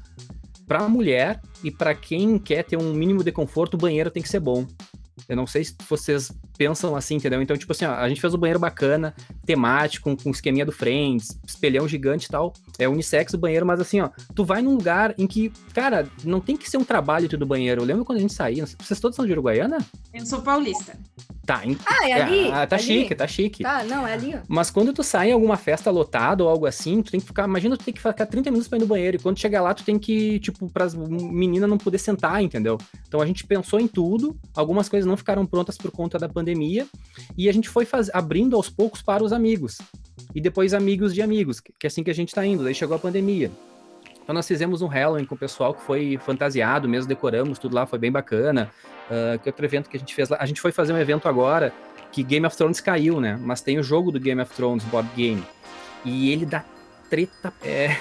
Pra 0.67 0.87
mulher 0.89 1.39
e 1.63 1.69
pra 1.69 1.93
quem 1.93 2.39
quer 2.39 2.63
ter 2.63 2.77
um 2.77 2.93
mínimo 2.93 3.23
de 3.23 3.31
conforto, 3.31 3.75
o 3.75 3.77
banheiro 3.77 4.09
tem 4.09 4.23
que 4.23 4.29
ser 4.29 4.39
bom. 4.39 4.65
Eu 5.27 5.35
não 5.35 5.47
sei 5.47 5.63
se 5.63 5.75
vocês 5.89 6.31
pensam 6.57 6.95
assim, 6.95 7.15
entendeu? 7.15 7.41
Então, 7.41 7.55
tipo 7.57 7.71
assim, 7.71 7.85
ó, 7.85 7.93
a 7.93 8.07
gente 8.07 8.21
fez 8.21 8.33
um 8.33 8.37
banheiro 8.37 8.59
bacana, 8.59 9.13
temático, 9.45 10.09
com, 10.09 10.15
com 10.15 10.29
esqueminha 10.29 10.65
do 10.65 10.71
Friends, 10.71 11.39
espelhão 11.45 11.87
gigante 11.87 12.25
e 12.27 12.29
tal. 12.29 12.53
É 12.77 12.87
unissex 12.87 13.33
o 13.33 13.37
banheiro, 13.37 13.65
mas 13.65 13.79
assim, 13.79 14.01
ó, 14.01 14.09
tu 14.33 14.43
vai 14.45 14.61
num 14.61 14.71
lugar 14.75 15.13
em 15.17 15.25
que, 15.27 15.51
cara, 15.73 16.07
não 16.23 16.39
tem 16.39 16.55
que 16.57 16.69
ser 16.69 16.77
um 16.77 16.83
trabalho 16.83 17.27
tudo 17.29 17.41
do 17.41 17.45
banheiro. 17.45 17.81
Eu 17.81 17.85
lembro 17.85 18.05
quando 18.05 18.17
a 18.17 18.21
gente 18.21 18.33
saía, 18.33 18.65
vocês 18.65 18.99
todos 18.99 19.15
são 19.15 19.25
de 19.25 19.31
Uruguaiana? 19.31 19.77
Eu 20.13 20.25
sou 20.25 20.41
paulista. 20.41 20.97
Tá, 21.45 21.63
em- 21.63 21.77
Ah, 21.85 22.09
é 22.09 22.13
ali? 22.13 22.51
ah, 22.51 22.65
tá 22.65 22.75
ali? 22.75 22.83
chique, 22.83 23.13
tá 23.15 23.27
chique. 23.27 23.61
Tá, 23.63 23.83
não, 23.83 24.07
é 24.07 24.13
ali, 24.13 24.33
ó. 24.35 24.39
Mas 24.47 24.71
quando 24.71 24.91
tu 24.91 25.03
sai 25.03 25.29
em 25.29 25.33
alguma 25.33 25.57
festa 25.57 25.91
lotada 25.91 26.43
ou 26.43 26.49
algo 26.49 26.65
assim, 26.65 27.03
tu 27.03 27.11
tem 27.11 27.19
que 27.19 27.25
ficar. 27.27 27.47
Imagina 27.47 27.77
tu 27.77 27.83
tem 27.85 27.93
que 27.93 28.01
ficar 28.01 28.25
30 28.25 28.49
minutos 28.49 28.67
pra 28.67 28.77
ir 28.79 28.81
no 28.81 28.87
banheiro. 28.87 29.17
E 29.17 29.19
quando 29.19 29.37
chegar 29.39 29.61
lá, 29.61 29.71
tu 29.73 29.83
tem 29.83 29.99
que, 29.99 30.39
tipo, 30.39 30.67
pras 30.71 30.95
meninas 30.95 31.69
não 31.69 31.77
poder 31.77 31.99
sentar, 31.99 32.41
entendeu? 32.41 32.79
Então 33.07 33.21
a 33.21 33.25
gente 33.27 33.45
pensou 33.45 33.79
em 33.79 33.87
tudo. 33.87 34.35
Algumas 34.55 34.89
coisas 34.89 35.04
não 35.05 35.15
ficaram 35.15 35.45
prontas 35.45 35.77
por 35.77 35.91
conta 35.91 36.17
da 36.17 36.27
pandemia. 36.27 36.87
E 37.37 37.47
a 37.47 37.53
gente 37.53 37.69
foi 37.69 37.85
faz... 37.85 38.09
abrindo 38.13 38.55
aos 38.55 38.69
poucos 38.69 39.01
para 39.01 39.23
os 39.23 39.31
amigos. 39.31 39.77
E 40.33 40.41
depois 40.41 40.73
amigos 40.73 41.13
de 41.13 41.21
amigos, 41.21 41.59
que 41.59 41.73
é 41.83 41.87
assim 41.87 42.03
que 42.03 42.11
a 42.11 42.15
gente 42.15 42.33
tá 42.33 42.45
indo. 42.45 42.63
Daí 42.63 42.73
chegou 42.73 42.95
a 42.95 42.99
pandemia. 42.99 43.51
Então 44.23 44.33
nós 44.33 44.47
fizemos 44.47 44.81
um 44.81 44.87
Halloween 44.87 45.25
com 45.25 45.35
o 45.35 45.37
pessoal 45.37 45.73
que 45.73 45.81
foi 45.83 46.17
fantasiado, 46.17 46.89
mesmo 46.89 47.07
decoramos 47.07 47.59
tudo 47.59 47.75
lá, 47.75 47.85
foi 47.85 47.99
bem 47.99 48.11
bacana. 48.11 48.71
Ah, 49.09 49.37
que 49.37 49.49
outro 49.49 49.65
evento 49.65 49.89
que 49.89 49.97
a 49.97 49.99
gente 49.99 50.13
fez 50.13 50.29
lá? 50.29 50.37
A 50.39 50.45
gente 50.45 50.59
foi 50.59 50.71
fazer 50.71 50.93
um 50.93 50.97
evento 50.97 51.27
agora 51.27 51.73
que 52.11 52.23
Game 52.23 52.45
of 52.45 52.55
Thrones 52.55 52.79
caiu, 52.79 53.19
né? 53.19 53.37
Mas 53.41 53.61
tem 53.61 53.77
o 53.77 53.83
jogo 53.83 54.11
do 54.11 54.19
Game 54.19 54.41
of 54.41 54.53
Thrones, 54.53 54.83
board 54.85 55.09
game. 55.15 55.43
E 56.03 56.31
ele 56.31 56.45
dá 56.45 56.63
treta. 57.09 57.53
É. 57.63 57.97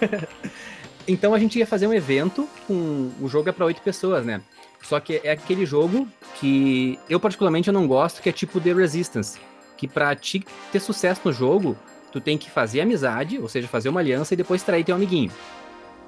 então 1.08 1.32
a 1.34 1.38
gente 1.38 1.58
ia 1.58 1.66
fazer 1.66 1.86
um 1.86 1.94
evento 1.94 2.46
com. 2.66 3.10
O 3.20 3.28
jogo 3.28 3.48
é 3.48 3.52
para 3.52 3.64
oito 3.64 3.80
pessoas, 3.80 4.24
né? 4.24 4.42
Só 4.82 5.00
que 5.00 5.20
é 5.24 5.32
aquele 5.32 5.66
jogo 5.66 6.06
que 6.38 6.98
eu 7.08 7.18
particularmente 7.18 7.68
eu 7.68 7.74
não 7.74 7.86
gosto, 7.86 8.22
que 8.22 8.28
é 8.28 8.32
tipo 8.32 8.60
The 8.60 8.72
Resistance. 8.74 9.40
Que 9.76 9.88
pra 9.88 10.14
ti 10.14 10.44
ter 10.70 10.80
sucesso 10.80 11.22
no 11.24 11.32
jogo, 11.32 11.76
tu 12.12 12.20
tem 12.20 12.36
que 12.36 12.50
fazer 12.50 12.80
amizade, 12.80 13.38
ou 13.38 13.48
seja, 13.48 13.66
fazer 13.66 13.88
uma 13.88 14.00
aliança 14.00 14.34
e 14.34 14.36
depois 14.36 14.62
trair 14.62 14.84
teu 14.84 14.94
amiguinho. 14.94 15.32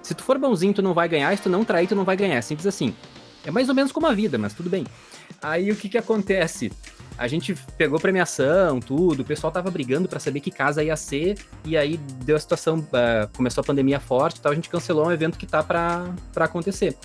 Se 0.03 0.15
tu 0.15 0.23
for 0.23 0.39
bonzinho, 0.39 0.73
tu 0.73 0.83
não 0.83 0.95
vai 0.95 1.09
ganhar, 1.09 1.37
se 1.37 1.43
tu 1.43 1.51
não 1.51 1.65
trair, 1.65 1.87
tu 1.87 1.95
não 1.95 2.05
vai 2.05 2.17
ganhar. 2.17 2.37
É 2.37 2.41
Simples 2.43 2.67
assim. 2.67 2.95
É 3.45 3.51
mais 3.51 3.69
ou 3.69 3.75
menos 3.75 3.91
como 3.93 4.07
a 4.07 4.13
vida, 4.13 4.37
mas 4.39 4.53
tudo 4.53 4.69
bem. 4.69 4.85
Aí 5.43 5.71
o 5.71 5.77
que 5.77 5.89
que 5.89 5.99
acontece? 5.99 6.71
A 7.17 7.27
gente 7.29 7.55
pegou 7.77 7.99
premiação, 8.01 8.81
tudo, 8.81 9.21
o 9.21 9.25
pessoal 9.25 9.53
tava 9.53 9.71
brigando 9.71 10.09
pra 10.09 10.19
saber 10.19 10.41
que 10.41 10.51
casa 10.51 10.83
ia 10.83 10.97
ser, 10.97 11.37
e 11.65 11.77
aí 11.77 11.97
deu 12.25 12.37
a 12.37 12.41
situação, 12.41 12.87
ah, 12.93 13.29
começou 13.37 13.61
a 13.61 13.65
pandemia 13.65 14.01
forte 14.01 14.39
e 14.39 14.41
tal, 14.41 14.53
a 14.53 14.55
gente 14.55 14.69
cancelou 14.71 15.07
um 15.07 15.13
evento 15.13 15.39
que 15.39 15.47
tá 15.47 15.63
pra 15.63 16.09
pra 16.33 16.47
acontecer. 16.47 16.97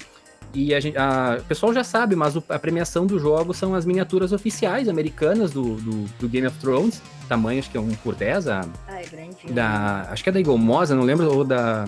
E 0.54 0.74
a 0.74 0.80
gente, 0.80 0.98
a- 0.98 1.38
o 1.42 1.44
pessoal 1.44 1.74
já 1.74 1.84
sabe, 1.84 2.16
mas 2.16 2.36
o- 2.38 2.44
a 2.48 2.58
premiação 2.58 3.06
do 3.06 3.20
jogo 3.20 3.54
são 3.54 3.76
as 3.76 3.86
miniaturas 3.86 4.32
oficiais 4.32 4.88
americanas 4.88 5.52
do, 5.52 5.76
do, 5.76 6.06
do 6.18 6.30
Game 6.30 6.48
of 6.48 6.58
Thrones, 6.60 7.02
tamanho 7.28 7.60
acho 7.60 7.70
que 7.70 7.76
é 7.76 7.82
um 7.82 7.90
por 7.96 8.16
10, 8.16 8.48
a, 8.48 8.62
Ah, 8.88 9.02
é 9.02 9.06
grande. 9.06 9.52
da, 9.52 10.08
acho 10.12 10.24
que 10.24 10.30
é 10.30 10.32
da 10.32 10.40
Igomosa, 10.40 10.96
não 10.96 11.04
lembro, 11.04 11.30
ou 11.30 11.44
da, 11.44 11.86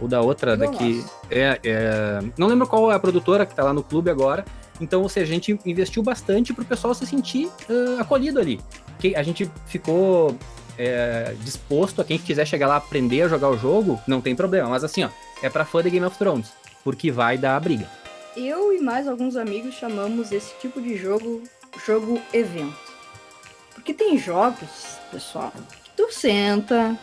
ou 0.00 0.08
da 0.08 0.20
outra 0.20 0.56
daqui. 0.56 1.04
É, 1.30 1.58
é, 1.64 2.20
não 2.36 2.46
lembro 2.46 2.66
qual 2.66 2.90
é 2.90 2.94
a 2.94 2.98
produtora 2.98 3.44
que 3.44 3.54
tá 3.54 3.64
lá 3.64 3.72
no 3.72 3.82
clube 3.82 4.10
agora. 4.10 4.44
Então, 4.80 5.02
ou 5.02 5.08
seja, 5.08 5.32
a 5.32 5.34
gente 5.34 5.58
investiu 5.66 6.02
bastante 6.02 6.52
pro 6.52 6.64
pessoal 6.64 6.94
se 6.94 7.04
sentir 7.04 7.50
ah, 7.68 8.00
acolhido 8.00 8.38
ali. 8.38 8.60
Que 8.98 9.14
a 9.16 9.22
gente 9.22 9.50
ficou 9.66 10.36
é, 10.78 11.34
disposto 11.40 12.00
a 12.00 12.04
quem 12.04 12.18
quiser 12.18 12.46
chegar 12.46 12.68
lá 12.68 12.76
aprender 12.76 13.22
a 13.22 13.28
jogar 13.28 13.50
o 13.50 13.58
jogo, 13.58 14.00
não 14.06 14.20
tem 14.20 14.36
problema. 14.36 14.68
Mas 14.68 14.84
assim, 14.84 15.04
ó, 15.04 15.08
é 15.42 15.50
pra 15.50 15.64
fã 15.64 15.82
de 15.82 15.90
Game 15.90 16.06
of 16.06 16.16
Thrones, 16.16 16.52
porque 16.84 17.10
vai 17.10 17.36
dar 17.36 17.60
briga. 17.60 17.88
Eu 18.36 18.72
e 18.72 18.80
mais 18.80 19.08
alguns 19.08 19.36
amigos 19.36 19.74
chamamos 19.74 20.30
esse 20.30 20.54
tipo 20.60 20.80
de 20.80 20.96
jogo 20.96 21.42
jogo 21.84 22.20
evento. 22.32 22.76
Porque 23.74 23.92
tem 23.92 24.18
jogos, 24.18 24.98
pessoal, 25.10 25.52
que 25.84 25.90
tu 25.96 26.12
senta, 26.12 26.98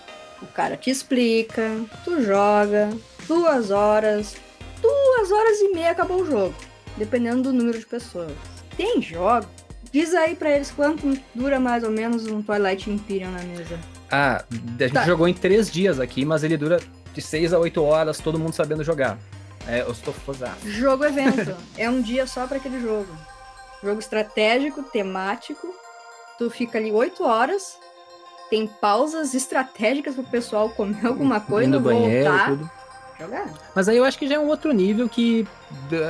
o 0.49 0.53
cara 0.53 0.77
te 0.77 0.89
explica, 0.89 1.69
tu 2.03 2.21
joga, 2.21 2.89
duas 3.27 3.71
horas, 3.71 4.35
duas 4.81 5.31
horas 5.31 5.59
e 5.59 5.73
meia 5.73 5.91
acabou 5.91 6.21
o 6.21 6.25
jogo, 6.25 6.55
dependendo 6.97 7.43
do 7.43 7.53
número 7.53 7.77
de 7.79 7.85
pessoas. 7.85 8.31
Tem 8.77 9.01
jogos, 9.01 9.47
diz 9.91 10.13
aí 10.13 10.35
pra 10.35 10.51
eles 10.55 10.71
quanto 10.71 11.17
dura 11.33 11.59
mais 11.59 11.83
ou 11.83 11.91
menos 11.91 12.25
um 12.27 12.41
Twilight 12.41 12.89
Imperium 12.89 13.31
na 13.31 13.41
mesa. 13.43 13.79
Ah, 14.11 14.43
a 14.51 14.83
gente 14.83 14.93
Tá. 14.93 15.03
jogou 15.03 15.27
em 15.27 15.33
três 15.33 15.71
dias 15.71 15.99
aqui, 15.99 16.23
mas 16.25 16.43
ele 16.43 16.57
dura 16.57 16.79
de 17.13 17.21
6 17.21 17.53
a 17.53 17.59
8 17.59 17.81
horas, 17.83 18.17
todo 18.19 18.37
mundo 18.37 18.53
sabendo 18.53 18.83
jogar. 18.83 19.17
É, 19.67 19.81
eu 19.81 19.91
estou 19.91 20.13
fozado. 20.13 20.57
Jogo 20.63 21.05
evento. 21.05 21.55
é 21.77 21.89
um 21.89 22.01
dia 22.01 22.27
só 22.27 22.45
pra 22.45 22.57
aquele 22.57 22.79
jogo. 22.79 23.07
Jogo 23.83 23.99
estratégico, 23.99 24.83
temático. 24.83 25.73
Tu 26.37 26.49
fica 26.51 26.77
ali 26.77 26.91
oito 26.91 27.23
horas. 27.23 27.77
Tem 28.49 28.67
pausas 28.67 29.33
estratégicas 29.33 30.15
pro 30.15 30.23
pessoal 30.23 30.69
comer 30.69 31.05
alguma 31.05 31.39
coisa, 31.39 31.69
no 31.69 31.79
banheiro, 31.79 32.29
voltar, 32.29 32.49
tudo. 32.49 32.69
jogar. 33.19 33.49
Mas 33.73 33.89
aí 33.89 33.97
eu 33.97 34.05
acho 34.05 34.17
que 34.19 34.27
já 34.27 34.35
é 34.35 34.39
um 34.39 34.47
outro 34.47 34.71
nível 34.71 35.09
que. 35.09 35.47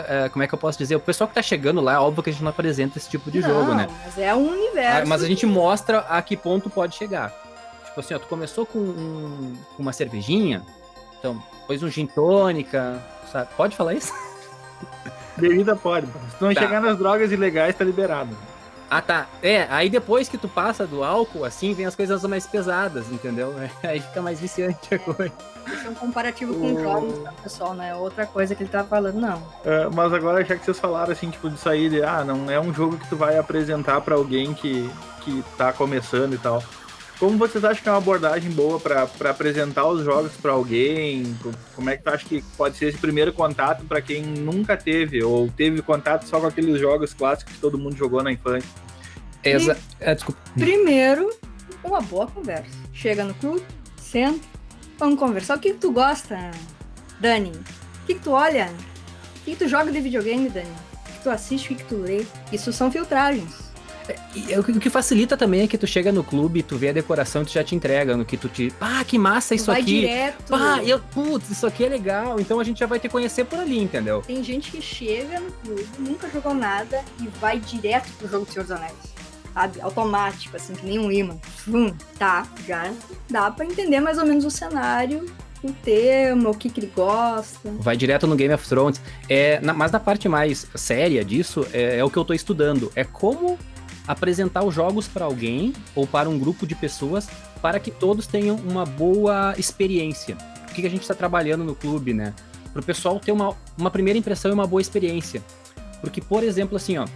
é, 0.08 0.28
como 0.30 0.44
é 0.44 0.48
que 0.48 0.54
eu 0.54 0.60
posso 0.60 0.78
dizer? 0.78 0.96
O 0.96 1.00
pessoal 1.00 1.28
que 1.28 1.34
tá 1.36 1.42
chegando 1.42 1.80
lá, 1.82 1.94
é 1.94 1.98
óbvio 2.00 2.22
que 2.24 2.30
a 2.30 2.34
gente 2.34 2.44
não 2.44 2.50
apresenta 2.50 2.98
esse 2.98 3.10
tipo 3.10 3.32
de 3.32 3.42
jogo, 3.42 3.70
Não, 3.70 3.76
né? 3.76 3.88
Mas 4.04 4.18
é 4.18 4.36
um 4.36 4.50
universo. 4.52 5.02
Ah, 5.04 5.06
Mas 5.08 5.24
a 5.24 5.28
gente 5.28 5.46
mostra 5.46 6.00
a 6.00 6.22
que 6.22 6.36
ponto 6.36 6.70
pode 6.70 6.96
chegar. 6.96 7.32
Tipo 7.86 8.00
assim, 8.02 8.14
ó, 8.14 8.20
tu 8.20 8.28
começou 8.28 8.66
com 8.66 8.80
um- 8.80 9.54
uma 9.80 9.94
cervejinha, 9.94 10.62
então, 11.18 11.42
depois 11.62 11.82
um 11.82 11.90
gin 11.90 12.06
tônica, 12.06 13.02
sabe? 13.32 13.48
Pode 13.56 13.76
falar 13.78 13.94
isso? 13.94 14.12
Bebida 15.38 15.76
pode. 15.76 16.06
Se 16.08 16.42
não 16.42 16.54
Tá. 16.54 16.62
chegar 16.62 16.82
nas 16.82 16.98
drogas 16.98 17.32
ilegais, 17.32 17.76
tá 17.76 17.84
liberado. 17.86 18.36
Ah, 18.98 19.02
tá. 19.02 19.28
É, 19.44 19.68
aí 19.70 19.90
depois 19.90 20.30
que 20.30 20.38
tu 20.38 20.48
passa 20.48 20.86
do 20.88 21.04
álcool, 21.04 21.44
assim, 21.44 21.74
vem 21.74 21.86
as 21.86 21.96
coisas 21.96 22.24
mais 22.24 22.48
pesadas, 22.48 23.12
entendeu? 23.12 23.54
Aí 23.84 24.00
fica 24.00 24.22
mais 24.22 24.40
viciante 24.40 24.96
a 24.96 25.00
coisa. 25.00 25.32
Isso 25.68 25.88
é 25.88 25.90
um 25.90 25.94
comparativo 25.96 26.54
com 26.54 26.74
O- 26.74 26.80
jogos, 26.82 27.18
tá, 27.20 27.34
pessoal, 27.44 27.74
não 27.74 27.84
é 27.84 27.94
outra 27.96 28.26
coisa 28.26 28.54
que 28.56 28.64
ele 28.64 28.70
tá 28.70 28.84
falando, 28.84 29.16
não. 29.20 29.42
É, 29.66 29.90
mas 29.94 30.14
agora, 30.14 30.46
já 30.46 30.56
que 30.56 30.64
vocês 30.64 30.80
falaram 30.80 31.12
assim, 31.12 31.30
tipo, 31.30 31.50
de 31.50 31.58
sair 31.58 31.90
de, 31.90 32.04
ah, 32.04 32.24
não 32.24 32.50
é 32.50 32.60
um 32.60 32.74
jogo 32.74 32.98
que 32.98 33.08
tu 33.10 33.16
vai 33.18 33.38
apresentar 33.38 34.00
pra 34.02 34.16
alguém 34.16 34.54
que, 34.54 34.90
que 35.22 35.44
tá 35.58 35.74
começando 35.74 36.34
e 36.34 36.38
tal. 36.38 36.64
Como 37.20 37.38
vocês 37.38 37.64
acham 37.64 37.82
que 37.82 37.88
é 37.88 37.92
uma 37.92 37.98
abordagem 37.98 38.52
boa 38.52 38.78
pra 38.80 39.08
apresentar 39.30 39.88
os 39.88 40.04
jogos 40.04 40.34
pra 40.34 40.52
alguém? 40.52 41.34
Co- 41.42 41.52
Como 41.76 41.90
é 41.90 41.96
que 41.96 42.04
tu 42.04 42.10
acha 42.10 42.26
que 42.26 42.42
pode 42.58 42.76
ser 42.78 42.88
esse 42.88 42.98
primeiro 42.98 43.32
contato 43.32 43.86
pra 43.86 44.02
quem 44.02 44.22
nunca 44.22 44.76
teve 44.76 45.24
ou 45.24 45.50
teve 45.50 45.82
contato 45.82 46.28
só 46.28 46.40
com 46.42 46.48
aqueles 46.48 46.80
jogos 46.80 47.14
clássicos 47.14 47.54
que 47.54 47.60
todo 47.60 47.78
mundo 47.78 47.96
jogou 47.96 48.22
na 48.22 48.32
infância? 48.34 48.70
Exa 49.44 49.78
é, 50.00 50.14
desculpa. 50.14 50.42
Primeiro, 50.56 51.30
uma 51.84 52.02
boa 52.02 52.28
conversa. 52.28 52.70
Chega 52.92 53.24
no 53.24 53.34
clube, 53.36 53.64
senta, 53.98 54.46
vamos 54.98 55.18
conversar. 55.18 55.56
O 55.58 55.60
que, 55.62 55.72
que 55.72 55.80
tu 55.80 55.92
gosta, 55.92 56.52
Dani? 57.20 57.52
O 57.52 58.06
que, 58.08 58.16
que 58.16 58.20
tu 58.22 58.32
olha? 58.32 58.70
O 59.38 59.46
que, 59.46 59.52
que 59.52 59.58
tu 59.58 59.68
joga 59.70 59.90
de 59.92 60.02
videogame, 60.02 60.50
Dani? 60.50 60.68
O 61.08 61.14
que 61.14 61.24
tu 61.24 61.30
assiste, 61.30 61.66
o 61.72 61.76
que, 61.78 61.84
que 61.84 61.90
tu 61.90 61.98
lê? 62.02 62.26
Isso 62.52 62.74
são 62.74 62.92
filtragens. 62.92 63.65
O 64.60 64.80
que- 64.80 64.90
facilita 64.90 65.36
também 65.36 65.62
é 65.62 65.68
que 65.68 65.78
tu 65.78 65.88
chega 65.88 66.12
no 66.12 66.24
clube, 66.24 66.62
tu 66.64 66.78
vê 66.78 66.90
a 66.90 66.94
decoração 66.94 67.42
e 67.42 67.46
tu 67.46 67.52
já 67.52 67.64
te 67.64 67.76
entrega, 67.76 68.16
no 68.16 68.24
que 68.26 68.38
tu 68.38 68.48
te. 68.48 68.74
Ah, 68.80 69.04
que 69.04 69.18
massa 69.18 69.56
isso 69.56 69.68
Vai 69.68 69.82
aqui! 69.82 70.02
direto. 70.02 70.44
Pá, 70.50 70.82
eu, 70.84 71.00
putz, 71.00 71.50
isso 71.50 71.66
aqui 71.66 71.84
é 71.86 71.90
legal. 71.90 72.40
Então 72.40 72.60
a 72.60 72.64
gente 72.64 72.80
já 72.80 72.86
vai 72.86 73.00
te 73.00 73.10
conhecer 73.10 73.46
por 73.46 73.60
ali, 73.60 73.80
entendeu? 73.80 74.22
Tem 74.26 74.44
gente 74.44 74.72
que 74.72 74.82
chega 74.82 75.40
no 75.40 75.52
clube, 75.52 75.88
nunca 76.00 76.30
jogou 76.30 76.54
nada 76.54 77.02
e 77.22 77.28
vai 77.40 77.60
direto 77.60 78.12
pro 78.18 78.28
jogo 78.28 78.46
do 78.46 78.52
Senhor 78.52 78.64
dos 78.64 78.72
Anéis. 78.72 78.94
Sabe? 79.54 79.80
Automático, 79.82 80.56
assim, 80.58 80.74
que 80.74 80.86
nem 80.86 81.00
um 81.00 81.10
imã. 81.12 81.38
Hum, 81.68 81.94
tá, 82.20 82.46
já 82.68 82.92
dá 83.30 83.50
pra 83.50 83.66
entender 83.66 84.02
mais 84.02 84.18
ou 84.18 84.26
menos 84.26 84.44
o 84.44 84.52
cenário, 84.52 85.26
o 85.64 85.72
tema, 85.72 86.50
o 86.50 86.54
que, 86.54 86.70
que 86.70 86.82
ele 86.82 86.92
gosta. 86.94 87.72
Vai 87.80 87.96
direto 87.96 88.28
no 88.28 88.36
Game 88.36 88.54
of 88.54 88.68
Thrones. 88.68 89.00
É, 89.30 89.60
na- 89.62 89.74
mas 89.74 89.92
na 89.92 90.00
parte 90.00 90.28
mais 90.28 90.68
séria 90.76 91.24
disso, 91.24 91.66
é, 91.72 91.98
é 91.98 92.04
o 92.04 92.10
que 92.10 92.18
eu 92.18 92.26
tô 92.26 92.34
estudando. 92.34 92.92
É 92.96 93.06
como 93.06 93.58
apresentar 94.08 94.64
os 94.64 94.74
jogos 94.74 95.08
para 95.08 95.26
alguém 95.26 95.74
ou 95.96 96.06
para 96.06 96.30
um 96.30 96.38
grupo 96.38 96.66
de 96.66 96.76
pessoas 96.76 97.28
para 97.62 97.80
que 97.80 97.92
todos 97.92 98.28
tenham 98.28 98.56
uma 98.58 98.86
boa 98.86 99.54
experiência. 99.58 100.38
O 100.70 100.74
que, 100.74 100.86
a 100.86 100.90
gente 100.90 101.02
está 101.02 101.16
trabalhando 101.16 101.64
no 101.64 101.74
clube, 101.74 102.14
né? 102.14 102.34
Para 102.72 102.82
o 102.82 102.86
pessoal 102.86 103.20
ter 103.20 103.32
uma, 103.32 103.56
uma 103.78 103.90
primeira 103.90 104.20
impressão 104.20 104.52
e 104.52 104.54
uma 104.54 104.68
boa 104.68 104.82
experiência. 104.82 105.42
Porque, 106.02 106.22
por 106.22 106.44
exemplo, 106.44 106.76
assim, 106.76 106.98
ó, 106.98 107.08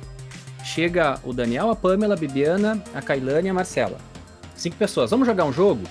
chega 0.64 1.20
o 1.24 1.34
Daniel, 1.34 1.70
a 1.70 1.76
Pamela, 1.76 2.14
a 2.14 2.18
Bibiana, 2.18 2.82
a 2.94 3.02
Kailane 3.02 3.48
e 3.48 3.50
a 3.50 3.54
Marcela. 3.54 3.98
Cinco 4.56 4.78
pessoas. 4.78 5.12
Vamos 5.12 5.28
jogar 5.28 5.46
um 5.46 5.54
jogo? 5.54 5.84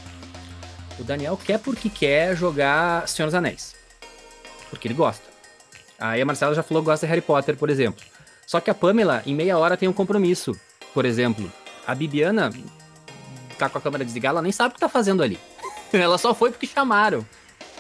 O 0.99 1.05
Daniel 1.05 1.37
quer 1.37 1.59
porque 1.59 1.89
quer 1.89 2.37
jogar 2.37 3.07
Senhor 3.07 3.29
dos 3.29 3.35
Anéis. 3.35 3.77
Porque 4.71 4.89
ele 4.89 4.95
gosta. 4.95 5.25
Aí 5.99 6.21
a 6.21 6.25
Marcela 6.25 6.55
já 6.55 6.63
falou 6.63 6.83
que 6.83 6.87
gosta 6.87 7.07
de 7.07 7.11
Harry 7.11 7.23
Potter, 7.23 7.57
por 7.57 7.71
exemplo. 7.71 8.05
Só 8.47 8.61
que 8.61 8.71
a 8.71 8.75
Pamela, 8.75 9.23
em 9.27 9.35
meia 9.35 9.59
hora, 9.59 9.77
tem 9.77 9.89
um 9.89 9.93
compromisso, 9.93 10.59
por 10.95 11.05
exemplo. 11.05 11.51
A 11.87 11.95
Bibiana 11.95 12.53
tá 13.59 13.69
com 13.69 13.79
a 13.79 13.81
câmera 13.81 14.05
desligada, 14.05 14.35
ela 14.35 14.43
nem 14.43 14.53
sabe 14.53 14.71
o 14.73 14.75
que 14.75 14.81
tá 14.81 14.89
fazendo 14.89 15.23
ali. 15.23 15.39
ela 15.93 16.19
só 16.19 16.35
foi 16.35 16.51
porque 16.51 16.67
chamaram. 16.67 17.25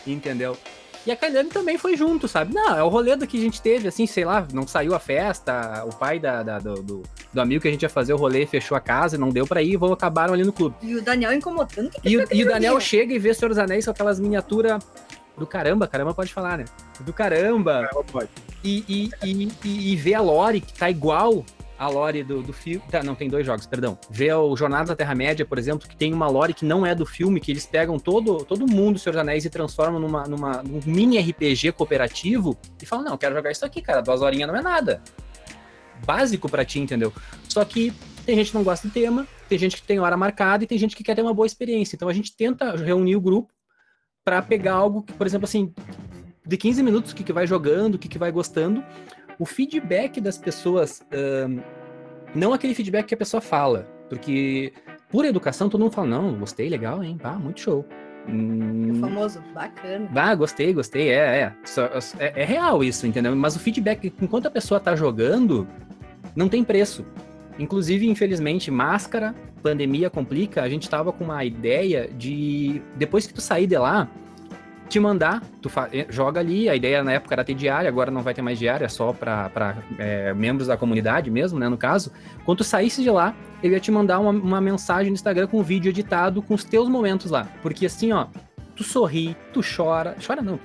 Entendeu? 0.06 0.56
E 1.06 1.10
a 1.12 1.16
Kailane 1.16 1.48
também 1.48 1.78
foi 1.78 1.96
junto, 1.96 2.26
sabe? 2.28 2.52
Não, 2.52 2.76
é 2.76 2.82
o 2.82 2.88
rolê 2.88 3.16
do 3.16 3.26
que 3.26 3.38
a 3.38 3.40
gente 3.40 3.62
teve, 3.62 3.88
assim, 3.88 4.06
sei 4.06 4.24
lá, 4.24 4.46
não 4.52 4.66
saiu 4.66 4.94
a 4.94 4.98
festa, 4.98 5.84
o 5.86 5.94
pai 5.94 6.18
da, 6.18 6.42
da- 6.42 6.58
do, 6.58 6.82
do, 6.82 7.02
do 7.32 7.40
amigo 7.40 7.62
que 7.62 7.68
a 7.68 7.70
gente 7.70 7.82
ia 7.82 7.88
fazer 7.88 8.12
o 8.12 8.16
rolê 8.16 8.44
fechou 8.46 8.76
a 8.76 8.80
casa 8.80 9.16
e 9.16 9.18
não 9.18 9.30
deu 9.30 9.46
pra 9.46 9.62
ir, 9.62 9.76
vão 9.76 9.92
acabaram 9.92 10.34
ali 10.34 10.44
no 10.44 10.52
clube. 10.52 10.74
E 10.82 10.94
o 10.96 11.02
Daniel 11.02 11.32
incomodando. 11.32 11.90
Que 11.90 12.08
E, 12.10 12.16
o- 12.18 12.26
e 12.32 12.42
o 12.44 12.48
Daniel 12.48 12.72
joguinho? 12.74 12.80
chega 12.80 13.14
e 13.14 13.18
vê 13.18 13.32
Senhor 13.32 13.48
dos 13.48 13.58
Anéis 13.58 13.84
com 13.86 13.90
aquelas 13.90 14.18
miniaturas 14.20 14.82
do 15.36 15.46
caramba, 15.46 15.86
caramba 15.86 16.12
pode 16.12 16.32
falar, 16.32 16.58
né? 16.58 16.64
Do 17.00 17.12
caramba. 17.12 17.88
Ela 17.90 18.04
pode. 18.04 18.28
E, 18.62 18.84
e, 18.88 19.10
e, 19.26 19.48
e, 19.64 19.92
e 19.92 19.96
vê 19.96 20.12
a 20.14 20.20
lore 20.20 20.60
que 20.60 20.74
tá 20.74 20.90
igual 20.90 21.44
a 21.78 21.88
lore 21.88 22.24
do, 22.24 22.42
do 22.42 22.52
filme. 22.52 22.82
Tá, 22.90 23.02
não, 23.02 23.14
tem 23.14 23.28
dois 23.28 23.46
jogos, 23.46 23.66
perdão. 23.66 23.96
Vê 24.10 24.32
o 24.32 24.56
Jornada 24.56 24.86
da 24.86 24.96
Terra-média, 24.96 25.46
por 25.46 25.58
exemplo, 25.58 25.88
que 25.88 25.96
tem 25.96 26.12
uma 26.12 26.28
lore 26.28 26.52
que 26.52 26.64
não 26.64 26.84
é 26.84 26.94
do 26.94 27.06
filme, 27.06 27.40
que 27.40 27.52
eles 27.52 27.64
pegam 27.64 27.98
todo, 27.98 28.44
todo 28.44 28.66
mundo 28.66 28.94
do 28.94 28.98
Senhor 28.98 29.12
dos 29.12 29.20
Anéis 29.20 29.44
e 29.44 29.50
transformam 29.50 30.00
numa, 30.00 30.24
numa, 30.24 30.62
num 30.62 30.80
mini 30.84 31.18
RPG 31.18 31.72
cooperativo 31.72 32.58
e 32.82 32.86
falam, 32.86 33.04
não, 33.04 33.16
quero 33.16 33.34
jogar 33.34 33.52
isso 33.52 33.64
aqui, 33.64 33.80
cara, 33.80 34.00
duas 34.00 34.20
horinhas 34.20 34.48
não 34.48 34.56
é 34.56 34.62
nada. 34.62 35.02
Básico 36.04 36.48
pra 36.48 36.64
ti, 36.64 36.80
entendeu? 36.80 37.12
Só 37.48 37.64
que 37.64 37.92
tem 38.26 38.36
gente 38.36 38.50
que 38.50 38.56
não 38.56 38.64
gosta 38.64 38.86
do 38.86 38.92
tema, 38.92 39.26
tem 39.48 39.58
gente 39.58 39.76
que 39.76 39.82
tem 39.82 40.00
hora 40.00 40.16
marcada 40.16 40.64
e 40.64 40.66
tem 40.66 40.78
gente 40.78 40.96
que 40.96 41.04
quer 41.04 41.14
ter 41.14 41.22
uma 41.22 41.34
boa 41.34 41.46
experiência. 41.46 41.96
Então 41.96 42.08
a 42.08 42.12
gente 42.12 42.36
tenta 42.36 42.76
reunir 42.76 43.16
o 43.16 43.20
grupo 43.20 43.52
pra 44.24 44.42
pegar 44.42 44.74
algo 44.74 45.02
que, 45.02 45.12
por 45.12 45.26
exemplo, 45.26 45.46
assim, 45.46 45.72
de 46.46 46.56
15 46.56 46.82
minutos, 46.82 47.12
o 47.12 47.14
que, 47.14 47.24
que 47.24 47.32
vai 47.32 47.46
jogando, 47.46 47.94
o 47.94 47.98
que, 47.98 48.08
que 48.08 48.18
vai 48.18 48.30
gostando. 48.30 48.84
O 49.38 49.44
feedback 49.44 50.20
das 50.20 50.36
pessoas, 50.36 51.02
ahn, 51.12 51.60
não 52.34 52.52
aquele 52.52 52.74
feedback 52.74 53.06
que 53.06 53.14
a 53.14 53.18
pessoa 53.18 53.40
fala, 53.40 53.86
porque 54.08 54.72
por 55.08 55.24
educação 55.24 55.68
todo 55.68 55.80
mundo 55.80 55.92
fala, 55.92 56.08
não, 56.08 56.34
gostei, 56.34 56.68
legal, 56.68 57.02
hein, 57.02 57.18
ah, 57.22 57.38
muito 57.38 57.60
show. 57.60 57.86
O 58.26 58.30
Hum, 58.30 58.98
famoso, 59.00 59.40
bacana. 59.54 60.08
ah, 60.14 60.34
gostei, 60.34 60.74
gostei, 60.74 61.08
é, 61.08 61.14
é. 61.14 61.52
É. 62.18 62.42
é 62.42 62.44
real 62.44 62.84
isso, 62.84 63.06
entendeu? 63.06 63.34
Mas 63.34 63.56
o 63.56 63.58
feedback, 63.58 64.12
enquanto 64.20 64.46
a 64.46 64.50
pessoa 64.50 64.78
tá 64.78 64.94
jogando, 64.94 65.66
não 66.36 66.48
tem 66.48 66.62
preço. 66.62 67.06
Inclusive, 67.58 68.06
infelizmente, 68.08 68.70
máscara, 68.70 69.34
pandemia 69.62 70.10
complica. 70.10 70.62
A 70.62 70.68
gente 70.68 70.88
tava 70.90 71.10
com 71.12 71.24
uma 71.24 71.44
ideia 71.44 72.08
de, 72.16 72.82
depois 72.96 73.26
que 73.26 73.32
tu 73.32 73.40
sair 73.40 73.66
de 73.66 73.78
lá, 73.78 74.08
te 74.88 75.00
mandar, 75.00 75.42
tu 75.60 75.70
eh, 75.92 76.06
joga 76.08 76.40
ali. 76.40 76.68
A 76.68 76.74
ideia 76.74 77.02
na 77.04 77.12
época 77.12 77.34
era 77.34 77.44
ter 77.44 77.54
diária, 77.54 77.88
agora 77.88 78.10
não 78.10 78.22
vai 78.22 78.34
ter 78.34 78.42
mais 78.42 78.58
diária, 78.58 78.84
é 78.84 78.88
só 78.88 79.12
para 79.12 79.76
membros 80.36 80.68
da 80.68 80.76
comunidade 80.76 81.30
mesmo, 81.30 81.58
né? 81.58 81.68
No 81.68 81.76
caso. 81.76 82.12
Quando 82.44 82.58
tu 82.58 82.64
saísse 82.64 83.02
de 83.02 83.10
lá, 83.10 83.34
eu 83.62 83.70
ia 83.70 83.80
te 83.80 83.90
mandar 83.90 84.18
uma, 84.18 84.30
uma 84.30 84.60
mensagem 84.60 85.10
no 85.10 85.14
Instagram 85.14 85.46
com 85.46 85.60
um 85.60 85.62
vídeo 85.62 85.90
editado 85.90 86.42
com 86.42 86.54
os 86.54 86.64
teus 86.64 86.88
momentos 86.88 87.30
lá. 87.30 87.46
Porque 87.62 87.86
assim, 87.86 88.12
ó, 88.12 88.26
tu 88.78 88.84
sorri, 88.84 89.36
tu 89.52 89.60
chora. 89.60 90.16
Chora 90.24 90.40
não, 90.40 90.58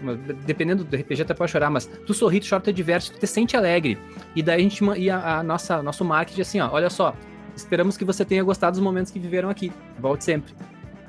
dependendo 0.45 0.83
do 0.83 0.95
RPG 0.95 1.23
até 1.23 1.33
pode 1.33 1.51
chorar, 1.51 1.71
mas 1.71 1.87
tu 1.87 2.13
sorri, 2.13 2.39
tu 2.39 2.47
chora, 2.47 2.61
tu 2.61 2.65
te 2.65 2.73
diverte, 2.73 3.11
tu 3.11 3.19
te 3.19 3.25
sente 3.25 3.57
alegre. 3.57 3.97
E 4.35 4.43
daí 4.43 4.59
a 4.59 4.63
gente 4.63 4.83
e 4.97 5.09
a, 5.09 5.39
a 5.39 5.43
nossa 5.43 5.81
nosso 5.81 6.05
marketing 6.05 6.41
assim, 6.41 6.59
ó, 6.59 6.69
olha 6.71 6.91
só, 6.91 7.15
esperamos 7.55 7.97
que 7.97 8.05
você 8.05 8.23
tenha 8.23 8.43
gostado 8.43 8.73
dos 8.73 8.83
momentos 8.83 9.11
que 9.11 9.17
viveram 9.17 9.49
aqui. 9.49 9.71
Volte 9.99 10.23
sempre. 10.23 10.53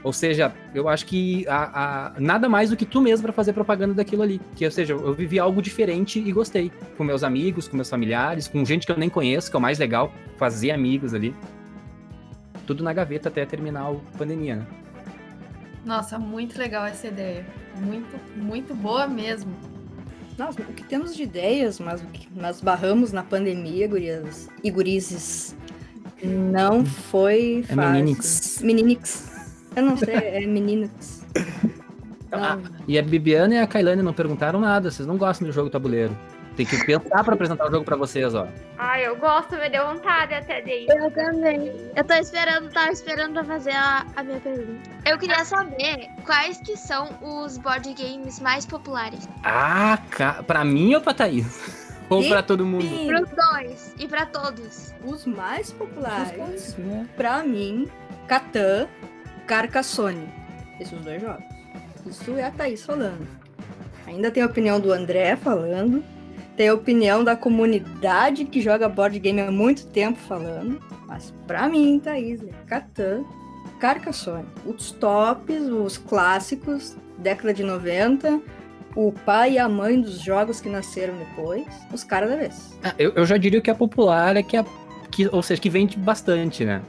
Ou 0.04 0.12
seja, 0.12 0.52
eu 0.74 0.86
acho 0.88 1.06
que 1.06 1.48
a, 1.48 2.12
a- 2.14 2.20
nada 2.20 2.46
mais 2.48 2.68
do 2.70 2.76
que 2.76 2.84
tu 2.84 3.00
mesmo 3.00 3.22
para 3.24 3.32
fazer 3.32 3.52
propaganda 3.54 3.94
daquilo 3.94 4.22
ali. 4.22 4.40
Que, 4.54 4.64
ou 4.66 4.70
seja, 4.70 4.92
eu 4.92 5.14
vivi 5.14 5.38
algo 5.38 5.60
diferente 5.62 6.18
e 6.20 6.30
gostei. 6.30 6.70
Com 6.98 7.02
meus 7.04 7.24
amigos, 7.24 7.66
com 7.66 7.74
meus 7.74 7.88
familiares, 7.88 8.46
com 8.46 8.62
gente 8.66 8.84
que 8.86 8.92
eu 8.92 8.98
nem 8.98 9.08
conheço, 9.08 9.50
que 9.50 9.56
é 9.56 9.58
o 9.58 9.62
mais 9.62 9.78
legal, 9.78 10.12
fazer 10.36 10.70
amigos 10.72 11.14
ali. 11.14 11.34
Tudo 12.66 12.84
na 12.84 12.92
gaveta 12.92 13.28
até 13.30 13.44
terminar 13.46 13.90
a 13.90 13.94
pandemia, 14.18 14.56
né? 14.56 14.66
Nossa, 15.86 16.18
muito 16.18 16.58
legal 16.58 16.84
essa 16.86 17.08
ideia. 17.08 17.44
Muito, 17.80 18.16
muito 18.36 18.74
boa 18.74 19.06
mesmo. 19.06 19.52
Nós, 20.36 20.54
o 20.56 20.62
que 20.72 20.82
temos 20.84 21.14
de 21.14 21.22
ideias, 21.22 21.78
mas 21.80 22.02
o 22.02 22.06
que 22.06 22.28
nós 22.34 22.60
barramos 22.60 23.12
na 23.12 23.22
pandemia, 23.22 23.86
gurias 23.88 24.48
e 24.62 24.70
gurizes, 24.70 25.54
não 26.22 26.84
foi 26.84 27.64
É 27.68 27.74
fácil. 27.74 27.92
meninix. 27.92 28.60
Meninix. 28.62 29.33
Eu 29.76 29.82
não 29.82 29.96
sei, 29.96 30.14
é 30.14 30.46
meninix. 30.46 31.24
Ah, 32.32 32.58
E 32.88 32.98
a 32.98 33.02
Bibiana 33.02 33.54
e 33.54 33.58
a 33.58 33.66
Kailane 33.66 34.02
não 34.02 34.12
perguntaram 34.12 34.58
nada, 34.60 34.90
vocês 34.90 35.06
não 35.06 35.16
gostam 35.16 35.46
do 35.46 35.52
jogo 35.52 35.70
tabuleiro. 35.70 36.16
Tem 36.56 36.64
que 36.64 36.84
pensar 36.86 37.24
pra 37.24 37.34
apresentar 37.34 37.66
o 37.66 37.70
jogo 37.70 37.84
pra 37.84 37.96
vocês, 37.96 38.32
ó. 38.32 38.46
Ai, 38.78 39.04
eu 39.06 39.16
gosto, 39.16 39.56
me 39.56 39.68
deu 39.68 39.86
vontade 39.88 40.34
até 40.34 40.60
de 40.60 40.70
ir. 40.70 40.86
Eu 40.88 41.10
também. 41.10 41.72
Eu 41.96 42.04
tô 42.04 42.14
esperando, 42.14 42.70
tava 42.70 42.92
esperando 42.92 43.32
pra 43.34 43.44
fazer 43.44 43.72
a, 43.72 44.06
a 44.14 44.22
minha 44.22 44.38
pergunta. 44.38 44.88
Eu 45.04 45.18
queria 45.18 45.44
saber 45.44 46.06
quais 46.24 46.58
que 46.58 46.76
são 46.76 47.08
os 47.20 47.58
board 47.58 47.92
games 47.94 48.38
mais 48.38 48.64
populares. 48.64 49.28
Ah, 49.42 49.98
ca... 50.10 50.44
pra 50.44 50.64
mim 50.64 50.94
ou 50.94 51.00
pra 51.00 51.12
Thaís? 51.14 51.82
Ou 52.10 52.22
E- 52.22 52.28
pra 52.28 52.42
todo 52.42 52.66
mundo? 52.66 52.82
Sim, 52.84 53.06
Pros 53.08 53.30
dois 53.30 53.94
e 53.98 54.06
pra 54.06 54.26
todos. 54.26 54.92
os 55.04 55.24
mais 55.24 55.72
populares, 55.72 56.76
pra 57.16 57.42
mim, 57.42 57.88
Catan, 58.28 58.86
Carcassonne. 59.46 60.28
Esses 60.80 60.98
dois 61.00 61.20
jogos. 61.20 61.44
Isso 62.06 62.36
é 62.36 62.44
a 62.44 62.50
Thaís 62.50 62.84
falando. 62.84 63.26
Ainda 64.06 64.30
tem 64.30 64.42
a 64.42 64.46
opinião 64.46 64.78
do 64.80 64.92
André 64.92 65.36
falando. 65.36 66.02
Tem 66.56 66.68
a 66.68 66.74
opinião 66.74 67.24
da 67.24 67.34
comunidade 67.34 68.44
que 68.44 68.60
joga 68.60 68.88
board 68.88 69.18
game 69.18 69.40
há 69.40 69.50
muito 69.50 69.86
tempo 69.86 70.18
falando. 70.18 70.80
Mas 71.06 71.32
pra 71.46 71.68
mim, 71.68 71.98
Thaís, 71.98 72.42
é 72.42 72.50
Catan, 72.66 73.24
Carcassonne. 73.80 74.46
Os 74.64 74.92
tops, 74.92 75.62
os 75.68 75.98
clássicos, 75.98 76.96
década 77.18 77.52
de 77.52 77.62
90. 77.62 78.40
O 78.94 79.10
pai 79.10 79.54
e 79.54 79.58
a 79.58 79.68
mãe 79.68 80.00
dos 80.00 80.20
jogos 80.20 80.60
que 80.60 80.68
nasceram 80.68 81.16
depois. 81.16 81.66
Os 81.92 82.04
caras 82.04 82.30
da 82.30 82.36
vez. 82.36 82.78
Ah, 82.82 82.94
eu, 82.98 83.12
eu 83.14 83.26
já 83.26 83.36
diria 83.36 83.60
que 83.60 83.70
a 83.70 83.74
popular 83.74 84.36
é 84.36 84.42
que, 84.42 84.56
a, 84.56 84.64
que 85.10 85.28
ou 85.32 85.42
seja, 85.42 85.60
que 85.60 85.68
vende 85.68 85.98
bastante, 85.98 86.64
né? 86.64 86.80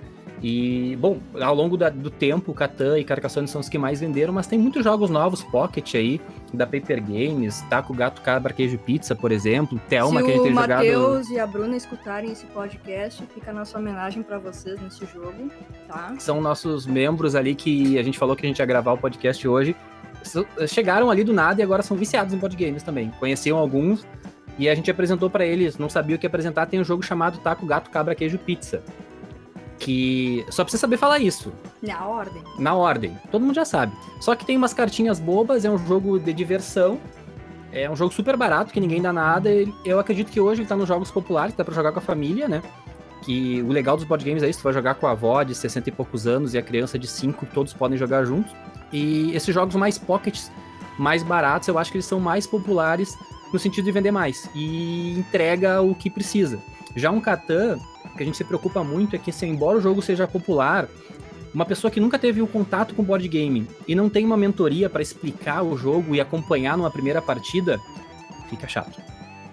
E, 0.43 0.97
bom, 0.99 1.17
ao 1.41 1.55
longo 1.55 1.77
da- 1.77 1.89
do 1.89 2.09
tempo, 2.09 2.53
Catan 2.53 2.99
e 2.99 3.03
Carcassonne 3.03 3.47
são 3.47 3.61
os 3.61 3.69
que 3.69 3.77
mais 3.77 3.99
venderam, 4.01 4.33
mas 4.33 4.45
tem 4.45 4.59
muitos 4.59 4.83
jogos 4.83 5.09
novos, 5.09 5.41
Pocket 5.43 5.95
aí, 5.95 6.21
da 6.53 6.65
Paper 6.67 7.01
Games, 7.01 7.61
Taco, 7.69 7.93
Gato, 7.93 8.21
Cabra, 8.21 8.53
Queijo 8.53 8.77
Pizza, 8.77 9.15
por 9.15 9.31
exemplo, 9.31 9.79
Thelma, 9.88 10.19
Se 10.19 10.25
que 10.25 10.31
a 10.31 10.33
gente 10.36 10.41
o 10.41 10.43
tem 10.45 10.53
jogado... 10.53 10.77
Matheus 10.77 11.29
e 11.29 11.39
a 11.39 11.47
Bruna 11.47 11.75
escutarem 11.77 12.31
esse 12.31 12.45
podcast, 12.47 13.23
fica 13.33 13.51
a 13.51 13.53
nossa 13.53 13.79
homenagem 13.79 14.21
pra 14.23 14.38
vocês 14.38 14.79
nesse 14.81 15.05
jogo, 15.05 15.49
tá? 15.88 16.13
São 16.19 16.41
nossos 16.41 16.86
membros 16.86 17.33
ali 17.33 17.55
que 17.55 17.97
a 17.97 18.03
gente 18.03 18.17
falou 18.19 18.36
que 18.36 18.45
a 18.45 18.49
gente 18.49 18.59
ia 18.59 18.65
gravar 18.65 18.91
o 18.93 18.97
podcast 18.97 19.47
hoje. 19.47 19.75
Chegaram 20.67 21.09
ali 21.09 21.23
do 21.23 21.33
nada 21.33 21.61
e 21.61 21.63
agora 21.63 21.81
são 21.83 21.95
viciados 21.95 22.33
em 22.33 22.38
board 22.38 22.55
games 22.55 22.83
também. 22.83 23.11
Conheciam 23.19 23.57
alguns 23.57 24.05
e 24.57 24.67
a 24.67 24.75
gente 24.75 24.89
apresentou 24.89 25.29
pra 25.29 25.45
eles, 25.45 25.77
não 25.77 25.89
sabia 25.89 26.15
o 26.15 26.19
que 26.19 26.25
apresentar, 26.25 26.65
tem 26.65 26.79
um 26.79 26.83
jogo 26.83 27.03
chamado 27.03 27.38
Taco, 27.39 27.65
Gato, 27.65 27.89
Cabra, 27.89 28.15
Queijo 28.15 28.38
Pizza. 28.38 28.81
Que 29.80 30.45
só 30.49 30.63
precisa 30.63 30.82
saber 30.82 30.97
falar 30.97 31.19
isso. 31.19 31.51
Na 31.82 32.05
ordem. 32.07 32.41
na 32.57 32.73
ordem. 32.73 33.17
Todo 33.32 33.41
mundo 33.41 33.55
já 33.55 33.65
sabe. 33.65 33.93
Só 34.19 34.36
que 34.36 34.45
tem 34.45 34.55
umas 34.57 34.73
cartinhas 34.73 35.19
bobas, 35.19 35.65
é 35.65 35.69
um 35.69 35.78
jogo 35.78 36.17
de 36.19 36.34
diversão. 36.34 36.99
É 37.71 37.89
um 37.89 37.95
jogo 37.95 38.13
super 38.13 38.38
barato, 38.38 38.71
que 38.71 38.80
ninguém 38.80 39.01
dá 39.01 39.11
nada. 39.11 39.49
Eu 39.84 39.99
acredito 39.99 40.32
que 40.32 40.39
hoje 40.39 40.61
ele 40.61 40.67
tá 40.67 40.78
nos 40.78 40.88
jogos 40.88 41.11
populares, 41.11 41.53
dá 41.53 41.63
pra 41.65 41.73
jogar 41.73 41.91
com 41.91 41.99
a 41.99 42.01
família, 42.01 42.47
né? 42.47 42.61
Que 43.21 43.61
o 43.63 43.67
legal 43.67 43.97
dos 43.97 44.05
board 44.05 44.23
games 44.23 44.43
é 44.43 44.49
isso, 44.49 44.59
tu 44.59 44.63
vai 44.63 44.71
jogar 44.71 44.95
com 44.95 45.07
a 45.07 45.11
avó 45.11 45.43
de 45.43 45.53
60 45.53 45.89
e 45.89 45.91
poucos 45.91 46.26
anos 46.26 46.53
e 46.53 46.57
a 46.57 46.61
criança 46.61 46.97
de 46.97 47.07
5, 47.07 47.45
todos 47.47 47.73
podem 47.73 47.97
jogar 47.97 48.23
juntos. 48.23 48.53
E 48.93 49.36
esses 49.36 49.53
jogos 49.53 49.76
mais 49.76 49.97
pockets, 49.97 50.49
mais 50.97 51.21
baratos, 51.21 51.67
eu 51.67 51.78
acho 51.78 51.91
que 51.91 51.97
eles 51.97 52.05
são 52.05 52.19
mais 52.19 52.47
populares 52.47 53.17
no 53.51 53.59
sentido 53.59 53.84
de 53.86 53.91
vender 53.91 54.11
mais 54.11 54.49
e 54.55 55.19
entrega 55.19 55.82
o 55.82 55.93
que 55.93 56.09
precisa. 56.09 56.59
Já 56.95 57.11
um 57.11 57.19
Catan, 57.19 57.77
que 58.15 58.23
a 58.23 58.25
gente 58.25 58.37
se 58.37 58.43
preocupa 58.43 58.83
muito 58.83 59.15
é 59.15 59.19
que, 59.19 59.31
se 59.31 59.45
embora 59.45 59.77
o 59.77 59.81
jogo 59.81 60.01
seja 60.01 60.27
popular, 60.27 60.87
uma 61.53 61.65
pessoa 61.65 61.91
que 61.91 61.99
nunca 61.99 62.19
teve 62.19 62.41
o 62.41 62.45
um 62.45 62.47
contato 62.47 62.93
com 62.93 63.03
board 63.03 63.27
game 63.27 63.67
e 63.87 63.95
não 63.95 64.09
tem 64.09 64.25
uma 64.25 64.37
mentoria 64.37 64.89
para 64.89 65.01
explicar 65.01 65.63
o 65.63 65.77
jogo 65.77 66.15
e 66.15 66.21
acompanhar 66.21 66.77
numa 66.77 66.91
primeira 66.91 67.21
partida, 67.21 67.79
fica 68.49 68.67
chato. 68.67 69.01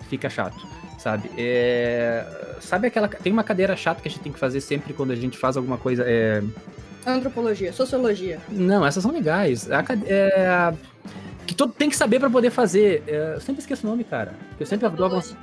Fica 0.08 0.28
chato, 0.28 0.66
sabe? 0.98 1.30
É... 1.38 2.56
Sabe 2.60 2.88
aquela. 2.88 3.08
Tem 3.08 3.32
uma 3.32 3.42
cadeira 3.42 3.74
chata 3.76 4.02
que 4.02 4.08
a 4.08 4.10
gente 4.10 4.20
tem 4.20 4.32
que 4.32 4.38
fazer 4.38 4.60
sempre 4.60 4.92
quando 4.92 5.10
a 5.10 5.16
gente 5.16 5.38
faz 5.38 5.56
alguma 5.56 5.78
coisa. 5.78 6.04
É... 6.06 6.42
Antropologia, 7.06 7.72
sociologia. 7.72 8.40
Não, 8.48 8.86
essas 8.86 9.02
são 9.02 9.10
legais. 9.10 9.70
A, 9.70 9.84
é, 10.06 10.74
que 11.46 11.54
todo 11.54 11.72
tem 11.72 11.88
que 11.88 11.96
saber 11.96 12.20
para 12.20 12.30
poder 12.30 12.50
fazer. 12.50 13.02
É, 13.06 13.34
eu 13.34 13.40
sempre 13.40 13.60
esqueço 13.60 13.86
o 13.86 13.90
nome, 13.90 14.04
cara. 14.04 14.34
Eu 14.58 14.66
sempre 14.66 14.88
Metodologia 14.88 15.36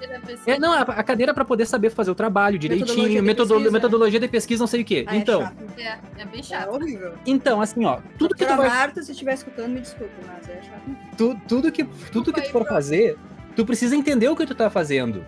É, 0.46 0.58
não, 0.58 0.74
a, 0.74 0.82
a 0.82 1.04
cadeira 1.04 1.34
para 1.34 1.44
poder 1.46 1.66
saber 1.66 1.90
fazer 1.90 2.12
o 2.12 2.16
trabalho 2.16 2.58
direitinho, 2.58 3.22
metodologia 3.24 3.68
de, 3.70 3.74
metodologia 3.74 4.20
de 4.20 4.28
pesquisa, 4.28 4.62
não 4.64 4.68
sei 4.68 4.82
o 4.82 4.86
quê. 4.86 5.06
Ah, 5.08 5.16
então. 5.16 5.42
É, 5.78 5.82
é, 5.82 6.00
é 6.20 6.26
bem 6.26 6.40
É 6.40 6.44
chato. 6.44 6.74
horrível. 6.74 7.14
Então, 7.26 7.62
assim, 7.62 7.86
ó, 7.86 8.00
tudo 8.18 8.34
que 8.36 8.46
tu 8.46 8.48
Doutora 8.48 8.70
vai, 8.70 8.70
Marta, 8.70 9.04
se 9.04 9.12
estiver 9.12 9.34
escutando, 9.34 9.70
me 9.72 9.82
desculpe, 9.82 10.14
mas 10.28 10.48
é 10.50 10.62
chato. 10.62 10.82
tu, 11.18 11.40
tudo 11.48 11.72
que 11.72 11.84
tudo 12.12 12.32
que 12.34 12.42
tu 12.42 12.52
for 12.52 12.66
fazer, 12.66 13.18
tu 13.56 13.66
precisa 13.66 13.96
entender 13.96 14.30
o 14.30 14.36
que 14.36 14.46
tu 14.46 14.56
tá 14.56 14.70
fazendo. 14.70 15.26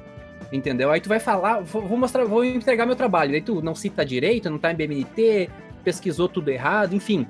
Entendeu? 0.51 0.91
Aí 0.91 0.99
tu 0.99 1.07
vai 1.07 1.19
falar, 1.19 1.61
vou 1.61 1.97
mostrar, 1.97 2.25
vou 2.25 2.43
entregar 2.43 2.85
meu 2.85 2.95
trabalho. 2.95 3.33
Aí 3.33 3.41
tu 3.41 3.61
não 3.61 3.73
cita 3.73 4.05
direito, 4.05 4.49
não 4.49 4.57
tá 4.57 4.71
em 4.71 4.75
BMNT, 4.75 5.49
pesquisou 5.83 6.27
tudo 6.27 6.49
errado, 6.49 6.93
enfim. 6.93 7.25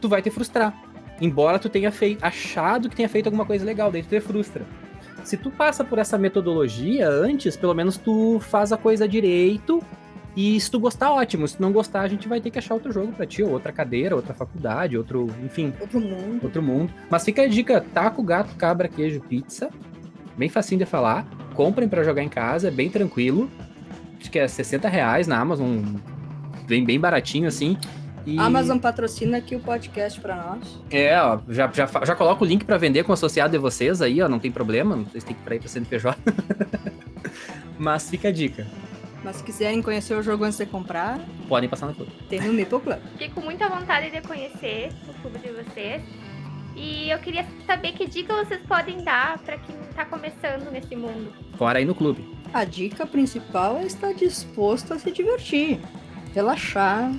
Tu 0.00 0.08
vai 0.08 0.20
te 0.20 0.30
frustrar. 0.30 0.74
Embora 1.20 1.58
tu 1.58 1.68
tenha 1.68 1.90
fei- 1.92 2.18
achado 2.20 2.88
que 2.88 2.96
tenha 2.96 3.08
feito 3.08 3.26
alguma 3.26 3.44
coisa 3.44 3.64
legal, 3.64 3.90
daí 3.90 4.02
tu 4.02 4.08
te 4.08 4.20
frustra. 4.20 4.64
Se 5.22 5.36
tu 5.36 5.50
passa 5.50 5.82
por 5.84 5.98
essa 5.98 6.18
metodologia 6.18 7.08
antes, 7.08 7.56
pelo 7.56 7.72
menos 7.74 7.96
tu 7.96 8.38
faz 8.40 8.72
a 8.72 8.76
coisa 8.76 9.08
direito. 9.08 9.82
E 10.36 10.58
se 10.60 10.68
tu 10.70 10.80
gostar, 10.80 11.12
ótimo. 11.12 11.46
Se 11.46 11.60
não 11.62 11.70
gostar, 11.72 12.00
a 12.00 12.08
gente 12.08 12.26
vai 12.28 12.40
ter 12.40 12.50
que 12.50 12.58
achar 12.58 12.74
outro 12.74 12.90
jogo 12.92 13.12
pra 13.12 13.24
ti, 13.24 13.40
ou 13.42 13.50
outra 13.52 13.70
cadeira, 13.72 14.16
outra 14.16 14.34
faculdade, 14.34 14.98
outro, 14.98 15.28
enfim, 15.44 15.72
Outro 15.80 16.00
mundo. 16.00 16.40
outro 16.42 16.60
mundo. 16.62 16.92
Mas 17.08 17.24
fica 17.24 17.42
a 17.42 17.46
dica: 17.46 17.80
taco, 17.94 18.20
gato, 18.22 18.54
cabra, 18.56 18.88
queijo, 18.88 19.20
pizza. 19.20 19.70
Bem 20.36 20.48
facinho 20.48 20.80
de 20.80 20.84
falar. 20.86 21.24
Comprem 21.54 21.88
pra 21.88 22.02
jogar 22.02 22.22
em 22.24 22.28
casa, 22.28 22.66
é 22.66 22.70
bem 22.72 22.90
tranquilo. 22.90 23.48
Acho 24.20 24.28
que 24.28 24.38
é 24.40 24.48
60 24.48 24.88
reais 24.88 25.28
na 25.28 25.38
Amazon. 25.38 25.78
Bem, 26.66 26.84
bem 26.84 26.98
baratinho 26.98 27.46
assim. 27.46 27.76
E... 28.26 28.38
Amazon 28.38 28.78
patrocina 28.78 29.38
aqui 29.38 29.54
o 29.54 29.60
podcast 29.60 30.20
pra 30.20 30.34
nós. 30.36 30.78
É, 30.90 31.20
ó, 31.20 31.40
já, 31.48 31.70
já, 31.72 31.86
já 31.86 32.14
coloco 32.14 32.44
o 32.44 32.46
link 32.46 32.64
pra 32.64 32.78
vender 32.78 33.04
com 33.04 33.10
o 33.10 33.14
associado 33.14 33.52
de 33.52 33.58
vocês 33.58 34.00
aí, 34.00 34.22
ó, 34.22 34.28
não 34.28 34.38
tem 34.38 34.50
problema, 34.50 34.96
vocês 34.96 35.22
têm 35.24 35.34
que 35.34 35.42
ir 35.42 35.44
pra 35.44 35.54
ir 35.56 35.58
pra 35.60 35.68
CNPJ. 35.68 36.18
Mas 37.78 38.08
fica 38.08 38.28
a 38.28 38.32
dica, 38.32 38.66
Mas 39.22 39.36
se 39.36 39.42
quiserem 39.44 39.82
conhecer 39.82 40.14
o 40.14 40.22
jogo 40.22 40.44
antes 40.44 40.58
de 40.58 40.66
comprar, 40.66 41.18
podem 41.48 41.68
passar 41.68 41.86
no 41.86 41.94
clube. 41.94 42.12
tem 42.28 42.40
no 42.40 42.52
Meeple 42.52 42.80
Club. 42.80 42.98
Fiquei 43.12 43.28
com 43.30 43.40
muita 43.40 43.68
vontade 43.68 44.10
de 44.10 44.20
conhecer 44.20 44.90
o 45.08 45.14
clube 45.20 45.38
de 45.38 45.50
vocês. 45.50 46.02
E 46.76 47.10
eu 47.10 47.18
queria 47.18 47.46
saber 47.66 47.92
que 47.92 48.06
dica 48.06 48.34
vocês 48.34 48.60
podem 48.66 49.02
dar 49.04 49.38
pra 49.38 49.56
quem 49.58 49.76
tá 49.94 50.04
começando 50.04 50.70
nesse 50.72 50.96
mundo. 50.96 51.32
Fora 51.56 51.78
aí 51.78 51.84
no 51.84 51.94
clube. 51.94 52.24
A 52.52 52.64
dica 52.64 53.06
principal 53.06 53.78
é 53.78 53.84
estar 53.84 54.12
disposto 54.12 54.92
a 54.92 54.98
se 54.98 55.10
divertir, 55.10 55.80
relaxar, 56.34 57.12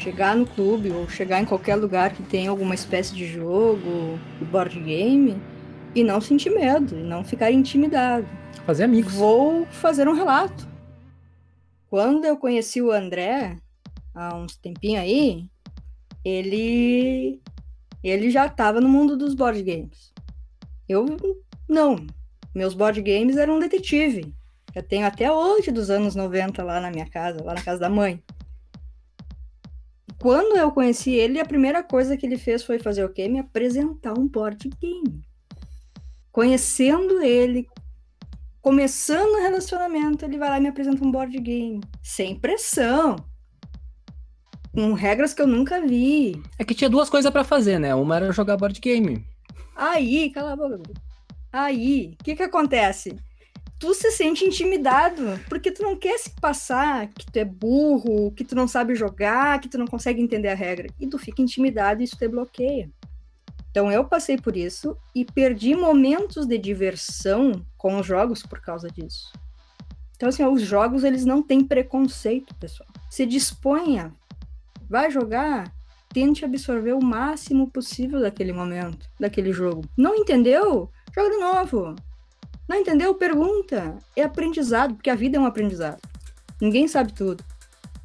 chegar 0.00 0.34
no 0.34 0.46
clube 0.46 0.90
ou 0.90 1.08
chegar 1.08 1.40
em 1.40 1.44
qualquer 1.44 1.76
lugar 1.76 2.14
que 2.14 2.22
tenha 2.22 2.48
alguma 2.48 2.74
espécie 2.74 3.14
de 3.14 3.26
jogo, 3.26 4.18
board 4.50 4.80
game, 4.80 5.40
e 5.94 6.02
não 6.02 6.20
sentir 6.20 6.50
medo, 6.50 6.96
e 6.96 7.02
não 7.02 7.22
ficar 7.22 7.50
intimidado. 7.52 8.26
Fazer 8.64 8.84
amigos. 8.84 9.12
Vou 9.12 9.66
fazer 9.66 10.08
um 10.08 10.14
relato. 10.14 10.66
Quando 11.88 12.24
eu 12.24 12.36
conheci 12.36 12.80
o 12.80 12.90
André, 12.90 13.56
há 14.14 14.34
uns 14.34 14.56
tempinho 14.56 15.00
aí, 15.00 15.46
ele 16.24 17.40
ele 18.02 18.30
já 18.30 18.46
estava 18.46 18.80
no 18.80 18.88
mundo 18.88 19.16
dos 19.16 19.34
board 19.34 19.62
games. 19.62 20.12
Eu 20.88 21.04
não. 21.68 22.06
Meus 22.54 22.72
board 22.72 23.02
games 23.02 23.36
eram 23.36 23.56
um 23.56 23.58
detetive. 23.58 24.34
Eu 24.74 24.82
tenho 24.82 25.06
até 25.06 25.30
hoje 25.30 25.70
dos 25.70 25.90
anos 25.90 26.14
90 26.14 26.62
lá 26.62 26.80
na 26.80 26.90
minha 26.90 27.06
casa, 27.06 27.42
lá 27.42 27.54
na 27.54 27.62
casa 27.62 27.80
da 27.80 27.90
mãe. 27.90 28.22
Quando 30.20 30.54
eu 30.54 30.70
conheci 30.70 31.12
ele, 31.12 31.40
a 31.40 31.46
primeira 31.46 31.82
coisa 31.82 32.14
que 32.14 32.26
ele 32.26 32.36
fez 32.36 32.62
foi 32.62 32.78
fazer 32.78 33.02
o 33.02 33.08
quê? 33.08 33.26
Me 33.26 33.38
apresentar 33.38 34.12
um 34.18 34.28
board 34.28 34.68
game. 34.78 35.24
Conhecendo 36.30 37.22
ele, 37.22 37.66
começando 38.60 39.32
o 39.32 39.40
relacionamento, 39.40 40.26
ele 40.26 40.36
vai 40.36 40.50
lá 40.50 40.58
e 40.58 40.60
me 40.60 40.68
apresenta 40.68 41.02
um 41.02 41.10
board 41.10 41.38
game. 41.38 41.80
Sem 42.02 42.38
pressão. 42.38 43.16
Com 44.74 44.92
regras 44.92 45.32
que 45.32 45.40
eu 45.40 45.46
nunca 45.46 45.80
vi. 45.80 46.40
É 46.58 46.64
que 46.66 46.74
tinha 46.74 46.90
duas 46.90 47.08
coisas 47.08 47.32
pra 47.32 47.42
fazer, 47.42 47.78
né? 47.78 47.94
Uma 47.94 48.16
era 48.16 48.30
jogar 48.30 48.58
board 48.58 48.78
game. 48.78 49.24
Aí, 49.74 50.30
cala 50.30 50.52
a 50.52 50.56
boca. 50.56 50.82
Aí, 51.50 52.14
o 52.20 52.24
que 52.24 52.36
que 52.36 52.42
acontece? 52.42 53.16
Tu 53.80 53.94
se 53.94 54.10
sente 54.10 54.44
intimidado, 54.44 55.40
porque 55.48 55.72
tu 55.72 55.82
não 55.82 55.96
quer 55.96 56.18
se 56.18 56.30
passar 56.38 57.08
que 57.08 57.24
tu 57.24 57.36
é 57.38 57.44
burro, 57.46 58.30
que 58.32 58.44
tu 58.44 58.54
não 58.54 58.68
sabe 58.68 58.94
jogar, 58.94 59.58
que 59.58 59.70
tu 59.70 59.78
não 59.78 59.86
consegue 59.86 60.20
entender 60.20 60.48
a 60.48 60.54
regra. 60.54 60.86
E 61.00 61.06
tu 61.06 61.18
fica 61.18 61.40
intimidado 61.40 62.02
e 62.02 62.04
isso 62.04 62.14
te 62.14 62.28
bloqueia. 62.28 62.90
Então 63.70 63.90
eu 63.90 64.04
passei 64.04 64.36
por 64.36 64.54
isso 64.54 64.96
e 65.14 65.24
perdi 65.24 65.74
momentos 65.74 66.46
de 66.46 66.58
diversão 66.58 67.64
com 67.78 67.98
os 67.98 68.06
jogos 68.06 68.42
por 68.42 68.60
causa 68.60 68.90
disso. 68.90 69.32
Então 70.14 70.28
assim, 70.28 70.44
os 70.44 70.60
jogos 70.60 71.02
eles 71.02 71.24
não 71.24 71.42
têm 71.42 71.64
preconceito, 71.64 72.54
pessoal. 72.56 72.88
Se 73.08 73.24
disponha, 73.24 74.12
vai 74.90 75.10
jogar, 75.10 75.72
tente 76.12 76.44
absorver 76.44 76.92
o 76.92 77.02
máximo 77.02 77.70
possível 77.70 78.20
daquele 78.20 78.52
momento, 78.52 79.08
daquele 79.18 79.52
jogo. 79.52 79.88
Não 79.96 80.14
entendeu? 80.16 80.90
Joga 81.14 81.30
de 81.30 81.36
novo. 81.38 81.96
Não 82.70 82.76
entendeu? 82.76 83.12
Pergunta. 83.16 83.98
É 84.14 84.22
aprendizado, 84.22 84.94
porque 84.94 85.10
a 85.10 85.14
vida 85.16 85.36
é 85.36 85.40
um 85.40 85.44
aprendizado. 85.44 86.00
Ninguém 86.60 86.86
sabe 86.86 87.12
tudo. 87.12 87.42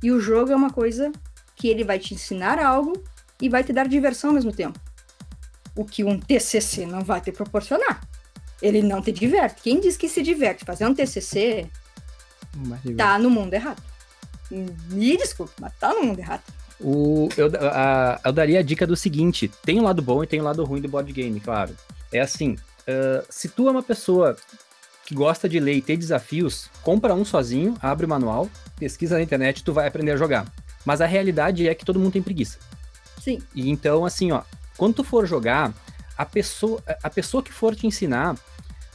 E 0.02 0.10
o 0.12 0.20
jogo 0.20 0.52
é 0.52 0.56
uma 0.56 0.72
coisa 0.72 1.12
que 1.56 1.68
ele 1.68 1.84
vai 1.84 2.00
te 2.00 2.16
ensinar 2.16 2.58
algo 2.58 2.94
e 3.40 3.48
vai 3.48 3.64
te 3.64 3.72
dar 3.72 3.88
diversão 3.88 4.32
ao 4.32 4.34
mesmo 4.34 4.52
tempo. 4.52 4.80
O 5.76 5.86
que 5.86 6.04
um 6.04 6.20
TCC 6.20 6.88
não 6.88 7.02
vai 7.02 7.22
te 7.22 7.32
proporcionar. 7.32 8.02
Ele 8.60 8.82
não 8.82 9.04
te 9.04 9.12
diverte. 9.12 9.62
Quem 9.62 9.80
diz 9.80 9.96
que 9.98 10.10
se 10.10 10.24
diverte 10.24 10.66
fazer 10.66 10.88
um 10.88 10.96
TCC 10.96 11.70
tá 12.96 13.20
no 13.20 13.30
mundo 13.30 13.54
errado. 13.54 13.84
Me 14.50 15.16
desculpe, 15.16 15.54
mas 15.62 15.74
tá 15.80 15.94
no 15.94 16.06
mundo 16.06 16.18
errado. 16.18 16.42
O, 16.82 17.30
eu, 17.38 17.52
a- 17.72 18.20
eu 18.26 18.34
daria 18.34 18.60
a 18.60 18.64
dica 18.64 18.88
do 18.88 18.96
seguinte: 18.96 19.48
tem 19.64 19.80
o 19.80 19.84
lado 19.84 20.02
bom 20.02 20.24
e 20.24 20.28
tem 20.28 20.42
o 20.42 20.44
lado 20.44 20.64
ruim 20.66 20.82
do 20.82 20.88
board 20.90 21.12
game, 21.14 21.40
claro. 21.40 21.76
É 22.12 22.20
assim: 22.20 22.56
ah, 22.88 23.24
se 23.30 23.50
tu 23.50 23.68
é 23.68 23.72
uma 23.72 23.84
pessoa 23.84 24.36
que 25.06 25.14
gosta 25.14 25.48
de 25.48 25.60
ler 25.60 25.76
e 25.76 25.82
ter 25.82 25.98
desafios, 25.98 26.70
compra 26.82 27.14
um 27.14 27.24
sozinho, 27.24 27.76
abre 27.82 28.06
o 28.06 28.10
manual, 28.10 28.50
pesquisa 28.78 29.16
na 29.16 29.22
internet, 29.22 29.64
tu 29.64 29.72
vai 29.72 29.88
aprender 29.88 30.12
a 30.12 30.18
jogar. 30.18 30.46
Mas 30.84 31.02
a 31.02 31.06
realidade 31.06 31.68
é 31.68 31.76
que 31.76 31.86
todo 31.86 32.00
mundo 32.00 32.14
tem 32.14 32.22
preguiça. 32.22 32.58
Sim. 33.22 33.42
E 33.54 33.70
então, 33.70 34.06
assim, 34.06 34.32
ó, 34.32 34.42
quando 34.78 34.96
tu 34.96 35.04
for 35.04 35.26
jogar, 35.28 35.74
a 36.18 36.26
pessoa, 36.26 36.82
a 37.04 37.10
pessoa 37.10 37.44
que 37.44 37.54
for 37.54 37.76
te 37.76 37.86
ensinar, 37.86 38.36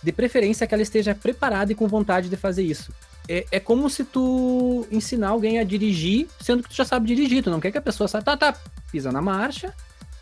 de 0.03 0.13
preferência 0.13 0.67
que 0.67 0.75
ela 0.75 0.83
esteja 0.83 1.15
preparada 1.15 1.73
e 1.73 1.75
com 1.75 1.87
vontade 1.87 2.29
de 2.29 2.37
fazer 2.37 2.63
isso. 2.63 2.93
É, 3.29 3.47
é 3.53 3.61
como 3.61 3.89
se 3.89 4.03
tu 4.05 4.87
ensinar 4.91 5.29
alguém 5.29 5.59
a 5.59 5.65
dirigir, 5.65 6.27
sendo 6.41 6.63
que 6.63 6.71
tu 6.71 6.75
já 6.75 6.85
sabe 6.85 7.07
dirigir. 7.07 7.43
Tu 7.45 7.51
não 7.51 7.61
quer 7.61 7.71
que 7.71 7.79
a 7.79 7.83
pessoa 7.83 8.09
saiba, 8.09 8.25
tá, 8.25 8.53
tá, 8.53 8.59
pisa 8.91 9.13
na 9.13 9.21
marcha, 9.21 9.75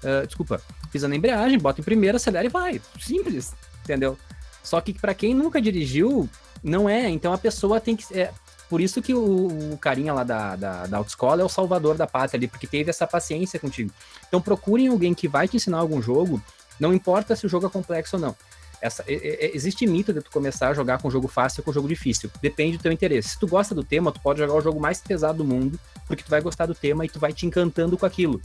ah, 0.05 0.25
desculpa, 0.27 0.61
pisa 0.89 1.09
na 1.09 1.17
embreagem, 1.17 1.59
bota 1.59 1.81
em 1.81 1.85
primeira, 1.85 2.17
acelera 2.17 2.47
e 2.47 2.51
vai. 2.51 2.81
Simples, 3.01 3.55
entendeu? 3.83 4.17
Só 4.63 4.81
que 4.81 4.93
pra 4.93 5.15
quem 5.15 5.35
nunca 5.35 5.61
dirigiu, 5.61 6.29
não 6.63 6.89
é. 6.89 7.09
Então 7.09 7.33
a 7.33 7.39
pessoa 7.39 7.81
tem 7.81 7.97
que. 7.97 8.05
É, 8.19 8.31
por 8.69 8.81
isso 8.81 9.01
que 9.01 9.15
o, 9.15 9.73
o 9.73 9.79
carinha 9.79 10.13
lá 10.13 10.25
da, 10.25 10.57
da, 10.57 10.87
da 10.87 10.97
autoescola 10.99 11.41
é 11.41 11.45
o 11.45 11.49
salvador 11.49 11.97
da 11.97 12.07
pátria 12.07 12.39
ali, 12.39 12.47
porque 12.47 12.67
teve 12.67 12.91
essa 12.91 13.07
paciência 13.07 13.59
contigo. 13.59 13.91
Então 14.27 14.41
procurem 14.41 14.89
alguém 14.89 15.15
que 15.15 15.27
vai 15.27 15.49
te 15.49 15.57
ensinar 15.57 15.79
algum 15.79 16.03
jogo, 16.03 16.43
não 16.79 16.93
importa 16.93 17.35
se 17.35 17.47
o 17.47 17.49
jogo 17.49 17.67
é 17.67 17.71
complexo 17.71 18.17
ou 18.17 18.23
não. 18.23 18.37
Essa, 18.81 19.03
existe 19.09 19.87
mito 19.87 20.13
de 20.13 20.21
tu 20.21 20.31
começar 20.31 20.69
a 20.69 20.75
jogar 20.75 21.03
com 21.03 21.11
jogo 21.11 21.27
fácil 21.27 21.63
ou 21.63 21.65
com 21.65 21.73
jogo 21.73 21.89
difícil. 21.89 22.31
Depende 22.41 22.77
do 22.77 22.83
teu 22.83 22.93
interesse. 22.93 23.31
Se 23.31 23.39
tu 23.39 23.49
gosta 23.49 23.75
do 23.75 23.83
tema, 23.83 24.13
tu 24.13 24.21
pode 24.21 24.39
jogar 24.39 24.55
o 24.55 24.61
jogo 24.61 24.79
mais 24.79 25.01
pesado 25.01 25.39
do 25.39 25.45
mundo, 25.45 25.81
porque 26.07 26.23
tu 26.23 26.31
vai 26.31 26.41
gostar 26.41 26.67
do 26.67 26.75
tema 26.75 27.05
e 27.05 27.09
tu 27.09 27.19
vai 27.19 27.33
te 27.33 27.45
encantando 27.45 27.99
com 27.99 28.07
aquilo. 28.07 28.41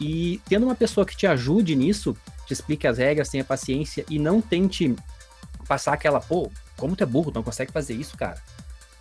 E 0.00 0.40
tendo 0.48 0.64
uma 0.64 0.74
pessoa 0.74 1.04
que 1.04 1.16
te 1.16 1.26
ajude 1.26 1.74
nisso, 1.74 2.16
te 2.46 2.52
explique 2.52 2.86
as 2.86 2.98
regras, 2.98 3.28
tenha 3.28 3.44
paciência 3.44 4.04
e 4.08 4.18
não 4.18 4.40
tente 4.40 4.94
passar 5.66 5.92
aquela, 5.92 6.20
pô, 6.20 6.50
como 6.76 6.96
tu 6.96 7.02
é 7.02 7.06
burro, 7.06 7.32
não 7.34 7.42
consegue 7.42 7.72
fazer 7.72 7.94
isso, 7.94 8.16
cara. 8.16 8.40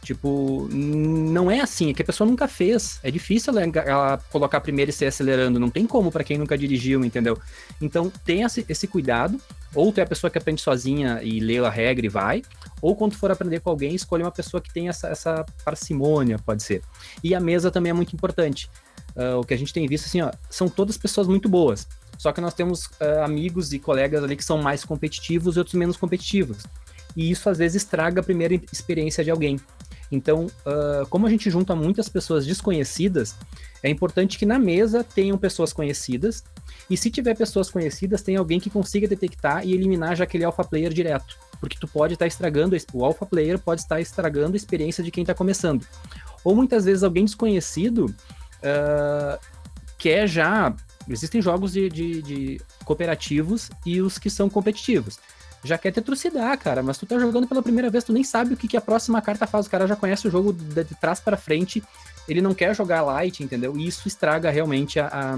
Tipo, 0.02 0.70
não 0.72 1.52
é 1.52 1.60
assim, 1.60 1.90
é 1.90 1.94
que 1.94 2.02
a 2.02 2.06
pessoa 2.06 2.30
nunca 2.30 2.48
fez. 2.48 3.00
É 3.04 3.12
difícil 3.12 3.52
ela, 3.52 3.70
ela 3.86 4.18
colocar 4.32 4.62
primeiro 4.62 4.90
e 4.90 4.94
ser 4.94 5.08
acelerando, 5.08 5.60
não 5.60 5.70
tem 5.70 5.86
como 5.86 6.12
para 6.12 6.24
quem 6.24 6.38
nunca 6.38 6.58
dirigiu, 6.58 7.04
entendeu? 7.04 7.38
Então, 7.82 8.12
tenha 8.24 8.48
esse, 8.48 8.88
cuidado. 8.88 9.40
Ou 9.76 9.92
tu 9.92 10.00
é 10.00 10.04
a 10.04 10.08
pessoa 10.08 10.32
que 10.32 10.38
aprende 10.38 10.62
sozinha 10.62 11.20
e 11.22 11.42
lê 11.42 11.58
a 11.58 11.70
regra 11.70 12.06
e 12.06 12.10
vai, 12.10 12.42
ou 12.82 12.96
quando 12.96 13.16
for 13.16 13.30
aprender 13.32 13.60
com 13.60 13.70
alguém, 13.70 13.94
escolha 13.94 14.24
uma 14.24 14.32
pessoa 14.32 14.62
que 14.62 14.74
tenha 14.74 14.92
essa, 14.92 15.10
essa 15.10 15.46
parcimônia, 15.66 16.40
pode 16.40 16.64
ser. 16.64 16.82
E 17.22 17.36
a 17.36 17.40
mesa 17.40 17.70
também 17.70 17.90
é 17.90 17.94
muito 17.94 18.16
importante. 18.16 18.70
Uh, 19.18 19.40
o 19.40 19.44
que 19.44 19.54
a 19.54 19.58
gente 19.58 19.74
tem 19.74 19.88
visto, 19.88 20.06
assim, 20.06 20.22
ó, 20.22 20.32
são 20.50 20.70
todas 20.70 20.96
pessoas 20.96 21.28
muito 21.28 21.50
boas. 21.50 21.88
Só 22.20 22.32
que 22.32 22.40
nós 22.40 22.54
temos 22.54 22.86
uh, 22.86 23.24
amigos 23.24 23.74
e 23.74 23.80
colegas 23.80 24.24
ali 24.24 24.36
que 24.36 24.46
são 24.46 24.60
mais 24.60 24.86
competitivos 24.86 25.56
e 25.56 25.60
outros 25.60 25.76
menos 25.76 25.98
competitivos. 25.98 26.64
E 27.16 27.32
isso 27.32 27.50
às 27.50 27.58
vezes 27.58 27.84
estraga 27.84 28.22
a 28.22 28.24
primeira 28.24 28.54
experiência 28.72 29.24
de 29.24 29.32
alguém. 29.32 29.60
Então, 30.12 30.46
uh, 30.46 31.06
como 31.10 31.26
a 31.26 31.30
gente 31.30 31.50
junta 31.50 31.76
muitas 31.76 32.08
pessoas 32.08 32.46
desconhecidas, 32.46 33.36
é 33.84 33.90
importante 33.90 34.38
que 34.38 34.46
na 34.46 34.58
mesa 34.58 35.04
tenham 35.04 35.38
pessoas 35.38 35.74
conhecidas, 35.74 36.44
e 36.90 36.96
se 36.96 37.12
tiver 37.12 37.36
pessoas 37.36 37.70
conhecidas, 37.70 38.22
tem 38.22 38.36
alguém 38.36 38.60
que 38.60 38.70
consiga 38.70 39.08
detectar 39.08 39.66
e 39.66 39.74
eliminar 39.74 40.16
já 40.16 40.24
aquele 40.24 40.44
alpha 40.44 40.64
player 40.64 40.94
direto. 40.94 41.38
Porque 41.60 41.78
tu 41.80 41.88
pode 41.88 42.14
estar 42.14 42.28
estragando, 42.28 42.78
o 42.94 43.04
alpha 43.04 43.26
player 43.26 43.60
pode 43.60 43.82
estar 43.82 44.00
estragando 44.00 44.54
a 44.54 44.58
experiência 44.58 45.04
de 45.04 45.12
quem 45.12 45.24
está 45.24 45.34
começando. 45.34 45.86
Ou 46.44 46.56
muitas 46.56 46.86
vezes 46.86 47.04
alguém 47.04 47.26
desconhecido 47.26 48.14
quer 49.98 50.28
já. 50.28 50.74
Existem 51.10 51.42
jogos 51.42 51.74
de, 51.74 51.90
de, 51.90 52.22
de 52.22 52.62
cooperativos 52.84 53.70
e 53.86 54.02
os 54.02 54.18
que 54.18 54.30
são 54.30 54.50
competitivos 54.50 55.20
já 55.64 55.78
quer 55.78 55.92
te 55.92 56.02
trucidar, 56.02 56.58
cara. 56.58 56.82
Mas 56.82 56.98
tu 56.98 57.06
tá 57.06 57.20
jogando 57.20 57.48
pela 57.48 57.62
primeira 57.62 57.90
vez, 57.90 58.04
tu 58.04 58.14
nem 58.14 58.24
sabe 58.24 58.54
o 58.54 58.58
que, 58.58 58.68
que 58.68 58.78
a 58.78 58.82
próxima 58.82 59.22
carta 59.22 59.46
faz. 59.48 59.68
O 59.68 59.70
cara 59.70 59.88
já 59.88 59.96
conhece 59.96 60.28
o 60.28 60.32
jogo 60.32 60.54
de, 60.54 60.84
de 60.84 60.96
trás 60.96 61.20
para 61.20 61.38
frente, 61.38 61.84
ele 62.28 62.42
não 62.42 62.54
quer 62.54 62.76
jogar 62.76 63.02
light, 63.02 63.44
entendeu? 63.44 63.78
E 63.78 63.88
isso 63.88 64.08
estraga 64.08 64.50
realmente 64.50 65.00
a, 65.00 65.08
a, 65.08 65.36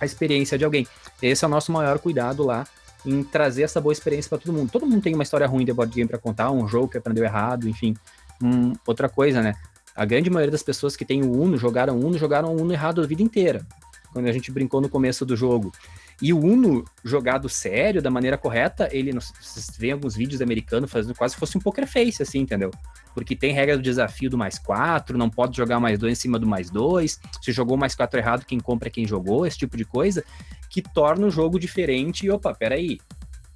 a, 0.00 0.04
experiência 0.04 0.58
de 0.58 0.64
alguém. 0.64 0.86
Esse 1.22 1.44
é 1.44 1.48
o 1.48 1.50
nosso 1.50 1.72
maior 1.72 1.98
cuidado 1.98 2.44
lá 2.44 2.66
em 3.04 3.22
trazer 3.22 3.62
essa 3.62 3.80
boa 3.80 3.92
experiência 3.92 4.28
para 4.28 4.38
todo 4.38 4.52
mundo. 4.52 4.70
Todo 4.70 4.86
mundo 4.86 5.02
tem 5.02 5.14
uma 5.14 5.22
história 5.22 5.46
ruim 5.46 5.64
de 5.64 5.72
board 5.72 5.94
game 5.94 6.08
para 6.08 6.18
contar, 6.18 6.50
um 6.50 6.66
jogo 6.68 6.88
que 6.88 6.98
aprendeu 6.98 7.24
errado, 7.24 7.68
enfim. 7.68 7.94
Hum, 8.42 8.72
outra 8.86 9.08
coisa, 9.08 9.42
né? 9.42 9.54
A 9.94 10.04
grande 10.04 10.30
maioria 10.30 10.52
das 10.52 10.62
pessoas 10.62 10.96
que 10.96 11.04
tem 11.04 11.22
o 11.22 11.32
Uno, 11.32 11.56
jogaram 11.56 11.98
Uno, 11.98 12.16
jogaram 12.18 12.54
Uno 12.54 12.72
errado 12.72 13.02
a 13.02 13.06
vida 13.06 13.22
inteira. 13.22 13.66
Quando 14.12 14.26
a 14.26 14.32
gente 14.32 14.50
brincou 14.50 14.80
no 14.80 14.88
começo 14.88 15.24
do 15.24 15.36
jogo. 15.36 15.72
E 16.20 16.32
o 16.32 16.38
Uno, 16.38 16.84
jogado 17.02 17.48
sério, 17.48 18.02
da 18.02 18.10
maneira 18.10 18.36
correta, 18.36 18.88
ele, 18.92 19.12
vocês 19.12 19.70
veem 19.78 19.92
alguns 19.92 20.14
vídeos 20.14 20.42
americanos 20.42 20.90
fazendo 20.90 21.14
quase 21.14 21.34
fosse 21.34 21.56
um 21.56 21.60
poker 21.60 21.86
face, 21.86 22.22
assim, 22.22 22.40
entendeu? 22.40 22.70
Porque 23.14 23.34
tem 23.34 23.54
regra 23.54 23.76
do 23.76 23.82
desafio 23.82 24.28
do 24.28 24.36
mais 24.36 24.58
quatro, 24.58 25.16
não 25.16 25.30
pode 25.30 25.56
jogar 25.56 25.80
mais 25.80 25.98
dois 25.98 26.12
em 26.12 26.20
cima 26.20 26.38
do 26.38 26.46
mais 26.46 26.68
dois, 26.68 27.18
se 27.40 27.52
jogou 27.52 27.76
mais 27.76 27.94
quatro 27.94 28.18
errado, 28.18 28.44
quem 28.44 28.60
compra 28.60 28.88
é 28.88 28.90
quem 28.90 29.06
jogou, 29.06 29.46
esse 29.46 29.56
tipo 29.56 29.76
de 29.78 29.84
coisa, 29.84 30.22
que 30.68 30.82
torna 30.82 31.26
o 31.26 31.30
jogo 31.30 31.58
diferente 31.58 32.26
e, 32.26 32.30
opa, 32.30 32.54
peraí, 32.54 32.98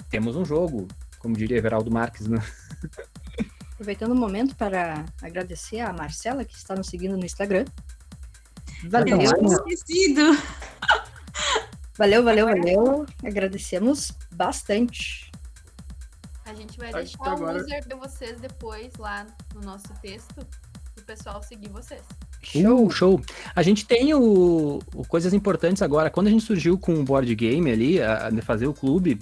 temos 0.08 0.34
um 0.34 0.44
jogo, 0.44 0.88
como 1.18 1.36
diria 1.36 1.58
Everaldo 1.58 1.90
Marques, 1.90 2.26
né? 2.26 2.38
Aproveitando 3.74 4.12
o 4.12 4.16
momento 4.16 4.56
para 4.56 5.04
agradecer 5.20 5.80
a 5.80 5.92
Marcela, 5.92 6.44
que 6.44 6.54
está 6.54 6.74
nos 6.74 6.86
seguindo 6.86 7.16
no 7.16 7.24
Instagram. 7.24 7.64
Valeu. 8.88 9.20
Eu 9.20 9.46
esquecido. 9.46 10.22
Valeu, 11.96 12.24
valeu, 12.24 12.46
valeu. 12.46 13.06
Agradecemos 13.24 14.12
bastante. 14.32 15.30
A 16.44 16.52
gente 16.52 16.76
vai 16.76 16.92
deixar 16.92 17.24
agora... 17.24 17.58
o 17.58 17.62
user 17.62 17.86
de 17.86 17.94
vocês 17.94 18.40
depois 18.40 18.92
lá 18.98 19.26
no 19.54 19.60
nosso 19.60 19.88
texto 20.02 20.46
o 20.98 21.02
pessoal 21.02 21.42
seguir 21.42 21.68
vocês. 21.68 22.02
Show, 22.42 22.90
show. 22.90 23.20
A 23.54 23.62
gente 23.62 23.86
tem 23.86 24.12
o, 24.12 24.80
o, 24.94 25.06
coisas 25.06 25.32
importantes 25.32 25.82
agora. 25.82 26.10
Quando 26.10 26.26
a 26.26 26.30
gente 26.30 26.44
surgiu 26.44 26.78
com 26.78 26.94
o 26.94 27.04
board 27.04 27.32
game 27.34 27.70
ali, 27.70 28.02
a, 28.02 28.28
a 28.28 28.42
fazer 28.42 28.66
o 28.66 28.74
clube, 28.74 29.18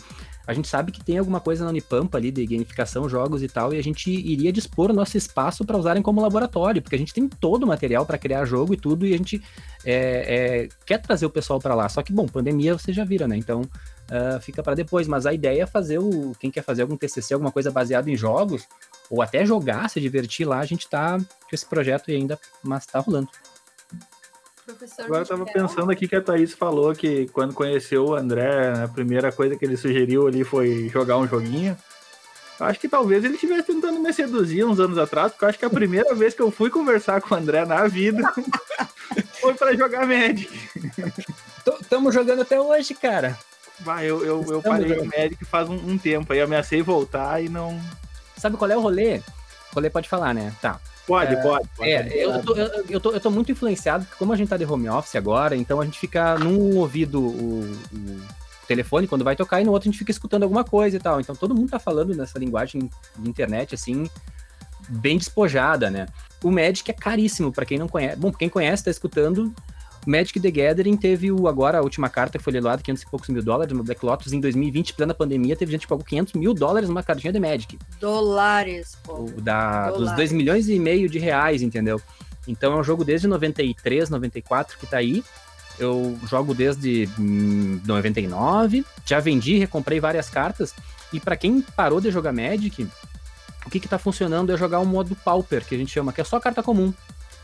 a 0.47 0.53
gente 0.53 0.69
sabe 0.69 0.91
que 0.91 1.05
tem 1.05 1.19
alguma 1.19 1.41
coisa 1.41 1.65
na 1.65 1.71
Unipampa 1.71 2.19
ali 2.19 2.31
de 2.31 2.45
gamificação, 2.47 3.09
jogos 3.09 3.43
e 3.43 3.49
tal, 3.49 3.73
e 3.73 3.79
a 3.79 3.83
gente 3.83 4.11
iria 4.11 4.53
dispor 4.53 4.91
o 4.91 4.95
nosso 4.95 5.17
espaço 5.17 5.65
para 5.65 5.77
usarem 5.77 6.03
como 6.03 6.21
laboratório, 6.21 6.83
porque 6.83 6.97
a 6.97 6.99
gente 6.99 7.15
tem 7.15 7.29
todo 7.29 7.63
o 7.63 7.67
material 7.67 8.05
para 8.05 8.19
criar 8.19 8.45
jogo 8.45 8.75
e 8.75 8.77
tudo, 8.77 9.07
e 9.07 9.15
a 9.15 9.17
gente 9.17 9.43
é, 9.85 10.65
é, 10.65 10.69
quer 10.85 10.99
trazer 10.99 11.27
o 11.27 11.31
pessoal 11.31 11.61
para 11.61 11.75
lá. 11.75 11.89
Só 11.89 12.03
que, 12.03 12.13
bom, 12.13 12.27
pandemia 12.27 12.77
você 12.77 12.93
já 12.93 13.05
vira, 13.05 13.29
né? 13.29 13.37
Então 13.37 13.63
uh, 13.63 14.41
fica 14.41 14.63
para 14.63 14.75
depois. 14.75 15.07
Mas 15.07 15.27
a 15.27 15.33
ideia 15.33 15.63
é 15.63 15.67
fazer 15.67 15.99
o. 15.99 16.35
Quem 16.39 16.51
quer 16.51 16.63
fazer 16.63 16.83
algum 16.83 16.97
TCC, 16.97 17.35
alguma 17.35 17.53
coisa 17.53 17.71
baseada 17.71 18.11
em 18.11 18.17
jogos, 18.17 18.67
ou 19.11 19.23
até 19.23 19.45
jogar, 19.45 19.89
se 19.89 20.01
divertir 20.01 20.47
lá, 20.47 20.61
a 20.61 20.67
gente 20.67 20.89
tá 20.89 21.19
com 21.19 21.55
esse 21.55 21.67
projeto 21.67 22.11
ainda, 22.11 22.39
mas 22.63 22.87
tá 22.87 22.99
rolando. 22.99 23.29
Professor 24.65 25.05
Agora 25.05 25.23
eu 25.23 25.27
tava 25.27 25.45
pensando 25.45 25.91
aqui 25.91 26.07
que 26.07 26.15
a 26.15 26.23
Thaís 26.23 26.55
falou 26.55 26.95
que 26.95 27.27
quando 27.29 27.53
conheceu 27.53 28.07
o 28.07 28.15
André, 28.15 28.73
a 28.85 28.89
primeira 28.89 29.33
coisa 29.33 29.57
que 29.57 29.65
ele 29.65 29.77
sugeriu 29.77 30.27
ali 30.27 30.45
foi 30.45 30.89
jogar 30.89 31.19
um 31.19 31.27
joguinho. 31.27 31.77
Eu 32.61 32.67
acho 32.67 32.79
que 32.79 32.89
talvez 32.89 33.25
ele 33.25 33.35
estivesse 33.35 33.67
tentando 33.67 33.99
me 33.99 34.13
seduzir 34.13 34.65
uns 34.65 34.79
anos 34.79 34.99
atrás, 34.99 35.33
porque 35.33 35.45
eu 35.45 35.49
acho 35.49 35.59
que 35.59 35.65
a 35.65 35.71
primeira 35.71 36.15
vez 36.15 36.33
que 36.33 36.43
eu 36.43 36.51
fui 36.51 36.71
conversar 36.71 37.21
com 37.21 37.35
o 37.35 37.39
André 37.39 37.65
na 37.65 37.89
vida 37.89 38.23
foi 39.41 39.55
para 39.55 39.77
jogar 39.77 40.07
Magic. 40.07 40.49
Estamos 41.81 42.15
jogando 42.15 42.43
até 42.43 42.61
hoje, 42.61 42.95
cara. 42.95 43.37
Vai, 43.81 44.09
eu, 44.09 44.25
eu, 44.25 44.45
eu 44.49 44.63
parei 44.63 44.97
o 44.99 45.05
Magic 45.05 45.45
faz 45.45 45.69
um, 45.69 45.75
um 45.75 45.99
tempo, 45.99 46.33
aí 46.33 46.41
ameacei 46.41 46.83
voltar 46.83 47.43
e 47.43 47.49
não. 47.49 47.81
Sabe 48.37 48.57
qual 48.57 48.71
é 48.71 48.77
o 48.77 48.81
rolê? 48.81 49.21
Rolê 49.75 49.91
pode 49.91 50.09
falar, 50.09 50.35
né? 50.35 50.53
Tá. 50.61 50.81
Pode, 51.07 51.35
é, 51.35 51.43
pode, 51.43 51.69
pode. 51.77 51.91
É, 51.91 52.25
eu 52.25 52.43
tô, 52.43 52.55
eu, 52.55 52.85
eu, 52.89 53.01
tô, 53.01 53.11
eu 53.13 53.21
tô 53.21 53.31
muito 53.31 53.51
influenciado, 53.51 54.05
porque 54.05 54.19
como 54.19 54.33
a 54.33 54.37
gente 54.37 54.49
tá 54.49 54.57
de 54.57 54.65
home 54.65 54.89
office 54.89 55.17
agora, 55.17 55.57
então 55.57 55.81
a 55.81 55.85
gente 55.85 55.99
fica 55.99 56.39
num 56.39 56.77
ouvido 56.77 57.21
o, 57.21 57.73
o 57.93 58.21
telefone 58.69 59.09
quando 59.09 59.25
vai 59.25 59.35
tocar 59.35 59.61
e 59.61 59.65
no 59.65 59.73
outro 59.73 59.89
a 59.89 59.91
gente 59.91 59.99
fica 59.99 60.11
escutando 60.11 60.45
alguma 60.45 60.65
coisa 60.65 60.97
e 60.97 61.01
tal. 61.01 61.21
Então 61.21 61.35
todo 61.35 61.55
mundo 61.55 61.71
tá 61.71 61.79
falando 61.79 62.15
nessa 62.15 62.39
linguagem 62.39 62.89
de 63.19 63.29
internet, 63.29 63.75
assim, 63.75 64.09
bem 64.89 65.19
despojada, 65.19 65.91
né? 65.91 66.07
O 66.43 66.51
Magic 66.51 66.89
é 66.91 66.95
caríssimo 66.95 67.53
para 67.53 67.65
quem 67.65 67.79
não 67.79 67.89
conhece. 67.89 68.17
Bom, 68.17 68.33
quem 68.33 68.49
conhece, 68.49 68.85
tá 68.85 68.91
escutando, 68.91 69.53
Magic 70.07 70.41
the 70.41 70.51
Gathering 70.51 70.97
teve 70.97 71.31
o, 71.31 71.47
agora 71.47 71.79
a 71.79 71.83
última 71.83 72.09
carta 72.09 72.39
que 72.39 72.45
foi 72.45 72.53
leiloada, 72.53 72.83
500 72.83 73.03
e 73.03 73.07
poucos 73.07 73.29
mil 73.29 73.43
dólares, 73.43 73.73
no 73.77 73.85
Black 73.85 74.05
Lotus, 74.05 74.33
em 74.33 74.41
2020, 74.41 74.95
plena 74.95 75.15
pandemia, 75.15 75.57
teve 75.57 75.73
gente 75.73 75.83
que 75.83 75.89
pagou 75.89 76.05
500 76.05 76.35
mil 76.35 76.53
dólares 76.53 76.89
numa 76.89 77.03
cartinha 77.03 77.33
de 77.33 77.39
Magic. 77.39 77.79
Dólares, 78.01 78.99
pô. 79.03 79.25
O, 79.25 79.41
da, 79.41 79.91
Dólares. 79.91 80.09
Dos 80.09 80.17
2 80.17 80.33
milhões 80.33 80.69
e 80.69 80.79
meio 80.79 81.09
de 81.09 81.19
reais, 81.19 81.63
entendeu? 81.63 82.01
Então 82.47 82.73
é 82.73 82.77
um 82.77 82.85
jogo 82.85 83.05
desde 83.05 83.29
93, 83.29 84.11
94 84.11 84.79
que 84.79 84.87
tá 84.87 84.97
aí. 84.97 85.23
Eu 85.79 86.19
jogo 86.29 86.55
desde 86.55 87.09
hum, 87.19 87.81
99, 87.87 88.85
já 89.07 89.21
vendi, 89.21 89.59
recomprei 89.59 90.01
várias 90.01 90.29
cartas. 90.29 90.75
E 91.13 91.21
para 91.21 91.37
quem 91.37 91.61
parou 91.61 92.01
de 92.01 92.11
jogar 92.11 92.33
Magic, 92.33 92.87
o 93.65 93.71
que 93.71 93.81
que 93.81 93.89
tá 93.89 93.99
funcionando 93.99 94.53
é 94.53 94.57
jogar 94.57 94.81
o 94.81 94.87
modo 94.87 95.15
Pauper, 95.15 95.65
que 95.65 95.75
a 95.75 95.79
gente 95.79 95.93
chama, 95.93 96.13
que 96.13 96.21
é 96.21 96.25
só 96.25 96.41
carta 96.41 96.63
comum. 96.63 96.93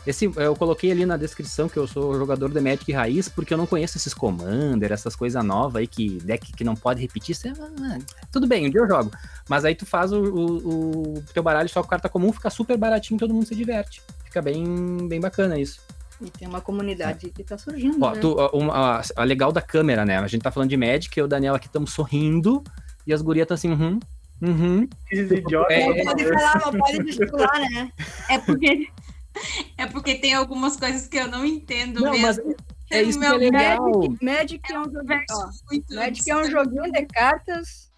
Esse, 0.09 0.25
eu 0.37 0.57
coloquei 0.57 0.91
ali 0.91 1.05
na 1.05 1.19
descrição 1.19 1.69
que 1.69 1.77
eu 1.77 1.87
sou 1.87 2.15
jogador 2.15 2.49
de 2.49 2.59
Magic 2.63 2.91
raiz, 2.91 3.29
porque 3.29 3.53
eu 3.53 3.59
não 3.59 3.67
conheço 3.67 3.99
esses 3.99 4.15
Commander, 4.15 4.91
essas 4.91 5.15
coisas 5.15 5.45
novas 5.45 5.81
aí, 5.81 5.87
que 5.87 6.17
deck 6.25 6.51
que 6.51 6.65
não 6.65 6.75
pode 6.75 7.03
repetir. 7.03 7.35
Você, 7.35 7.51
ah, 7.51 7.99
tudo 8.33 8.47
bem, 8.47 8.67
um 8.67 8.71
dia 8.71 8.81
eu 8.81 8.89
jogo. 8.89 9.11
Mas 9.47 9.67
aí 9.67 9.75
tu 9.75 9.85
faz 9.85 10.11
o, 10.11 10.23
o, 10.23 11.19
o 11.19 11.23
teu 11.35 11.43
baralho 11.43 11.69
só 11.69 11.83
com 11.83 11.91
carta 11.91 12.09
comum, 12.09 12.33
fica 12.33 12.49
super 12.49 12.79
baratinho, 12.79 13.21
todo 13.21 13.35
mundo 13.35 13.45
se 13.45 13.55
diverte. 13.55 14.01
Fica 14.25 14.41
bem, 14.41 15.07
bem 15.07 15.21
bacana 15.21 15.61
isso. 15.61 15.79
E 16.23 16.31
tem 16.31 16.49
uma 16.49 16.63
comunidade 16.63 17.27
é. 17.27 17.29
que 17.29 17.45
tá 17.45 17.59
surgindo. 17.59 18.03
Ó, 18.03 18.15
né? 18.15 18.19
tu, 18.19 18.35
a, 18.73 19.03
a, 19.15 19.25
legal 19.25 19.53
da 19.53 19.61
câmera, 19.61 20.07
né? 20.07 20.17
A 20.17 20.27
gente 20.27 20.41
tá 20.41 20.51
falando 20.51 20.71
de 20.71 20.77
Magic, 20.79 21.19
eu 21.19 21.25
e 21.25 21.27
o 21.27 21.29
Daniel 21.29 21.55
aqui 21.55 21.67
estamos 21.67 21.93
sorrindo, 21.93 22.65
e 23.07 23.13
as 23.13 23.21
gurias 23.21 23.45
estão 23.45 23.57
assim, 23.57 23.71
uhum, 23.71 24.01
Uhum. 24.41 24.89
Idiota. 25.11 25.73
É, 25.73 25.89
não 25.89 26.05
pode 26.05 26.25
falar, 26.25 26.63
não 26.65 26.73
pode 26.79 26.97
gesticular, 27.07 27.61
né? 27.73 27.93
É 28.31 28.39
porque 28.39 28.89
é 29.77 29.87
porque 29.87 30.15
tem 30.17 30.35
algumas 30.35 30.77
coisas 30.77 31.07
que 31.07 31.17
eu 31.17 31.29
não 31.29 31.45
entendo 31.45 32.01
não, 32.01 32.13
mesmo. 32.13 32.55
é 32.91 33.03
isso 33.03 33.19
que 33.19 33.27
é 33.27 33.33
legal. 33.33 33.91
Magic, 33.91 34.25
Magic 34.25 34.73
é 34.73 34.81
um 34.81 34.85
joguinho, 34.85 35.25
ó, 35.31 35.95
Magic 35.95 36.31
é 36.31 36.37
um 36.37 36.51
joguinho 36.51 36.93
de 36.93 37.07
cartas 37.07 37.89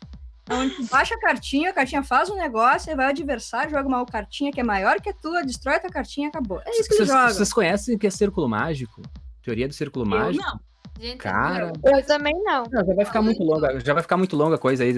onde 0.50 0.82
baixa 0.84 1.14
a 1.14 1.20
cartinha, 1.20 1.70
a 1.70 1.72
cartinha 1.72 2.02
faz 2.02 2.28
um 2.28 2.36
negócio, 2.36 2.90
aí 2.90 2.96
vai 2.96 3.06
o 3.06 3.10
adversário, 3.10 3.70
joga 3.70 3.88
uma 3.88 4.04
cartinha 4.04 4.50
que 4.50 4.60
é 4.60 4.64
maior 4.64 5.00
que 5.00 5.08
a 5.08 5.14
tua, 5.14 5.42
destrói 5.42 5.76
a 5.76 5.80
tua 5.80 5.90
cartinha 5.90 6.28
acabou. 6.28 6.60
É 6.66 6.80
isso 6.80 6.88
que 6.88 7.04
joga. 7.04 7.32
Vocês 7.32 7.52
conhecem 7.52 7.94
o 7.94 7.98
que 7.98 8.06
é 8.06 8.10
círculo 8.10 8.48
mágico? 8.48 9.00
Teoria 9.42 9.68
do 9.68 9.74
círculo 9.74 10.04
eu 10.04 10.10
mágico? 10.10 10.44
Não. 10.44 10.60
Gente, 11.00 11.16
Cara, 11.16 11.72
eu 11.82 12.04
também 12.04 12.34
não. 12.42 12.64
não. 12.70 12.84
Já 12.84 12.94
vai 12.94 13.04
ficar 13.06 13.22
muito 13.22 13.42
longa, 13.42 13.80
já 13.80 13.94
vai 13.94 14.02
ficar 14.02 14.18
muito 14.18 14.36
longa 14.36 14.56
a 14.56 14.58
coisa 14.58 14.84
aí. 14.84 14.92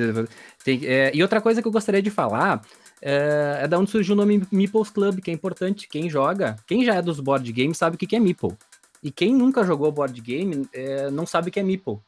Tem, 0.64 0.84
é, 0.84 1.12
e 1.14 1.22
outra 1.22 1.40
coisa 1.40 1.62
que 1.62 1.68
eu 1.68 1.72
gostaria 1.72 2.02
de 2.02 2.10
falar 2.10 2.60
é, 3.02 3.58
é 3.62 3.68
da 3.68 3.78
onde 3.78 3.90
surgiu 3.90 4.14
o 4.14 4.16
nome 4.16 4.46
Meeples 4.52 4.90
Club, 4.90 5.20
que 5.20 5.30
é 5.30 5.34
importante. 5.34 5.88
Quem 5.88 6.08
joga, 6.08 6.56
quem 6.66 6.84
já 6.84 6.94
é 6.94 7.02
dos 7.02 7.18
board 7.18 7.52
games 7.52 7.76
sabe 7.76 7.96
o 7.96 7.98
que 7.98 8.14
é 8.14 8.20
Meeple. 8.20 8.56
E 9.02 9.10
quem 9.10 9.34
nunca 9.34 9.64
jogou 9.64 9.90
board 9.90 10.18
game 10.20 10.68
é, 10.72 11.10
não 11.10 11.26
sabe 11.26 11.48
o 11.48 11.52
que 11.52 11.58
é 11.58 11.62
Meeple. 11.64 11.98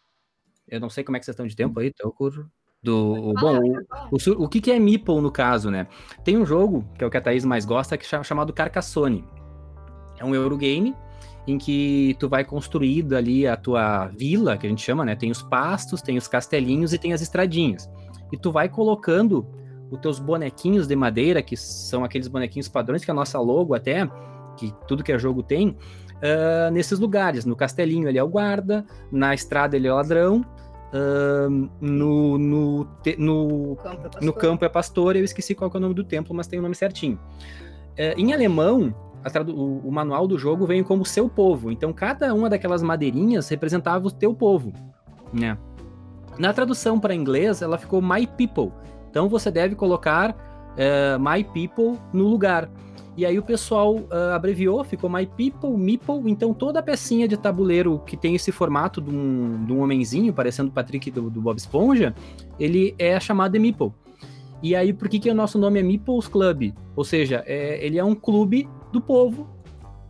Eu 0.69 0.79
não 0.79 0.89
sei 0.89 1.03
como 1.03 1.17
é 1.17 1.21
que 1.21 1.27
vocês 1.27 1.35
estão 1.35 1.47
de 1.47 1.57
tempo 1.57 1.81
aí, 1.81 1.93
tô 1.93 2.11
por 2.13 2.49
Do, 2.81 3.35
bom, 3.35 3.61
o, 4.13 4.17
o, 4.17 4.45
o, 4.45 4.49
que, 4.49 4.61
que 4.61 4.71
é 4.71 4.79
Meeple 4.79 5.21
no 5.21 5.33
caso, 5.33 5.71
né? 5.71 5.89
Tem 6.25 6.39
um 6.39 6.47
jogo, 6.47 6.89
que 6.97 7.03
é 7.03 7.07
o 7.07 7.11
que 7.11 7.17
a 7.17 7.21
Thaís 7.21 7.45
mais 7.45 7.65
gosta, 7.65 7.99
que 7.99 8.15
é 8.15 8.23
chamado 8.23 8.53
Carcassonne. 8.53 9.25
É 10.17 10.25
um 10.25 10.33
Eurogame 10.33 10.95
em 11.47 11.59
que 11.59 12.17
tu 12.21 12.29
vai 12.29 12.45
construindo 12.45 13.15
ali 13.15 13.47
a 13.47 13.57
tua 13.57 14.07
vila, 14.07 14.57
que 14.57 14.67
a 14.67 14.71
gente 14.71 14.81
chama, 14.81 15.05
né? 15.05 15.17
Tem 15.17 15.31
os 15.31 15.43
pastos, 15.43 16.01
tem 16.01 16.17
os 16.17 16.29
castelinhos 16.29 16.93
e 16.93 16.99
tem 16.99 17.13
as 17.13 17.21
estradinhas. 17.21 17.91
E 18.33 18.39
tu 18.39 18.53
vai 18.53 18.69
colocando 18.69 19.47
os 19.91 19.99
teus 20.01 20.19
bonequinhos 20.19 20.87
de 20.87 20.97
madeira, 20.97 21.43
que 21.43 21.57
são 21.57 22.05
aqueles 22.05 22.29
bonequinhos 22.29 22.69
padrões 22.69 23.05
que 23.05 23.11
a 23.11 23.15
nossa 23.15 23.39
logo 23.39 23.75
até, 23.75 24.09
que 24.57 24.73
tudo 24.87 25.03
que 25.03 25.13
é 25.13 25.19
jogo 25.19 25.43
tem, 25.43 25.71
uh, 25.71 26.71
nesses 26.73 26.99
lugares. 26.99 27.45
No 27.45 27.57
castelinho 27.57 28.09
ele 28.09 28.19
é 28.19 28.23
o 28.23 28.29
guarda, 28.29 28.85
na 29.11 29.35
estrada 29.35 29.77
ele 29.77 29.87
é 29.87 29.93
o 29.93 29.97
ladrão, 29.97 30.45
Uh, 30.95 31.69
no, 31.81 32.39
no, 32.39 32.85
te, 33.03 33.17
no, 33.19 33.75
campo 33.75 34.07
é 34.07 34.25
no 34.25 34.33
campo 34.33 34.65
é 34.65 34.69
pastor, 34.69 35.17
eu 35.17 35.25
esqueci 35.25 35.53
qual 35.53 35.69
é 35.75 35.77
o 35.77 35.81
nome 35.81 35.93
do 35.93 36.05
templo, 36.05 36.33
mas 36.33 36.47
tem 36.47 36.61
o 36.61 36.63
nome 36.63 36.77
certinho. 36.77 37.19
Uh, 37.99 38.15
em 38.17 38.33
alemão, 38.33 38.95
o, 39.53 39.89
o, 39.89 39.91
manual 39.91 40.29
do 40.29 40.39
jogo 40.39 40.65
vem 40.67 40.85
como 40.85 41.05
seu 41.05 41.29
povo. 41.29 41.73
Então, 41.73 41.93
cada 41.93 42.33
uma 42.33 42.49
daquelas 42.49 42.81
madeirinhas 42.81 43.49
representava 43.49 44.07
o 44.07 44.11
teu 44.11 44.33
povo, 44.33 44.73
né? 45.33 45.59
Na 46.39 46.53
tradução 46.53 47.01
para 47.01 47.13
inglês, 47.13 47.61
ela 47.61 47.77
ficou 47.77 48.01
My 48.01 48.25
People. 48.25 48.73
Então, 49.15 49.29
você 49.29 49.49
deve 49.49 49.77
colocar 49.77 50.33
uh, 50.33 51.21
My 51.21 51.45
People 51.45 52.01
no 52.13 52.25
lugar. 52.25 52.69
E 53.17 53.25
aí 53.25 53.39
o 53.39 53.45
pessoal 53.45 53.95
uh, 53.95 54.35
abreviou, 54.35 54.83
ficou 54.83 55.09
My 55.09 55.25
People, 55.25 55.79
Meeple. 55.79 56.29
Então, 56.29 56.53
toda 56.53 56.81
a 56.81 56.83
pecinha 56.83 57.29
de 57.29 57.37
tabuleiro 57.37 58.01
que 58.05 58.17
tem 58.17 58.35
esse 58.35 58.51
formato 58.51 59.01
de 59.01 59.15
um, 59.15 59.65
de 59.67 59.73
um 59.73 59.83
homenzinho, 59.83 60.33
parecendo 60.33 60.71
o 60.71 60.73
Patrick 60.73 61.13
do, 61.13 61.31
do 61.31 61.41
Bob 61.41 61.57
Esponja, 61.57 62.13
ele 62.59 62.93
é 62.99 63.21
chamado 63.21 63.53
de 63.53 63.61
Meeple. 63.61 63.93
E 64.61 64.75
aí, 64.75 64.93
por 64.93 65.09
que, 65.09 65.21
que 65.21 65.31
o 65.31 65.35
nosso 65.35 65.61
nome 65.61 65.79
é 65.79 65.83
Meeples 65.85 66.27
Club? 66.27 66.73
Ou 66.97 67.05
seja, 67.05 67.45
é, 67.47 67.87
ele 67.87 67.99
é 67.99 68.05
um 68.05 68.17
clube 68.17 68.69
do 68.91 69.01
povo, 69.01 69.47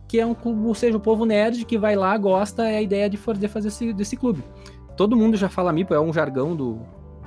que 0.07 0.19
é 0.19 0.25
um 0.25 0.33
clube, 0.33 0.65
ou 0.65 0.73
seja, 0.73 0.97
o 0.97 0.99
povo 0.99 1.25
nerd 1.25 1.63
que 1.63 1.77
vai 1.77 1.95
lá, 1.95 2.17
gosta, 2.17 2.67
é 2.67 2.77
a 2.77 2.81
ideia 2.81 3.07
de 3.07 3.17
fazer 3.17 3.67
esse, 3.67 3.93
desse 3.93 4.17
clube. 4.17 4.43
Todo 4.97 5.15
mundo 5.15 5.37
já 5.37 5.47
fala 5.47 5.71
Meeple, 5.71 5.95
é 5.95 5.99
um 5.99 6.11
jargão 6.11 6.55
do, 6.55 6.79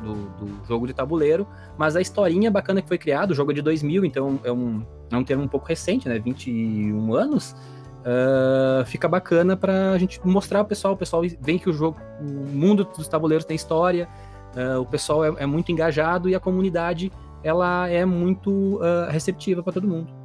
do, 0.02 0.14
do, 0.14 0.66
jogo 0.66 0.86
de 0.86 0.92
tabuleiro, 0.92 1.46
mas 1.76 1.96
a 1.96 2.00
historinha 2.00 2.50
bacana 2.50 2.80
que 2.80 2.88
foi 2.88 2.98
criada, 2.98 3.32
o 3.32 3.34
jogo 3.34 3.50
é 3.50 3.54
de 3.54 3.62
2000, 3.62 4.04
então 4.04 4.40
é 4.44 4.52
um, 4.52 4.82
é 5.10 5.16
um 5.16 5.24
termo 5.24 5.42
um 5.42 5.48
pouco 5.48 5.66
recente, 5.66 6.08
né, 6.08 6.18
21 6.18 7.14
anos, 7.14 7.54
uh, 8.00 8.84
fica 8.86 9.08
bacana 9.08 9.56
pra 9.56 9.96
gente 9.98 10.20
mostrar 10.24 10.60
ao 10.60 10.64
pessoal, 10.64 10.94
o 10.94 10.96
pessoal 10.96 11.22
vê 11.40 11.58
que 11.58 11.68
o 11.68 11.72
jogo, 11.72 11.98
o 12.20 12.56
mundo 12.56 12.84
dos 12.84 13.08
tabuleiros 13.08 13.44
tem 13.44 13.54
história, 13.56 14.08
uh, 14.54 14.80
o 14.80 14.86
pessoal 14.86 15.24
é, 15.24 15.42
é, 15.42 15.46
muito 15.46 15.72
engajado 15.72 16.28
e 16.28 16.34
a 16.34 16.40
comunidade, 16.40 17.12
ela 17.42 17.88
é 17.88 18.04
muito 18.04 18.76
uh, 18.76 19.10
receptiva 19.10 19.62
para 19.62 19.72
todo 19.72 19.86
mundo. 19.86 20.18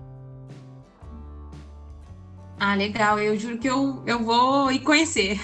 Ah, 2.59 2.75
legal. 2.75 3.19
Eu 3.19 3.37
juro 3.37 3.57
que 3.57 3.67
eu, 3.67 4.01
eu 4.05 4.19
vou 4.19 4.71
ir 4.71 4.79
conhecer. 4.79 5.37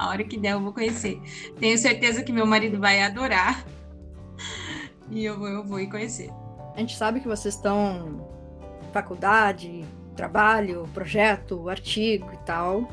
A 0.00 0.08
hora 0.08 0.24
que 0.24 0.38
der, 0.38 0.52
eu 0.52 0.60
vou 0.60 0.72
conhecer. 0.72 1.20
Tenho 1.58 1.76
certeza 1.76 2.22
que 2.22 2.32
meu 2.32 2.46
marido 2.46 2.80
vai 2.80 3.02
adorar. 3.02 3.62
E 5.10 5.22
eu, 5.22 5.46
eu 5.46 5.62
vou 5.62 5.78
ir 5.78 5.88
conhecer. 5.88 6.30
A 6.74 6.78
gente 6.78 6.96
sabe 6.96 7.20
que 7.20 7.28
vocês 7.28 7.54
estão 7.54 8.26
faculdade, 8.94 9.84
trabalho, 10.16 10.88
projeto, 10.94 11.68
artigo 11.68 12.30
e 12.32 12.38
tal. 12.46 12.88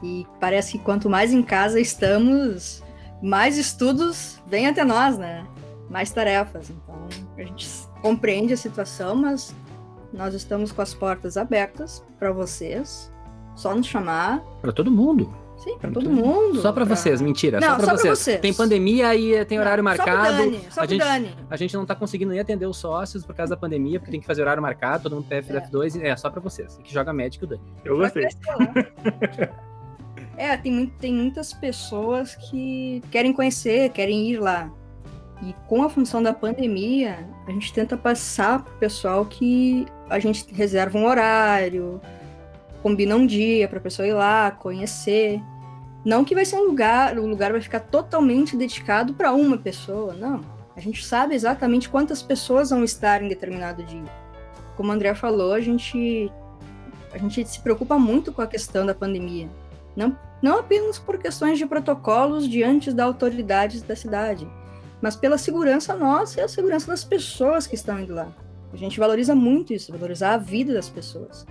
E 0.00 0.24
parece 0.38 0.78
que 0.78 0.78
quanto 0.78 1.10
mais 1.10 1.32
em 1.32 1.42
casa 1.42 1.80
estamos, 1.80 2.84
mais 3.20 3.58
estudos 3.58 4.40
vêm 4.46 4.68
até 4.68 4.84
nós, 4.84 5.18
né? 5.18 5.44
Mais 5.90 6.12
tarefas. 6.12 6.70
Então, 6.70 7.08
a 7.36 7.42
gente 7.42 7.68
compreende 8.00 8.52
a 8.52 8.56
situação, 8.56 9.16
mas 9.16 9.52
nós 10.12 10.34
estamos 10.34 10.70
com 10.70 10.82
as 10.82 10.94
portas 10.94 11.36
abertas 11.36 12.00
para 12.16 12.30
vocês. 12.30 13.10
Só 13.56 13.74
nos 13.74 13.88
chamar. 13.88 14.40
Para 14.62 14.72
todo 14.72 14.88
mundo. 14.88 15.42
Sim, 15.56 15.78
para 15.78 15.90
todo 15.90 16.10
mundo. 16.10 16.60
Só 16.60 16.72
para 16.72 16.84
pra... 16.84 16.96
vocês, 16.96 17.22
mentira. 17.22 17.60
Não, 17.60 17.68
só 17.68 17.76
para 17.76 17.96
vocês. 17.96 18.18
vocês. 18.18 18.40
Tem 18.40 18.52
pandemia 18.52 19.14
e 19.14 19.44
tem 19.44 19.58
horário 19.58 19.82
não, 19.82 19.90
marcado. 19.90 20.36
Só 20.36 20.36
Dani, 20.36 20.60
só 20.70 20.80
a, 20.82 20.86
gente, 20.86 21.00
Dani. 21.00 21.36
a 21.48 21.56
gente 21.56 21.74
não 21.74 21.86
tá 21.86 21.94
conseguindo 21.94 22.30
nem 22.30 22.40
atender 22.40 22.66
os 22.66 22.76
sócios 22.76 23.24
por 23.24 23.34
causa 23.34 23.54
da 23.54 23.56
pandemia, 23.56 23.98
porque 23.98 24.10
tem 24.10 24.20
que 24.20 24.26
fazer 24.26 24.42
horário 24.42 24.62
marcado, 24.62 25.04
todo 25.04 25.16
mundo 25.16 25.26
PF 25.28 25.52
é. 25.52 25.60
F2. 25.60 26.02
É 26.02 26.16
só 26.16 26.30
para 26.30 26.40
vocês. 26.40 26.78
Que 26.82 26.92
joga 26.92 27.12
médico 27.12 27.44
o 27.44 27.48
Dani. 27.48 27.62
Eu 27.84 27.96
gostei. 27.96 28.26
é, 30.36 30.56
tem, 30.56 30.86
tem 31.00 31.14
muitas 31.14 31.52
pessoas 31.52 32.34
que 32.34 33.02
querem 33.10 33.32
conhecer, 33.32 33.90
querem 33.90 34.30
ir 34.30 34.38
lá. 34.38 34.70
E 35.42 35.54
com 35.66 35.82
a 35.82 35.90
função 35.90 36.22
da 36.22 36.32
pandemia, 36.32 37.26
a 37.46 37.50
gente 37.50 37.72
tenta 37.72 37.96
passar 37.96 38.62
pro 38.62 38.72
pessoal 38.74 39.26
que 39.26 39.86
a 40.08 40.18
gente 40.18 40.52
reserva 40.54 40.98
um 40.98 41.06
horário, 41.06 42.00
combina 42.84 43.16
um 43.16 43.24
dia 43.24 43.66
para 43.66 43.78
a 43.78 43.80
pessoa 43.80 44.06
ir 44.06 44.12
lá, 44.12 44.50
conhecer. 44.50 45.40
Não 46.04 46.22
que 46.22 46.34
vai 46.34 46.44
ser 46.44 46.56
um 46.56 46.66
lugar, 46.66 47.18
o 47.18 47.26
lugar 47.26 47.50
vai 47.50 47.62
ficar 47.62 47.80
totalmente 47.80 48.58
dedicado 48.58 49.14
para 49.14 49.32
uma 49.32 49.56
pessoa, 49.56 50.12
não. 50.12 50.42
A 50.76 50.80
gente 50.80 51.02
sabe 51.02 51.34
exatamente 51.34 51.88
quantas 51.88 52.22
pessoas 52.22 52.68
vão 52.68 52.84
estar 52.84 53.22
em 53.22 53.28
determinado 53.28 53.82
dia. 53.84 54.04
Como 54.76 54.90
o 54.90 54.92
André 54.92 55.14
falou, 55.14 55.54
a 55.54 55.60
gente 55.60 56.30
a 57.10 57.16
gente 57.16 57.48
se 57.48 57.60
preocupa 57.60 57.98
muito 57.98 58.30
com 58.32 58.42
a 58.42 58.46
questão 58.46 58.84
da 58.84 58.94
pandemia. 58.94 59.48
Não, 59.96 60.18
não 60.42 60.58
apenas 60.58 60.98
por 60.98 61.16
questões 61.16 61.56
de 61.56 61.64
protocolos 61.64 62.46
diante 62.46 62.92
das 62.92 63.06
autoridades 63.06 63.80
da 63.80 63.96
cidade, 63.96 64.46
mas 65.00 65.16
pela 65.16 65.38
segurança 65.38 65.94
nossa 65.94 66.38
e 66.38 66.42
a 66.42 66.48
segurança 66.48 66.88
das 66.88 67.02
pessoas 67.02 67.66
que 67.66 67.76
estão 67.76 67.98
indo 67.98 68.14
lá. 68.14 68.28
A 68.74 68.76
gente 68.76 69.00
valoriza 69.00 69.34
muito 69.34 69.72
isso, 69.72 69.90
valorizar 69.90 70.34
a 70.34 70.38
vida 70.38 70.74
das 70.74 70.90
pessoas. 70.90 71.46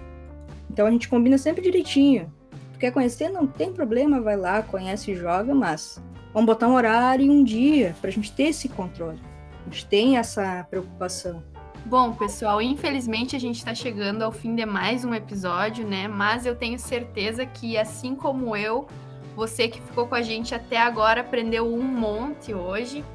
Então 0.74 0.88
a 0.88 0.92
gente 0.92 1.08
combina 1.08 1.38
sempre 1.38 1.62
direitinho. 1.62 2.34
Tu 2.74 2.80
quer 2.80 2.92
conhecer? 2.92 3.30
Não 3.30 3.46
tem 3.46 3.72
problema, 3.72 4.20
vai 4.20 4.36
lá, 4.36 4.64
conhece 4.64 5.12
e 5.12 5.16
joga, 5.16 5.54
mas 5.54 6.02
vamos 6.34 6.48
botar 6.48 6.68
um 6.68 6.74
horário 6.74 7.24
e 7.24 7.30
um 7.30 7.44
dia 7.44 7.96
para 8.02 8.10
a 8.10 8.12
gente 8.12 8.32
ter 8.32 8.46
esse 8.46 8.68
controle. 8.68 9.20
A 9.62 9.70
gente 9.70 9.86
tem 9.86 10.18
essa 10.18 10.66
preocupação. 10.68 11.44
Bom, 11.86 12.14
pessoal, 12.14 12.60
infelizmente 12.60 13.36
a 13.36 13.40
gente 13.40 13.58
está 13.58 13.76
chegando 13.76 14.24
ao 14.24 14.32
fim 14.32 14.56
de 14.56 14.66
mais 14.66 15.06
um 15.06 15.14
episódio, 15.14 15.86
né? 15.88 16.08
Mas 16.08 16.44
eu 16.44 16.56
tenho 16.56 16.80
certeza 16.80 17.46
que, 17.46 17.78
assim 17.78 18.16
como 18.16 18.56
eu, 18.56 18.88
você 19.36 19.68
que 19.68 19.80
ficou 19.80 20.08
com 20.08 20.16
a 20.16 20.24
gente 20.24 20.56
até 20.56 20.78
agora 20.78 21.22
aprendeu 21.22 21.72
um 21.72 21.84
monte 21.84 22.52
hoje. 22.52 23.06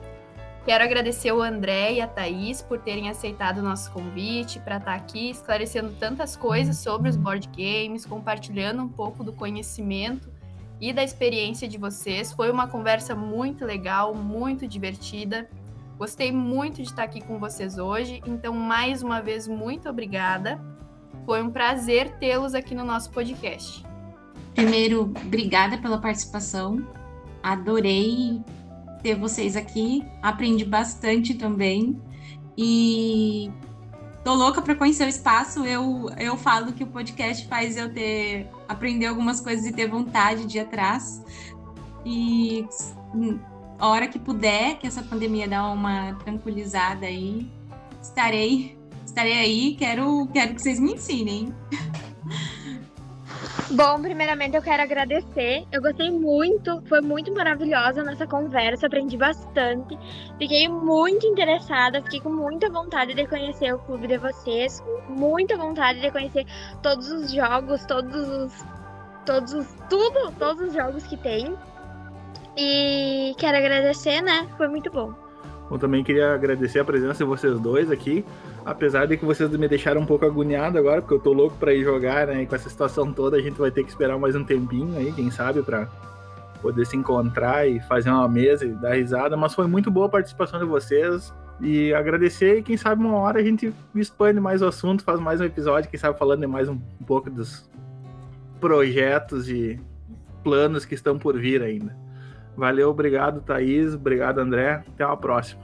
Quero 0.68 0.84
agradecer 0.84 1.32
o 1.32 1.40
André 1.40 1.94
e 1.94 2.00
a 2.02 2.06
Thaís 2.06 2.60
por 2.60 2.78
terem 2.78 3.08
aceitado 3.08 3.56
o 3.56 3.62
nosso 3.62 3.90
convite 3.90 4.58
para 4.58 4.76
estar 4.76 4.90
tá 4.90 4.96
aqui 4.98 5.30
esclarecendo 5.30 5.94
tantas 5.98 6.36
coisas 6.36 6.76
sobre 6.76 7.08
os 7.08 7.16
board 7.16 7.48
games, 7.56 8.04
compartilhando 8.04 8.82
um 8.82 8.88
pouco 8.88 9.24
do 9.24 9.32
conhecimento 9.32 10.28
e 10.78 10.92
da 10.92 11.02
experiência 11.02 11.66
de 11.66 11.78
vocês. 11.78 12.32
Foi 12.34 12.50
uma 12.50 12.68
conversa 12.68 13.14
muito 13.14 13.64
legal, 13.64 14.14
muito 14.14 14.68
divertida. 14.68 15.48
Gostei 15.96 16.30
muito 16.30 16.82
de 16.82 16.88
estar 16.88 17.04
aqui 17.04 17.22
com 17.22 17.38
vocês 17.38 17.78
hoje, 17.78 18.22
então 18.26 18.52
mais 18.52 19.02
uma 19.02 19.22
vez 19.22 19.48
muito 19.48 19.88
obrigada. 19.88 20.60
Foi 21.24 21.42
um 21.42 21.50
prazer 21.50 22.18
tê-los 22.18 22.54
aqui 22.54 22.74
no 22.74 22.84
nosso 22.84 23.10
podcast. 23.10 23.82
Primeiro, 24.54 25.14
obrigada 25.24 25.78
pela 25.78 25.98
participação. 25.98 26.86
Adorei 27.42 28.42
ter 29.02 29.14
vocês 29.14 29.56
aqui. 29.56 30.04
Aprendi 30.22 30.64
bastante 30.64 31.34
também. 31.34 32.00
E 32.56 33.50
tô 34.24 34.34
louca 34.34 34.60
para 34.60 34.74
conhecer 34.74 35.04
o 35.04 35.08
espaço. 35.08 35.64
Eu, 35.64 36.10
eu 36.18 36.36
falo 36.36 36.72
que 36.72 36.84
o 36.84 36.86
podcast 36.86 37.46
faz 37.46 37.76
eu 37.76 37.92
ter 37.92 38.48
aprender 38.68 39.06
algumas 39.06 39.40
coisas 39.40 39.66
e 39.66 39.72
ter 39.72 39.88
vontade 39.88 40.44
de 40.44 40.58
ir 40.58 40.60
atrás. 40.60 41.22
E 42.04 42.66
a 43.78 43.88
hora 43.88 44.08
que 44.08 44.18
puder, 44.18 44.78
que 44.78 44.86
essa 44.86 45.02
pandemia 45.02 45.48
dá 45.48 45.70
uma 45.70 46.14
tranquilizada 46.24 47.06
aí, 47.06 47.50
estarei 48.02 48.78
estarei 49.04 49.38
aí. 49.38 49.76
Quero 49.76 50.26
quero 50.32 50.54
que 50.54 50.62
vocês 50.62 50.78
me 50.78 50.92
ensinem. 50.92 51.54
Bom, 53.70 54.00
primeiramente 54.00 54.56
eu 54.56 54.62
quero 54.62 54.82
agradecer. 54.82 55.66
Eu 55.70 55.82
gostei 55.82 56.10
muito, 56.10 56.82
foi 56.88 57.02
muito 57.02 57.30
maravilhosa 57.34 58.00
a 58.00 58.04
nossa 58.04 58.26
conversa, 58.26 58.86
aprendi 58.86 59.14
bastante. 59.16 59.98
Fiquei 60.38 60.66
muito 60.68 61.26
interessada, 61.26 62.02
fiquei 62.02 62.20
com 62.20 62.30
muita 62.30 62.70
vontade 62.70 63.12
de 63.12 63.26
conhecer 63.26 63.74
o 63.74 63.78
clube 63.80 64.06
de 64.06 64.16
vocês, 64.16 64.82
muita 65.06 65.54
vontade 65.58 66.00
de 66.00 66.10
conhecer 66.10 66.46
todos 66.82 67.10
os 67.10 67.30
jogos, 67.30 67.84
todos 67.84 68.14
os 68.14 68.64
todos 69.26 69.52
os 69.52 69.66
tudo, 69.90 70.32
todos 70.38 70.68
os 70.68 70.72
jogos 70.72 71.06
que 71.06 71.18
tem. 71.18 71.54
E 72.56 73.34
quero 73.36 73.58
agradecer, 73.58 74.22
né? 74.22 74.48
Foi 74.56 74.66
muito 74.66 74.90
bom. 74.90 75.12
Eu 75.70 75.78
também 75.78 76.02
queria 76.02 76.32
agradecer 76.32 76.80
a 76.80 76.84
presença 76.84 77.18
de 77.18 77.24
vocês 77.24 77.60
dois 77.60 77.90
aqui. 77.90 78.24
Apesar 78.68 79.06
de 79.06 79.16
que 79.16 79.24
vocês 79.24 79.48
me 79.50 79.66
deixaram 79.66 80.02
um 80.02 80.04
pouco 80.04 80.26
agoniado 80.26 80.76
agora, 80.76 81.00
porque 81.00 81.14
eu 81.14 81.18
tô 81.18 81.32
louco 81.32 81.56
para 81.56 81.72
ir 81.72 81.82
jogar, 81.82 82.26
né? 82.26 82.42
E 82.42 82.46
com 82.46 82.54
essa 82.54 82.68
situação 82.68 83.10
toda, 83.14 83.38
a 83.38 83.40
gente 83.40 83.58
vai 83.58 83.70
ter 83.70 83.82
que 83.82 83.88
esperar 83.88 84.18
mais 84.18 84.36
um 84.36 84.44
tempinho 84.44 84.94
aí, 84.94 85.10
quem 85.10 85.30
sabe, 85.30 85.62
para 85.62 85.88
poder 86.60 86.84
se 86.84 86.94
encontrar 86.94 87.66
e 87.66 87.80
fazer 87.80 88.10
uma 88.10 88.28
mesa 88.28 88.66
e 88.66 88.68
dar 88.68 88.92
risada, 88.92 89.38
mas 89.38 89.54
foi 89.54 89.66
muito 89.66 89.90
boa 89.90 90.04
a 90.04 90.10
participação 90.10 90.60
de 90.60 90.66
vocês. 90.66 91.32
E 91.62 91.94
agradecer, 91.94 92.58
e 92.58 92.62
quem 92.62 92.76
sabe 92.76 93.02
uma 93.02 93.16
hora 93.16 93.40
a 93.40 93.42
gente 93.42 93.72
expande 93.94 94.38
mais 94.38 94.60
o 94.60 94.66
assunto, 94.66 95.02
faz 95.02 95.18
mais 95.18 95.40
um 95.40 95.44
episódio, 95.44 95.88
quem 95.88 95.98
sabe 95.98 96.18
falando 96.18 96.46
mais 96.46 96.68
um, 96.68 96.74
um 96.74 97.04
pouco 97.06 97.30
dos 97.30 97.66
projetos 98.60 99.48
e 99.48 99.80
planos 100.44 100.84
que 100.84 100.94
estão 100.94 101.18
por 101.18 101.38
vir 101.38 101.62
ainda. 101.62 101.96
Valeu, 102.54 102.90
obrigado, 102.90 103.40
Thaís, 103.40 103.94
obrigado, 103.94 104.40
André. 104.40 104.84
Até 104.94 105.04
a 105.04 105.16
próxima. 105.16 105.62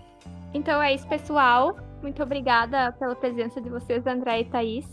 Então 0.55 0.83
é 0.83 0.95
isso, 0.95 1.07
pessoal. 1.07 1.77
Muito 2.05 2.23
obrigada 2.23 2.93
pela 2.93 3.17
presença 3.17 3.63
de 3.63 3.71
vocês, 3.71 4.07
André 4.07 4.41
e 4.41 4.45
Thaís. 4.45 4.87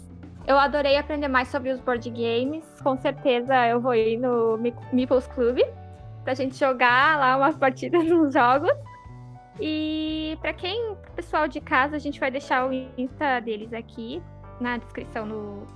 Eu 0.48 0.58
adorei 0.58 0.96
aprender 0.96 1.28
mais 1.28 1.50
sobre 1.50 1.70
os 1.70 1.82
board 1.82 2.10
games. 2.10 2.64
Com 2.82 2.96
certeza 2.96 3.68
eu 3.68 3.82
vou 3.82 3.94
ir 3.94 4.16
no 4.16 4.58
Meeples 4.94 5.28
Club 5.28 5.60
pra 6.24 6.34
gente 6.34 6.56
jogar 6.56 7.20
lá 7.20 7.36
umas 7.36 7.58
partidas 7.58 8.02
nos 8.08 8.34
jogos. 8.34 8.72
E 9.60 10.38
para 10.40 10.54
quem, 10.54 10.96
pessoal 11.14 11.50
de 11.50 11.60
casa, 11.60 11.98
a 11.98 12.00
gente 12.00 12.18
vai 12.18 12.32
deixar 12.32 12.66
o 12.66 12.72
Insta 12.72 13.42
deles 13.42 13.74
aqui 13.74 14.24
na 14.62 14.78
descrição 14.78 15.26
no 15.26 15.68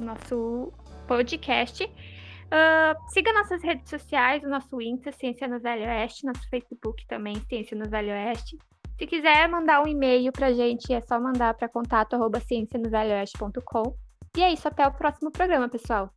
nosso 0.00 0.72
podcast. 1.06 1.84
Uh, 1.84 3.12
siga 3.12 3.30
nossas 3.34 3.62
redes 3.62 3.90
sociais, 3.90 4.42
o 4.42 4.48
nosso 4.48 4.80
Insta, 4.80 5.12
Ciência 5.12 5.46
no 5.46 5.60
Velho 5.60 5.84
Oeste, 5.84 6.24
nosso 6.24 6.48
Facebook 6.48 7.06
também, 7.06 7.36
Ciência 7.46 7.76
no 7.76 7.90
Velho 7.90 8.08
Oeste. 8.08 8.56
Se 8.98 9.06
quiser 9.06 9.48
mandar 9.48 9.82
um 9.82 9.88
e-mail 9.88 10.30
pra 10.32 10.52
gente, 10.52 10.92
é 10.92 11.00
só 11.00 11.20
mandar 11.20 11.54
para 11.54 11.68
contato 11.68 12.14
arroba 12.14 12.40
ciencianovelhooeste.com. 12.40 13.96
E 14.36 14.42
é 14.42 14.52
isso, 14.52 14.68
até 14.68 14.86
o 14.86 14.92
próximo 14.92 15.30
programa, 15.30 15.68
pessoal. 15.68 16.10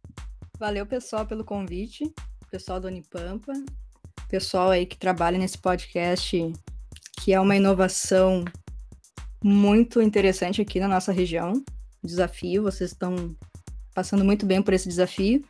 Valeu, 0.57 0.85
pessoal, 0.85 1.25
pelo 1.25 1.43
convite. 1.43 2.13
Pessoal 2.49 2.79
do 2.79 2.87
Unipampa. 2.87 3.51
Pessoal 4.29 4.69
aí 4.69 4.85
que 4.85 4.97
trabalha 4.97 5.37
nesse 5.37 5.57
podcast, 5.57 6.53
que 7.21 7.33
é 7.33 7.39
uma 7.39 7.55
inovação 7.55 8.45
muito 9.43 10.01
interessante 10.01 10.61
aqui 10.61 10.79
na 10.79 10.87
nossa 10.87 11.11
região. 11.11 11.63
Desafio, 12.03 12.63
vocês 12.63 12.91
estão 12.91 13.35
passando 13.93 14.23
muito 14.23 14.45
bem 14.45 14.61
por 14.61 14.73
esse 14.73 14.87
desafio. 14.87 15.43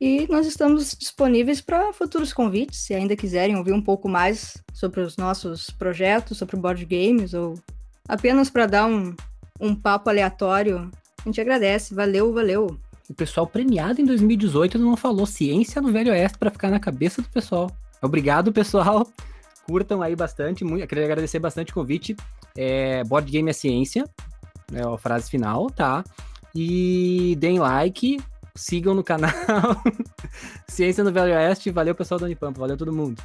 E 0.00 0.26
nós 0.30 0.46
estamos 0.46 0.94
disponíveis 0.98 1.60
para 1.60 1.92
futuros 1.92 2.32
convites, 2.32 2.80
se 2.80 2.94
ainda 2.94 3.16
quiserem 3.16 3.56
ouvir 3.56 3.72
um 3.72 3.80
pouco 3.80 4.08
mais 4.08 4.62
sobre 4.72 5.00
os 5.00 5.16
nossos 5.16 5.70
projetos, 5.70 6.36
sobre 6.36 6.56
board 6.56 6.84
games, 6.84 7.32
ou 7.32 7.58
apenas 8.06 8.50
para 8.50 8.66
dar 8.66 8.86
um, 8.86 9.14
um 9.58 9.74
papo 9.74 10.10
aleatório. 10.10 10.90
A 11.18 11.22
gente 11.24 11.40
agradece. 11.40 11.94
Valeu, 11.94 12.32
valeu. 12.32 12.78
O 13.08 13.14
pessoal 13.14 13.46
premiado 13.46 14.00
em 14.00 14.04
2018 14.04 14.78
não 14.78 14.96
falou 14.96 15.24
ciência 15.26 15.80
no 15.80 15.92
Velho 15.92 16.12
Oeste 16.12 16.36
para 16.38 16.50
ficar 16.50 16.70
na 16.70 16.80
cabeça 16.80 17.22
do 17.22 17.28
pessoal. 17.28 17.70
Obrigado, 18.02 18.52
pessoal. 18.52 19.08
Curtam 19.66 20.02
aí 20.02 20.14
bastante. 20.14 20.62
Muito, 20.62 20.86
queria 20.86 21.04
agradecer 21.04 21.38
bastante 21.38 21.72
o 21.72 21.74
convite. 21.74 22.16
É, 22.56 23.02
board 23.04 23.30
Game 23.30 23.48
é 23.48 23.52
Ciência, 23.52 24.04
é 24.72 24.82
a 24.82 24.98
frase 24.98 25.30
final, 25.30 25.70
tá? 25.70 26.04
E 26.54 27.36
deem 27.38 27.58
like, 27.58 28.18
sigam 28.56 28.94
no 28.94 29.04
canal 29.04 29.32
Ciência 30.68 31.04
no 31.04 31.12
Velho 31.12 31.34
Oeste. 31.34 31.70
Valeu, 31.70 31.94
pessoal 31.94 32.18
do 32.18 32.24
Unipampa. 32.24 32.60
Valeu 32.60 32.76
todo 32.76 32.92
mundo. 32.92 33.22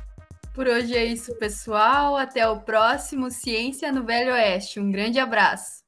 Por 0.53 0.67
hoje 0.67 0.95
é 0.95 1.05
isso, 1.05 1.33
pessoal. 1.35 2.17
Até 2.17 2.47
o 2.47 2.59
próximo 2.59 3.31
Ciência 3.31 3.91
no 3.91 4.03
Velho 4.03 4.33
Oeste. 4.33 4.79
Um 4.79 4.91
grande 4.91 5.19
abraço. 5.19 5.81